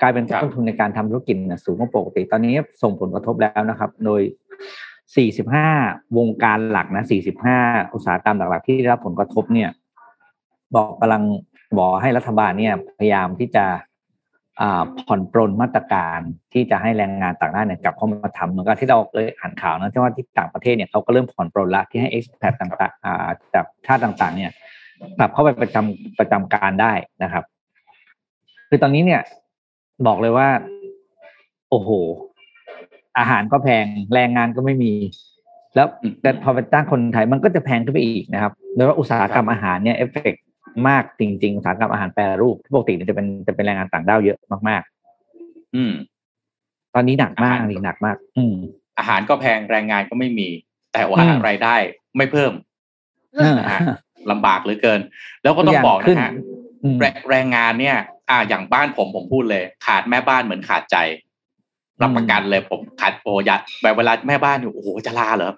[0.00, 4.22] กลายเป็นต้นทุนในการทำธุรกิจสูงกว่าปกติ ตอนนี้ส่งผลกระทบแล้วนะครับ โดย
[5.38, 7.04] 45 วงการหลักนะ
[7.50, 9.70] 45 อุตสาหกรรมหลักๆที่ได้รับผลกระทบเนี่ย
[10.74, 11.22] บอกกำลัง
[11.78, 13.64] บอกให้รัฐบาลเนี่ย พยายามที่จะ
[15.06, 16.20] ผ่อนปรนมาตรการ
[16.52, 24.50] ที่จะให้แรงงานต่างด้าวเนี่ยกลับเข้ามาทำเหมือนกับที่เราเคยอ่านข่าวนะที่ว่าที่ต่างประเทศเนี่ยเขาก็เริ่มผ่อนปรนละที่ให้ expat ต่างๆจากชาติต่างๆ เนี่ย
[25.18, 26.92] กลับเข้าไปประจำประจำการได้
[27.22, 27.44] นะครับ
[28.68, 29.20] คือตอนนี้เนี่ย
[30.06, 30.48] บอกเลยว่า
[31.70, 31.90] โอ้โห
[33.18, 34.92] อาหารก็แพงแรงงานก็ไม่มี
[35.74, 35.86] แล้ว
[36.22, 40.34] แต่พอไปจ้างคนไทยมันก็จะแพงขึ้นไปอีกนะครับโดยว่าอุตสาหกรรมอาหารเนี่ยเอฟเฟก
[40.88, 45.92] มากจริงๆอุตสาหกรรมอาหารแปรรูปปกติจะเป็นจะเป็นแรงงานต่างด้าวเยอะมากๆ อืม
[46.94, 48.54] ตอนนี้หนักมากนี่หนักมาก อืม
[48.98, 50.48] อาหารก็แพงแรงงานก็ไม่มี
[50.92, 51.76] แต่ว่ารายได้
[52.16, 52.52] ไม่เพิ่ม
[53.58, 53.80] นะฮะ
[54.30, 55.00] ลำบากเหลือเกิน
[55.42, 56.32] แล้วก็ต้องบอกนะฮะ
[57.30, 57.96] แรงงานเนี่ย
[58.30, 60.96] อ่าอย่างบ้านผมผมพูดเลย ขาดแม่บ้านเหมือนขาดใจ
[62.02, 65.52] รับประกันเลยผมขาดโอยัดแบบเวลาแม่บ้านอยู่โอ้โหจะลาเหรอ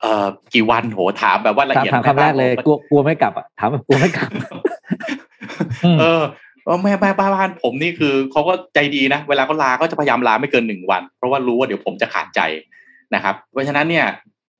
[0.00, 4.30] เอ่อกี่วันโหถามแบบว่าละเอียดถามคำแรกเลยกลัวกลัวไม่กลับอะถามแบบกลัวไม่กลับ
[6.00, 6.22] เออ
[6.66, 12.40] ว่าแม่บ้านบ้านผมนี่คือเขาก็ใจดีนะ เวลาเขาลาเขาจะพยายามลาไม่เกินหนึ่งวัน เพราะว่ารู้ว่าเดี๋ยวผมจะขาดใจ
[13.14, 14.06] นะครับ เพราะฉะนั้นเนี่ย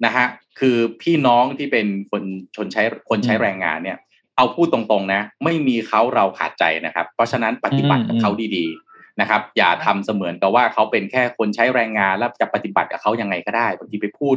[0.04, 0.26] นะฮะ
[0.58, 2.22] คือพี่น้องที่เป็นคน
[2.56, 3.98] ชนใช้คนใช้แรงงานเนี่ย
[4.36, 14.36] เอาพูดตรงๆนะ ไม่มีเขาเราขาดใจนะครับ เพราะฉะนั้นปฏิบัติกับเขาดีๆ นะครับ อย่าทำเสมือนกับว่าเขาเป็นแค่คนใช้แรงงานแล้วจะปฏิบัติกับเขายังไงก็ได้บางทีไปพูด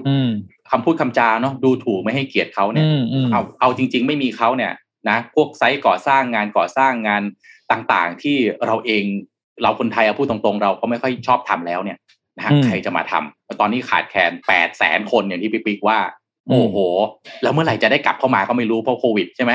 [0.69, 2.85] คำพูดคำจาเนาะดูถูกไม่ให้เกียรติเขาเนี่ย
[3.31, 4.73] เอาเอาจริง ๆ ไม่มีเขาเนี่ย
[5.09, 7.23] นะพวกไซต์ก่อสร้างงานก่อสร้างงาน
[7.71, 9.03] ต่างๆ ที่เราเอง
[9.63, 11.97] เราคนไทยพูดตรงๆ เราก็ไม่ค่อยชอบทำแล้วเนี่ย
[12.37, 15.99] นะฮะใครจะมาทำตอนนี้ขาดแคลนแปดแสนคนอย่างที่พี่ปิ๊กว่า
[16.49, 16.77] โอ้โห
[17.41, 19.53] แล้วเมื่อไหร่จะได้กลับเข้ามาก็ไม่รู้เพราะโควิดใช่ไหม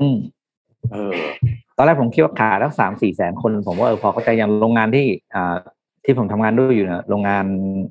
[0.00, 0.18] อืม
[0.92, 1.18] เออ
[1.69, 5.56] ต อนแรกผมคิดว่าขาดทั้งสามสี่แสนคน ผมว่าเออพอเข้าใจอย่างโรงงานที่อ่า
[6.04, 7.44] ที่ผมทำงานด้วยอยู่เนี่ยโรงงาน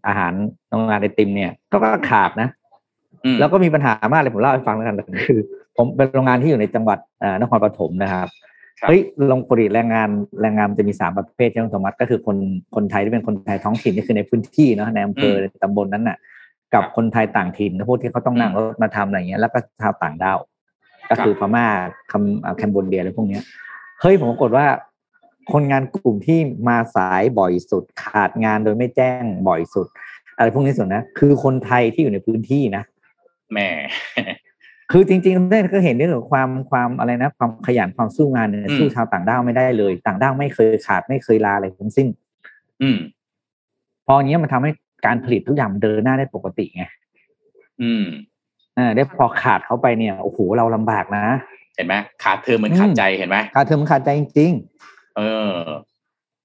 [0.07, 0.33] อาหาร
[0.69, 1.77] โรงงานไอติมเนี่ยก็
[2.09, 2.49] ขาดนะ
[3.39, 5.39] แล้วก็มีปัญหามากเลยผมเล่าให้ฟังแล้วกันคือ
[5.77, 6.99] ผมเป็นโรงงานที่อยู่ในจังหวัด
[7.41, 8.27] นครปฐมนะครับ
[8.87, 8.99] เฮ้ย
[9.31, 10.09] ลงปริแรงงาน
[10.41, 12.37] แรงงานจะมีสามประเภทใช่ไหมสมมัติก็คือคน
[12.75, 15.33] คนไทยที่เป็นคนไทยท้องถิ่นนี่คือในพื้นที่เนาะในอำเภอ
[15.63, 16.17] ตำบลนั้นน่ะ
[16.73, 20.37] กับคนไทยต่างถิ่นนะพวกที่เขาต้องนั่งรถมาทำอะไรเงี้ยแล้วก็ชาวต่างด้าว
[21.09, 21.65] ก็คือพม่า
[22.11, 23.43] คำแคมบูเดียอะไรพวกเนี้ย
[24.01, 24.67] เฮ้ยผมปรากฏว่า
[25.51, 29.87] คนงานกลุ่มที่มาสายบ่อยสุด ขาดงานโดยไม่แจ้งบ่อยสุด
[30.37, 32.83] อะไรพวกนี้สุดนะ คือคนไทยที่อยู่ในพื้นที่นะ
[33.53, 33.67] แม่
[34.91, 42.07] คือจริงๆได้ก็เห็นเรื่องของความความอะไรนะ ความขยันความสู้งานเนี่ยสู้ชาวต่างด้าวไม่ได้เลย ต่างด้าวไม่เคยขาดไม่เคยลาอะไรทั้งสิ้น
[42.81, 42.97] อืม
[44.05, 44.71] พออย่างนี้มันทำให้
[45.05, 46.83] การผลิตทุกอย่างเดินหน้าได้ปกติไง
[47.81, 48.05] อืม
[48.77, 51.25] อ่าได้พอขาดเขาไปเนี่ยโอ้โหเราลำบากนะ
[51.79, 55.21] เห็นไหมขาดเธอเหมือนขาดใจเห็นไหมขาดเธอเหมือนขาดใจจริงๆเอ
[55.51, 55.55] อ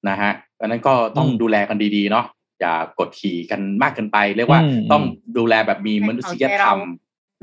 [0.08, 2.26] นะฮะอันนั้นก็ต้องดูแลกันดีๆเนาะ
[2.60, 4.60] อย่ากดขี่กันมากเกินไป เรียกว่า
[4.92, 5.02] ต้อง
[5.38, 6.78] ดูแลแบบมีมนุษยธรรม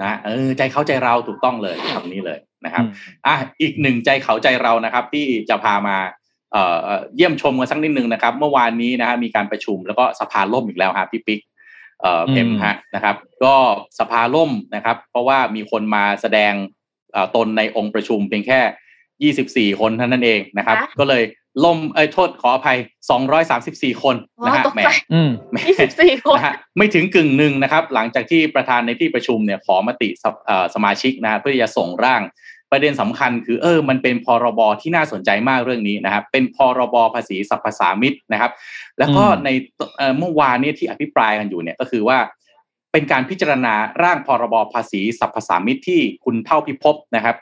[0.02, 2.86] นะเออใจเขาใจเราถูกต้องเลยคำนี้เลยนะครับ
[3.28, 5.98] อะอีกหนึ่งใจเขาใจเรานะครับ ที่จะพามา
[6.52, 11.40] เอ่อเยี่ยมชมกันสักนิดนึงนะครับ เมื่อวานนี้นะฮะมีการประชุมแล้วก็สภาล่มอีกแล้วครับพี่ปิ๊ก
[12.02, 13.56] เอ่อเอ็มฮะนะครับ ก็
[14.00, 16.54] สภาล่มนะครับ เพราะว่ามีคนมาแสดง
[17.36, 21.24] ตนในองค์ประชุมเพียงแค่ 24 คนเท่านั้นเองนะครับ ก็เลย
[21.66, 22.78] ล่มเอ้ยโทษขออภัย
[23.40, 24.82] 234 คนนะฮะแหม
[25.90, 26.38] 24 คน
[26.78, 30.10] ไม่ถึงกึ่งหนึ่งนะครับ หลังจากที่ประธานในที่ประชุมเนี่ยขอมติ
[30.76, 32.22] สมาชิกนะเพื่อจะส่งร่าง
[32.72, 38.52] ประเด็นสำคัญคือเออมันเป็นพรบที่น่าสนใจมากเรื่องนี้นะครับ เป็นพรบภาษีสรรพสามิตนะครับ
[39.00, 39.50] แล้วก็ใน
[40.20, 42.18] เมื่อวานนี้ที่อภิปรายกันอยู่เนี่ยก็คือว่า
[42.92, 43.74] เป็นการพิจารณา
[44.04, 47.36] ร่างพรบภาษีสรรพสามิตที่คุณเท่าพิภพนะครับ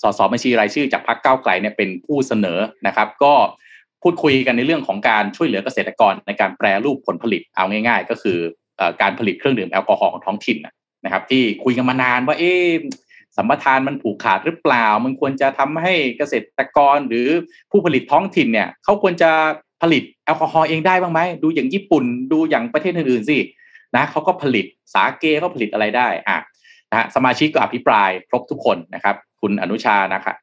[0.00, 3.34] สสบัญชีรายชื่อจากพรรคก้าวไกลเนี่ยเป็นผู้เสนอนะครับ ก็
[4.02, 8.38] พูดคุยกันในเรื่องของการช่วยเหลือเกษตรกรในการแปรรูปผลผลิตเอาง่าย ๆ ก็คือ
[9.02, 10.58] การผลิตเครื่องดื่มแอลกอฮอล์ของท้องถิ่น
[11.04, 12.54] นะครับ ที่คุยกันมานานว่าเอ๊
[13.36, 17.28] สัมปทานมันผูกขาดหรือเปล่า มันควรจะทำให้เกษตรกรหรือ
[17.70, 19.30] ผู้ผลิตท้องถิ่นเนี่ยเขาควรจะ
[19.82, 23.38] ผลิตแอลกอฮอล์เองได้บ้างไหมดูอย่างญี่ปุ่นดูอย่างประเทศอื่นๆสิ
[23.96, 26.38] นะเขาก็ผลิตสาเกก็ผลิตอะไรได้อะ
[26.90, 30.36] นะฮะสมาชิกก็อภิปรายครบทุกคนนะครับ คุณอนุชานะครับ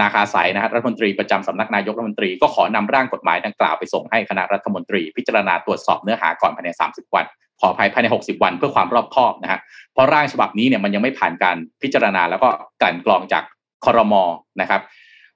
[0.00, 7.24] นาคาสายนะฮะรัฐมนตรีประจำสำนักนายกรัฐมนตรีก็ขอนำร่างกฎหมายดังกล่าวไปส่งให้คณะรัฐมนตรี พิจารณาตรวจสอบเนื้อหาก่อนภายใน 30 วัน
[7.60, 9.60] ขอภัยภายใน 60 วันเพื่อความรอบคอบนะฮะ
[9.92, 12.48] เพราะร่างฉบับนี้เนี่ยมันยังไม่ผ่านการพิจารณาแล้วก็
[12.82, 13.44] กลั่นกรองจาก
[13.84, 14.22] คอรมอ
[14.60, 14.80] นะครับ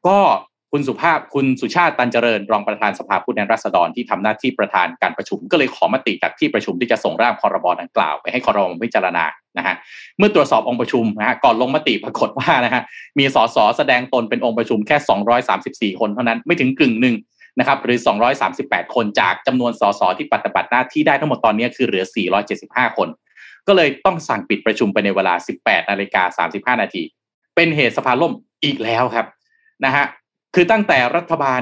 [0.06, 0.16] ก็
[0.72, 9.24] คุณสุภาพคุณสุชาติตันเจริญ รองประธานสภาผู้แทนราษฎรที่ทำหน้าที่ประธานการประชุม ก็เลยขอมติจากที่ประชุมที่จะส่งร่างคอรบดังกล่าวไปให้คอรมอพิจารณา
[9.58, 9.74] นะฮะ
[10.18, 12.82] เมื่อตรวจสอบองค์ประชุมนะฮะก่อนลงมติปรากฏว่านะฮะ
[13.18, 14.96] มีสสแสดงตนเป็นองค์ประชุมแค่
[15.92, 17.16] 234 คนเท่านั้นไม่ถึงกึ่งหนึ่ง
[17.58, 17.98] นะครับหรือ
[18.46, 22.04] 238 คนจากจำนวนสสที่ปฏิบัติหน้าที่ได้ทั้งหมดตอนนี้คือเหลือ
[22.50, 23.08] 475 คน
[23.66, 27.02] ก็เลยต้องสั่งปิดประชุมไปในเวลา 18นาฬิกา35นาที
[27.54, 28.32] เป็นเหตุสภาล่ม
[28.64, 29.26] อีกแล้วครับ
[29.84, 30.04] นะฮะ
[30.56, 31.60] คือตั้งแต่รัฐบาล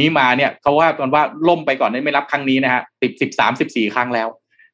[0.00, 4.28] นี้มาเนี่ยเขาว่ากันว่าล่มไปก่อนไม่รับครั้งนี้นะฮะสิบสิบสามสิบสี่ครั้งแล้ว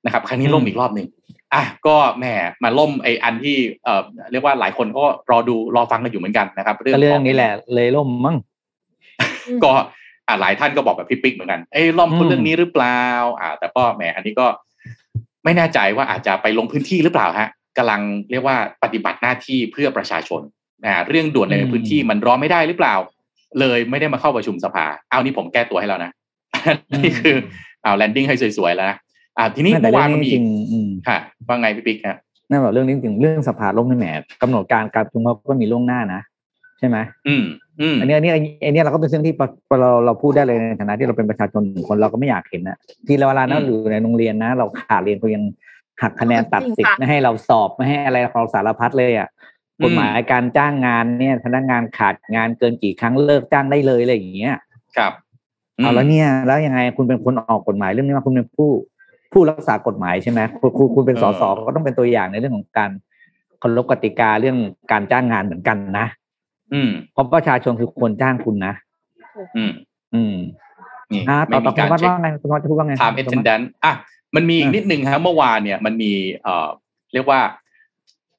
[0.05, 1.09] นะครับครั้งนี้ล่มอีกรอบหนึ่ง
[1.55, 2.25] อะก็แหม
[2.63, 8.37] มาล่มไออันที่เอ่อเรียกว่าหลายคนก็รอดูรอฟังกันอยู่เหมือนกันนะครับ เรื่องเรื่องนี้แหละ เลยล่มมั้ง
[9.65, 9.73] ก็
[10.27, 13.01] อ่าหลายท่านก็บอกแบบพี่ปิ๊กเหมือนกันเอ้ล่มคนเรื่องนี้หรือเปล่า
[13.41, 14.47] อ่า แต่ก็แหมอันนี้ก็
[15.45, 17.49] ไม่แน่ใจว่าอาจจะไปลงพื้นที่หรือเปล่าฮะ
[17.79, 18.01] กำลัง
[18.31, 20.41] เรียกว่าปฏิบัติหน้าที่เพื่อประชาชน
[20.85, 22.95] นะเรื่องด่วนในพื้นที่มันรอไม่ได้หรือเปล่า
[23.61, 26.11] เลยไม่ได้มาเข้าประชุมสภา เอานี่ผมแก้ตัวให้แล้วนะ
[27.05, 27.37] นี่คือ
[27.83, 28.99] เอาแลนดิ้งให้สวยๆแล้วนะ
[29.39, 30.31] อ่าทีนี้เมื่อวานมันมี
[31.09, 32.17] ค่ะว่าไงพี่ปิ๊กครับ
[32.51, 34.07] นั่นบอกเรื่องนี้จริงเรื่องสภาล่มนี่แหม
[34.43, 36.21] กำหนดการการประชุมก็มีล่วงหน้านะ
[36.79, 36.97] ใช่ไหม
[37.29, 37.45] อืม
[37.81, 38.31] อืมอันนี้อันนี้
[38.67, 39.35] อันนี้เราก็เป็นเรื่องที่
[39.81, 42.79] เราเราพูดได้เลยในฐานะที่เราเป็นประชาชนคนเราก็ไม่อยากเห็นนะ
[43.09, 45.43] ที่เราเวลานั้นอยู่ในโรงเรียนนะ เราขาดเรียนเขายัง
[46.03, 49.29] หักคะแนนตัดสิทธิ์ไม่ให้เราสอบไม่ให้อะไรเราสารพัดเลยอะ
[49.85, 54.55] กฎหมายการจ้างงานเนี่ยพนักงานขาดงานเกินกี่ครั้งเลิกจ้างได้เลยอะไรอย่างเงี้ย
[54.97, 55.13] ครับ
[55.77, 58.71] เอาแล้วเนี่ย แล้วยังไงคุณเป็นคนออกกฎหมายเรื่องนี้มาคุณเป็นผู้
[59.33, 62.91] ผู้รักษากฎหมายใช่ไหมคุณคุณคุณเป็นสสก็ต้องเป็นตัวอย่างในเรื่องของการ
[63.61, 64.57] เคารพกติกาเรื่อง
[64.93, 66.07] การจ้างงานเหมือนกันนะ
[66.73, 68.75] อืมเพราะประชาชนคือคนจ้างคุณนะ
[69.57, 69.73] อืม
[70.15, 70.35] อืม
[71.13, 73.93] นี่อ่าต่อต่อคุณวัดว่าไงคุณวัดจะพูดว่าไงถามเอเจนดันอะ
[74.35, 76.13] มันมีอีกนิดนึงครับเมื่อวานเนี่ยมันมี
[76.43, 76.69] เอ่อ
[77.13, 77.41] เรียกว่า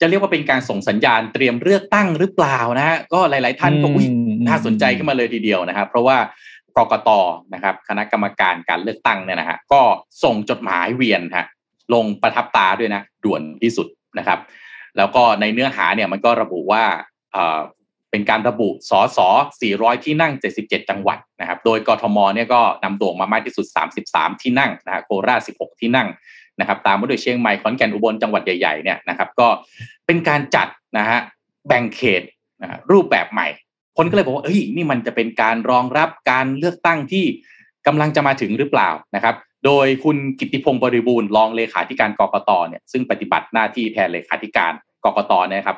[0.06, 4.08] จะเรียกว่าเป็นการส่งสัญญาณเตรียมเลือกตั้งหรือเปล่านะฮะก็หลาย ๆ ท่านก็อุ้ย
[4.48, 6.18] น่าสนใจขึ้นมาเลยทีเดียวนะครับ เพราะว่า
[6.78, 7.10] กกต
[7.54, 9.82] นะครับคณะกรรมการการเลือกตั้งเนี่ยนะฮะก็
[10.24, 11.46] ส่งจดหมายเวียนฮะ
[11.94, 13.88] ลงประทับตาด้วยนะด่วนที่สุด
[14.18, 14.40] นะครับ
[14.98, 16.84] แล้วก็ในเนื้อหาเนี่ยมันก็ระบุว่า
[18.12, 19.20] เป็นการระบุสส
[19.62, 20.34] 400 ที่นั่ง
[20.64, 23.66] 77 จังหวัดนะครับ โดยกทมเนี่ยก็นำโด่งมามากที่สุด
[24.06, 26.08] 33 ที่นั่งนะฮะโคราช 16 ที่นั่ง
[26.60, 29.48] นะครับตามมาด้วยเชียงใหม่ขอนแก่นอุบลจังหวัดใหญ่ๆเนี่ยนะครับก็
[30.06, 31.20] เป็นการจัดนะฮะ
[31.68, 32.22] แบ่งเขต
[32.62, 33.48] นะรูปแบบใหม่
[33.98, 37.26] คนก็เลยบอกว่าเฮ้ยนี่มันจะเป็นการรองรับการเลือกตั้งที่
[37.88, 39.36] กำลังจะมาถึงหรือเปล่านะครับ
[39.66, 44.74] โดยคุณกิติพงศ์บริบูรณ์รองเลขาธิการกรกตเนี่ยซึ่งปฏิบัติหน้าที่แทนเลขาธิการ
[45.06, 45.78] กรกตนี่ยครับ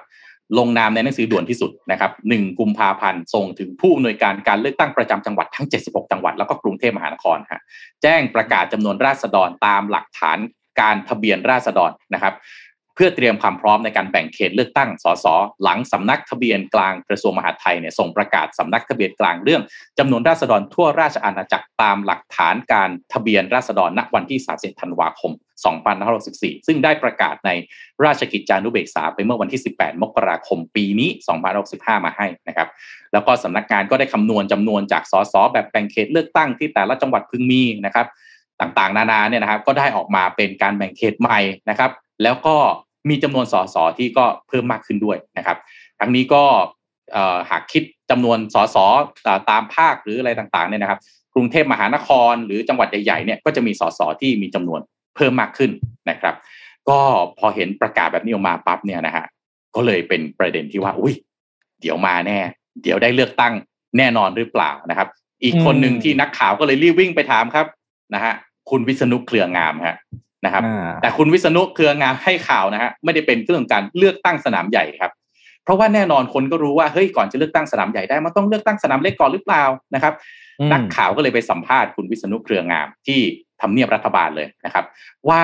[0.57, 7.61] ลงนามในหนังสือด่วนที่สุดนะครับหนึ่งกุมภาพันธ์ส่งถึงผู้อำนวยการการเลือกตั้งประจำจังหวัดทั้ง 76 จังหวัด แล้วก็กรุงเทพมหานครฮะ
[8.01, 10.37] แจ้งประกาศจำนวนราษฎรตามหลักฐาน
[10.81, 12.35] การทะเบียนราษฎรนะครับ
[12.95, 15.25] เพื่อเตรียมความพร้อมในการแบ่งเขตเลือกตั้งสส
[15.63, 19.61] หลังสำนักทะเบียนกลางกระทรวงมหาดไทยเนี่ยส่งประกาศสำนักทะเบียนกลางเรื่อง
[19.99, 25.31] จำนวนราษฎรทั่วราชอาณาจักรตามหลักฐานการทะเบียนราษฎรณวันที่ 30 ธันวาคม
[25.99, 27.49] 2564 ซึ่งได้ประกาศใน
[28.05, 31.09] ราชกิจจานุเบกษาไปเมื่อวันที่ 18 มกราคมปีนี้
[31.57, 32.67] 2565 มาให้นะครับ
[33.13, 38.07] แล้วก็สำนักงานก็ได้คำนวณจำนวนจากสสแบบแบ่งเขตเลือกตั้งที่แต่ละจังหวัดพึงมีนะครับ
[38.61, 41.39] ต่างๆ นานาเนี่ยนะครับ ก็ได้ออกมาเป็นการแบ่งเขตใหม่
[41.69, 41.91] นะครับ
[42.23, 42.55] แล้วก็
[43.09, 45.57] มีจำนวนสสที่ก็เพิ่มมากขึ้นด้วยนะครับ
[45.99, 46.43] ทั้งนี้ก็
[47.49, 48.77] หากคิดจำนวนสส
[49.49, 50.99] ตามภาคหรืออะไรต่างๆเนี่ยนะครับ
[51.33, 54.79] กรุงเทพมหานครหรือจังหวัดใหญ่ๆเนี่ยก็จะมีสสที่มีจำนวน
[55.15, 55.71] เพิ่มมากขึ้น
[56.09, 56.35] นะครับ
[56.89, 56.99] ก็
[57.39, 59.25] พอเห็นประกาศแบบนี้ออกมาปั๊บเนี่ยนะฮะ
[59.75, 61.15] ก็เลยเป็นประเด็นที่ว่า อุ้ย
[61.81, 62.39] เดี๋ยวมาแน่
[62.83, 63.53] เดี๋ยวได้เลือกตั้ง
[63.97, 65.07] แน่นอนหรือเปล่านะครับ
[65.43, 67.65] อีกคนหนึ่งที่นักข่าวก็เลยรีบวิ่งไปถามครับ
[68.13, 68.33] นะฮะ
[68.69, 69.97] คุณวิษณุเครืองามฮะ
[70.45, 70.63] นะครับ
[71.01, 75.11] แต่คุณวิษณุเครืองามให้ข่าวนะฮะไม่ได้เป็นเรื่องการเลือกตั้งสนามใหญ่ครับ
[75.63, 79.63] เพราะว่าแน่นอนคนก็รู้ว่าเฮ้ยก่อนจะเลือกตั้งสนามใหญ่ได้มันต้องเลือกตั้งสนามเล็กก่อนหรือเปล่า
[79.95, 80.13] นะครับ
[80.71, 83.19] นักข่าวก็เลยไปสัมภาษณ์คุณวิษณุเครืองามที่
[83.61, 84.85] ทำเนียบรัฐบาลเลยนะครับ
[85.29, 85.41] ว่า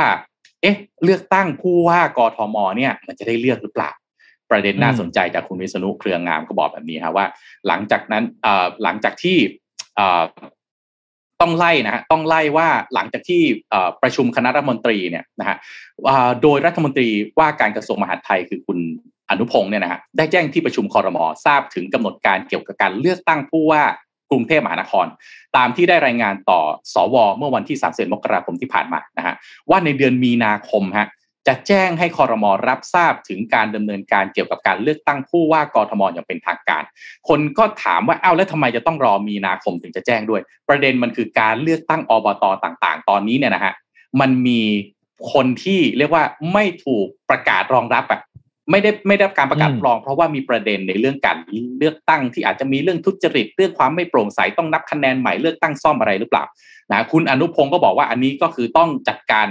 [0.62, 3.92] เอ๊ะ เลือกตั้งผู้ว่ากทมเนี่ย มันจะได้เลือกหรือเปล่า
[4.52, 7.26] ประเด็นน่าสนใจจากคุณวิษณุเครืองามก็บอกแบบนี้ครับว่า
[7.68, 8.24] หลังจากนั้น
[8.84, 9.38] หลังจากที่
[11.42, 13.42] ต้องไล่นะฮะต้องไล่ว่าหลังจากที่
[14.02, 15.58] ประชุมคณะรัฐมนตรีเนี่ยนะฮะ
[16.42, 17.08] โดยรัฐมนตรี
[17.40, 18.80] ว่าการกระทรวงมหาดไทยคือคุณ
[19.30, 23.84] อนุพงศ์เนี่ยนะฮะได้แจ้งที่ประชุมคอรมอทราบถึงกำหนดการเกี่ยวกับการเลือกตั้งผู้ว่า
[24.32, 25.08] กรุงเทพมหานคร
[25.58, 26.60] ตามที่ได้รายงานต่อ
[26.94, 29.36] สวเมื่อวันที่ 30 มกราคมที่ผ่านมานะฮะ
[29.70, 31.08] ว่าในเดือนมีนาคมฮะ
[31.48, 36.84] จะแจ้งให้คอรมอรับทราบถึงการดำเนินการเกี่ยวกับการเลือกตั้งผู้ว่ากทมอย่างเป็นทางการ
[37.28, 43.74] คนก็ถามว่าเอ้าแล้วทำไมจะต้องรอมีนาคมถึงจะแจ้งด้วย ประเด็นมันคือการเลือกตั้งอบตต่าง ๆ ตอนนี้เนี่ยนะฮะ
[44.20, 44.62] มันมี
[45.34, 46.24] คนที่เรียกว่า
[46.54, 48.22] ไม่ถูกประกาศรองรับอะ
[48.72, 51.38] ไม่ได้ไม่ได้การประกาศรอง เพราะว่ามีประเด็นในเรื่องการ
[51.80, 56.44] เลือกตั้งที่อาจจะมีเรื่องทุจริตเรื่องความไม่โปร่งใสต้องนับคะแนนใหม่เลือกตั้งซ่อมอะไรหรือเปล่า
[56.92, 59.48] นะคุณอนุพงศ์ก็บอกว่าอันนี้ก็คือต้องจัดการ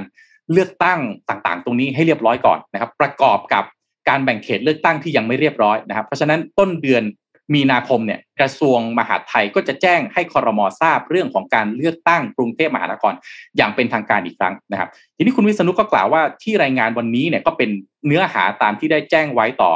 [0.53, 3.64] เลือกตั้งต่างๆ ตรงนี้ให้เรียบร้อยก่อนนะครับ ประกอบกับ
[4.09, 7.05] การแบ่งเขตเลือกตั้งที่ยังไม่เรียบร้อยนะครับ เพราะฉะนั้นต้นเดือน
[7.55, 13.12] มีนาคมเนี่ยกระทรวงมหาดไทยก็จะแจ้งให้คอรมอทราบเรื่องของการเลือกตั้งกรุงเทพมหานคร
[13.57, 17.70] อย่างเป็นทางการอีกครั้งนะครับ ทีนี้คุณวิษณุก็กล่าวว่าที่รายงานวันนี้เนี่ยก็เป็น
[18.07, 19.70] เนื้อหาตามที่ได้แจ้งไว้ต่อ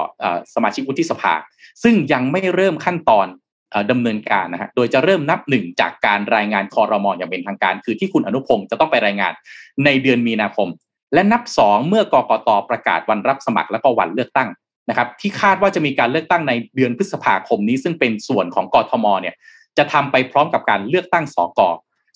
[0.54, 1.34] สมาชิกวุฒิสภา
[1.82, 3.26] ซึ่งยังไม่เริ่มขั้นตอน
[3.90, 9.32] ดำเนินการนะฮะโดยจะเริ่มนับหนึ่งจากการรายงานคอรมออย่างเป็นทางการ คือที่คุณอนุพงศ์จะต้องไปรายงาน
[9.84, 10.68] ในเดือนมีนาคม
[11.14, 14.48] และนับสองเมื่อกกตประกาศวันรับสมัครและก็วันเลือกตั้ง
[14.88, 19.34] นะครับที่คาดว่าจะมีการเลือกตั้งในเดือนพฤษภาคมนี้ ซึ่งเป็นส่วนของกทมเนี่ย
[19.78, 21.60] จะทำไปพร้อมกับการเลือกตั้งสก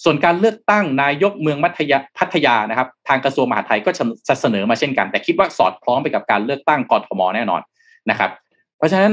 [0.05, 3.91] ส่วนการเลือกตั้งนายกเมืองมัธยพัทยานะครับทางกระทรวงมหาดไทยก็
[4.29, 7.61] จะเสนอมาเช่นกัน แต่คิดว่าสอดคล้องไปกับการเลือกตั้งกทมแน่นอน
[8.11, 8.31] นะครับ
[8.79, 9.13] เพราะฉะนั้น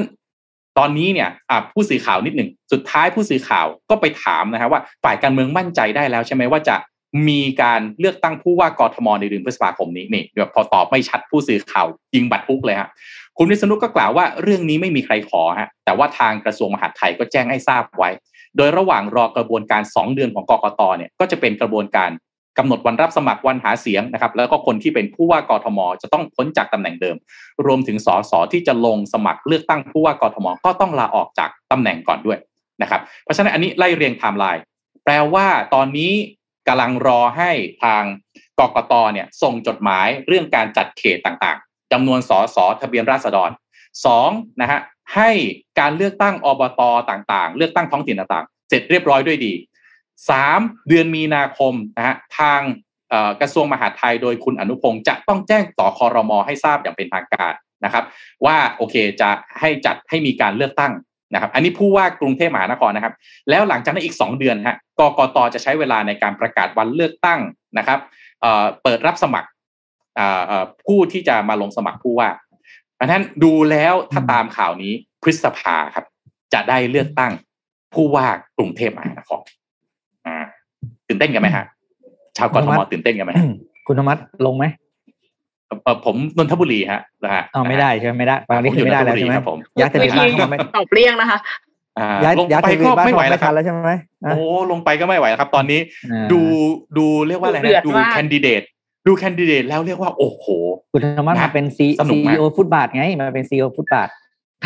[0.78, 1.30] ตอนนี้เนี่ย
[1.74, 6.76] ผู้สื่อข่าวนิดหนึ่งสุดท้ายผู้สื่อข่าวก็ไปถามนะครับว่าฝ่ายการเมืองมั่นใจได้แล้วใช่ไหมว่าจะ
[7.30, 12.90] มีการเลือกตั้งผู้ว่ากรทมในเดือนพฤษภาคมนี้นี่แบบพอตอบไม่ชัดผู้สื่อข่าวยิงบัตรพุกเลยฮะ
[13.38, 18.10] คุณวิษณุก็กล่าวว่าเรื่องนี้ไม่มีใครขอฮะแต่ว่าทางกระทรวงมหาดไทยก็แจ้งให้ทราบไว้
[18.58, 22.10] โดยระหว่างรอกระบวนการ 2 เดือนของกกตเนี่ยก็จะเป็นกระบวนการ
[22.58, 27.16] กำหนดวันรับสมัครวันหาเสียงนะครับ แล้วก็คนที่เป็นผู้ว่ากทม จะต้องพ้นจากตำแหน่งเดิม
[27.66, 32.38] รวมถึงสสที่จะลงสมัครเลือกตั้งผู้ว่ากทม ก็ต้องลาออกจากตำแหน่งก่อนด้วย
[32.82, 34.64] นะครับ เพราะฉะนั้นอันนี้ไล่เรียงไทม์ไลน์
[35.04, 36.14] แปลว่าตอนนี้
[36.68, 37.52] กำลังรอให้
[37.84, 38.04] ทาง
[38.60, 43.50] กกตเนี่ยส่งจดหมายเรื่องการจัดเขตต่างๆจำนวนสสทะเบียนราษฎร
[44.06, 44.30] สอง
[44.62, 44.80] นะฮะ
[45.16, 45.32] ให้
[45.80, 49.54] การเลือกตั้งอบตต่างๆ เลือกตั้งท้องถิ่นต่างๆ เสร็จเรียบร้อยด้วยดี
[50.30, 52.62] สามเดือนมีนาคมนะฮะทาง
[53.42, 57.54] กระทรวงมหาดไทยโดยคุณอนุพงศ์จะต้องแจ้งต่อคอรมอให้ทราบอย่างเป็นทางการ
[57.86, 58.04] นะครับ
[58.46, 60.94] ว่าโอเคจะให้จัดให้มีการเลือกตั้ง
[61.34, 63.14] นะครับ อันนี้ผู้ว่ากรุงเทพมหานครนะครับ
[63.50, 67.40] แล้วหลังจากนั้นอีก 2 เดือนฮะกกตจะใช้เวลาในการประกาศวันเลือกตั้ง
[67.78, 68.00] นะครับ
[68.84, 69.50] เปิดรับสมัคร
[70.86, 72.30] ผู้ที่จะมาลงสมัครผู้ว่า
[73.00, 74.94] อันนั้นดูแล้วถ้าตามข่าวนี้
[75.24, 76.06] พฤษภาครับ
[76.54, 77.32] จะได้เลือกตั้ง
[77.94, 79.44] ผู้ว่ากรุงเทพมหานคร
[81.08, 81.66] ตื่นเต้นกันไหมฮะ
[82.38, 83.32] ชาวกรทมตื่นเต้นกันไหม
[83.88, 84.66] คุณธรรมะลงไหม
[85.84, 91.40] เออผมนนทบุรีฮะนะฮะอ๋อไม่ได้ใช่ไหมไม่ได้ตอนนี้คือไม่ได้แล้วใช่ไหมผมยักษ์ทะเลบ้านไม่ตอบเรียงนะคะ
[92.24, 93.94] ย้ายย้ายไปก็ไม่ไหวแล้วครับแล้วใช่ไหม
[94.24, 94.36] โอ้
[94.72, 95.80] ลงไปก็ไม่ไหวแล้วครับ ตอนนี้
[96.32, 96.42] ดู
[96.98, 98.62] ดูเรียกว่าอะไรนะดูแคนดิเดต
[99.08, 100.46] ดูแคนดิเดตแล้วเรียกว่าโอ้โห
[100.94, 104.10] คุณธรรมะมาเป็นซีซีโอฟุตบาทไงมาเป็นซีโอฟุตบาท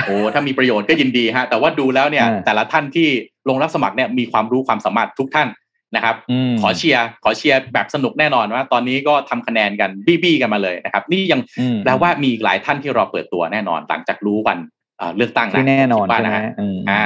[0.06, 3.08] โอ้ถ้ามีประโยชน์ก็ยินดีฮะ แต่ว่าดูแล้วเนี่ย แต่ละท่านที่
[3.50, 5.48] ลงรับสมัครเนี่ยมีความรู้ความสามารถทุกท่าน
[5.96, 6.16] นะครับ
[6.62, 9.90] ขอเชียร์ขอเชียร์แบบสนุกแน่นอนว่า ตอนนี้ก็ทำคะแนนกัน
[10.24, 11.42] บี้ๆกันมาเลยนะครับ นี่ยัง
[11.84, 14.58] แปลว่ามีหลายท่านที่รอเปิดตัวแน่นอน หลังจากรู้วัน
[15.18, 16.40] เลือกตั้งนะแน่นอนใช่ไหม
[16.90, 17.06] อ่า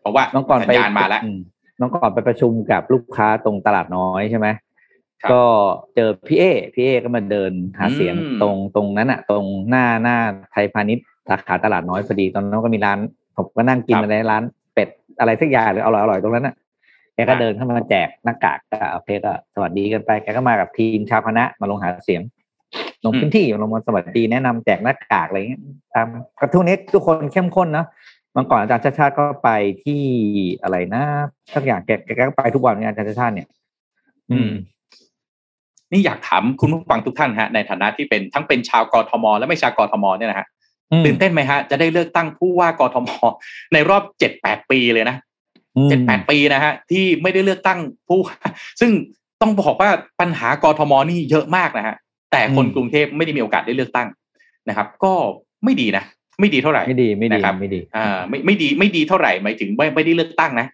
[0.00, 1.22] เพราะว่าน้องก่อนไปมาแล้ว
[1.80, 4.48] น้องก่อนไปประชุมกับลูกค้าตรงตลาดน้อยใช่ไหม
[5.32, 5.42] ก็
[5.94, 10.18] เจอพี่เอพี่เอก็มาเดินหาเสียงตรงตรงนั้นอะตรงหน้าหน้า
[10.52, 12.98] ไทยพาณิชย์สาขาตลาดน้อยพอดีตอนนั้นก็มีร้าน
[13.36, 14.42] ผมก็นั่งกินอะไรร้าน
[14.74, 14.88] เป็ด
[15.20, 16.54] อะไรสักอย่างหรืออร่อยอร่อยตรงนั้นอะ
[17.14, 22.22] แกก็เดินเข้ามาแจกหน้ากากก็โอเคก็สวัสดีกันไปแกก็มากับทีมชาวคณะมาลงหาเสียง
[23.04, 25.62] ลงพื้นที่ลงมาสวัสดีแนะนำแจกหน้ากากอะไรเงี้ย
[25.94, 26.06] ตาม
[26.40, 27.86] กระทุ้นี้ทุกคนเข้มข้นนะ
[28.32, 29.50] เมื่อก่อนอาจารย์ชาติชาติก็ไป
[29.84, 30.02] ที่
[30.62, 31.04] อะไรนะ
[31.54, 33.48] สักอย่างแกแกก็ไปทุกวันอาจารย์ชาติชาติเนี่ย
[34.32, 34.50] อืม
[35.92, 40.46] นี่อยากถามคุณผู้ฟังทุกท่านฮะ ในฐานะที่เป็นทั้งเป็นชาวกรทม และไม่ชาวกรทมเนี่ยนะฮะ
[41.04, 43.08] ตื่นเต้นไหมฮะ จะได้เลือกตั้งผู้ว่ากรทม
[43.72, 45.16] ในรอบเจ็ดแปดปีเลยนะ
[45.90, 47.78] เจ็ดแปดปีนะฮะที่ไม่ได้เลือกตั้ง
[48.08, 48.20] ผู้
[48.80, 48.90] ซึ่ง
[49.40, 49.90] ต้องบอกว่า
[50.20, 51.96] ปัญหากรทมนี่เยอะมากนะฮะ
[52.32, 54.08] แต่คนกรุงเทพไม่ได้มีโอกาสได้เลือกตั้ง
[54.68, 55.12] นะครับ ก็
[55.64, 56.04] ไม่ดีนะ
[56.40, 60.68] ไม่ดีเท่าไหร่ไม่ดีไม่ดีไม่ดีอ่าไม่ไม่ดีไม่ดีเท่าไหร่หมายถึงไม่ไม่ได้เลือกตั้งนะ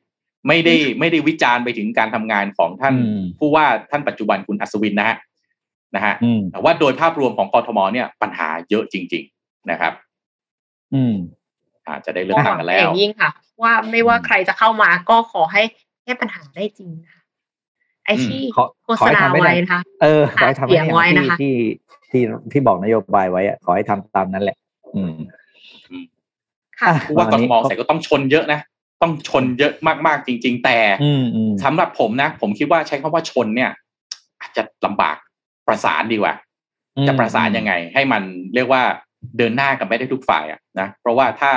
[0.48, 2.94] ไม่ได้ไม่ได้วิจารณ์ไปถึงการทำงานของท่าน
[3.38, 5.16] ผู้ว่าท่านปัจจุบันคุณอัศวินนะฮะ
[5.94, 6.14] นะฮะ
[6.52, 9.92] แต่ว่าโดยภาพรวมของกรทมเนี่ยปัญหาเยอะจริง ๆนะครับ
[10.94, 11.14] อืม
[11.92, 13.30] อาจจะได้เลือกตั้งกันแล้วยิ่งค่ะ
[13.62, 15.62] ว่าไม่ว่าใครจะเข้ามาก็ขอให้
[16.04, 17.20] แก้ปัญหาได้จริงค่ะ
[18.04, 18.40] ไอที่
[18.84, 21.54] โฆษณาไว้นะคะเออขอให้ทำให้ไว้นะคะที่
[22.10, 22.22] ที่
[22.52, 24.56] ที่บอกนโยบายไว้อะขอให้ทำตามนั้นแหละ
[24.96, 25.14] อืม
[26.80, 28.60] ค่ะว่ากรทมใส่ก็ต้องชนเยอะนะ
[29.02, 29.72] ต้องชนเยอะ
[30.06, 30.78] มากๆจริง ๆ แต่
[31.64, 33.70] สำหรับผมนะ ผมคิดว่าใช้คำว่าชนเนี่ย
[34.40, 35.16] อาจจะลำบาก
[35.66, 36.34] ประสานดีกว่า
[37.06, 38.22] จะประสานยังไง ให้มัน
[38.54, 38.82] เรียกว่า
[39.36, 41.52] เดินหน้ากันไม่ได้ทุกฝ่ายอะนะเพราะว่าถ้า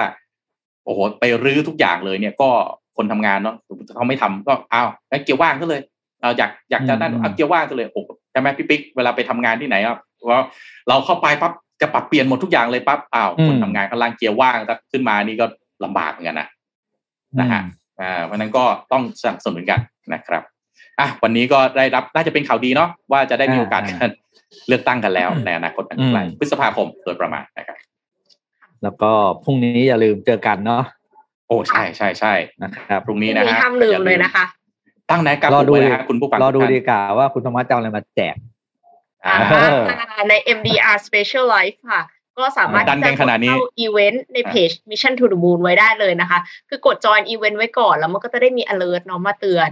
[0.85, 2.49] โอ้โหไปรื้อทุกอย่างเลยเนี่ยก็
[2.97, 3.55] คนทำงานเนาะ
[3.95, 5.81] เขาไม่ทำก็อ้าวงั้นเกียร์ว่างก็เลย
[6.21, 8.01] เราอยากอยากจะนั่นเอาเกียร์ว่างก็เลยโอ้
[8.31, 9.97] ใช่ไหมพี่ปิ๊กเวลาไปทำงานที่ไหนอะ
[10.29, 10.41] ว่า
[10.89, 14.57] เราเข้าไปปั๊บจะปรับเปลี่ยนหมดทุกอย่างเลยปั๊บอ้าวคนทำงานกำลังเกียร์ว่าง
[14.91, 15.45] ขึ้นมานี่ก็
[15.83, 16.47] ลำบากเหมือนกันนะ
[17.39, 17.61] นะฮะ
[18.01, 19.79] อ่าเพราะนั้นก็ต้องสนับสนุนกัน
[20.13, 20.43] นะครับ
[20.99, 23.81] อะวันนี้ก็ได้รับน่าจะเป็นข่าวดีเนาะว่าจะได้มีโอกาส
[24.67, 27.77] เลือกตั้งกันแล้วในอนาคตอันใกล้พฤษภาคมโดยประมาณนะครับ
[28.83, 29.11] แล้วก็
[29.43, 30.83] พรุ่งนี้อย่าลืมเจอกันเนาะ
[31.47, 32.33] โอ้ใช่ใช่ใช่
[32.63, 34.45] นะครับพรุ่งนี้นะฮะห้ามลืมเลยนะคะ
[35.11, 38.35] ตั้งแนกับรอดูนะคุณผู้ฟังรอดูดีกว่าว่าคุณธรรมะจะอะไรมาแจก
[40.29, 42.01] ใน MDR Special Life ค่ะ
[42.37, 46.39] ก็สามารถที่จะเข้าอีเวนต์ในเพจ Mission to the Moon ไว้ได้เลยนะคะ
[46.69, 49.69] คือกด join event ไว้ก่อน แล้วมันก็จะได้มี alert เนาะมาเตือน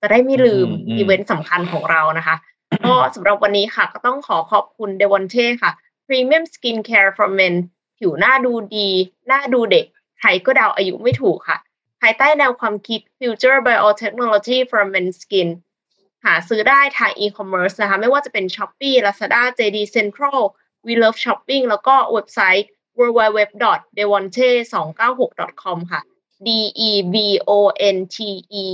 [0.00, 0.68] จะได้ไม่ลืม
[0.98, 2.36] อีเวนต์สำคัญของเรานะคะ
[2.84, 5.70] ก็สำหรับวันนี้ค่ะ ก็ต้องขอขอบคุณเดวอนเช่ค่ะ
[6.06, 7.54] Premium Skin Care for Men
[8.02, 8.88] ผิวหน้าดูดี
[9.28, 9.86] หน้าดูเด็ก
[10.20, 11.58] ใครก็เดาอายุไม่ถูกค่ะ
[12.00, 15.48] ภายใต้แนวความคิด Future Biotechnology for Men Skin
[16.24, 20.40] หาซื้อได้ทาง e-commerce นะคะ ไม่ว่าจะเป็น Shopee Lazada JD Central
[20.86, 22.68] We Love Shopping แล้วก็เว็บไซต์
[22.98, 26.00] www.devonte296.com ค่ะ
[26.46, 26.48] d
[26.88, 27.16] e v
[27.48, 27.50] o
[27.96, 28.18] n t
[28.64, 28.66] e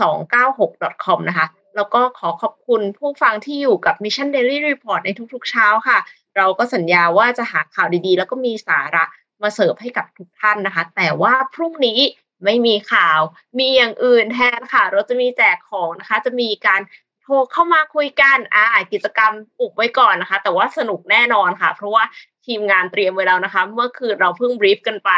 [0.00, 5.98] 296.com นะคะ แล้วก็ขอขอบคุณผู้ฟังที่อยู่กับ Mission Daily Report ในทุกๆเช้าค่ะ
[6.36, 9.04] เราก็สัญญาว่าจะหาข่าวดีๆ แล้วก็มีสาระ
[9.42, 12.00] มาเสิร์ฟให้กับทุกท่านนะคะ แต่ว่าพรุ่งนี้
[12.44, 13.20] ไม่มีข่าว
[13.58, 16.82] มีอย่างอื่นแทนค่ะ เราจะมีแจกของนะคะ จะมีการ
[17.22, 22.04] โทรเข้ามาคุยกันอ่ากิจกรรมอุบไว้ก่อนนะคะ แต่ว่าสนุกแน่นอนค่ะ เพราะว่า
[22.46, 25.10] ทีมงานเตรียมไว้แล้วนะคะ เมื่อคืนเราเพิ่งบรีฟกันไป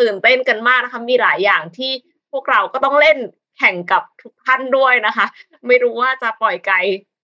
[0.00, 1.92] ตื่นเต้นกันมากนะคะ มีหลายอย่างที่
[2.32, 3.18] พวกเราก็ต้องเล่น
[3.58, 5.26] แข่งกับทุกท่านด้วยนะคะ
[5.66, 6.76] ไม่รู้ว่าจะปล่อยไกล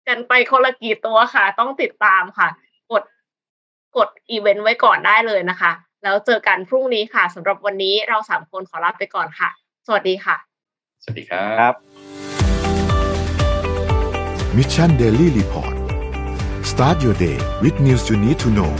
[0.09, 2.49] กันไปคนละกี่ตัวค่ะ ต้องติดตามค่ะ
[3.97, 9.49] กดอีเวนต์ไว้ก่อนได้เลยนะคะ แล้วเจอกันพรุ่งนี้ค่ะสำหรับวันนี้เราสามคนขอลาไปก่อนค่ะ
[9.87, 10.37] สวัสดีค่ะ
[11.03, 11.73] สวัสดีครับ
[14.57, 15.75] Mission Daily Report
[16.71, 18.73] start your day with news you need to know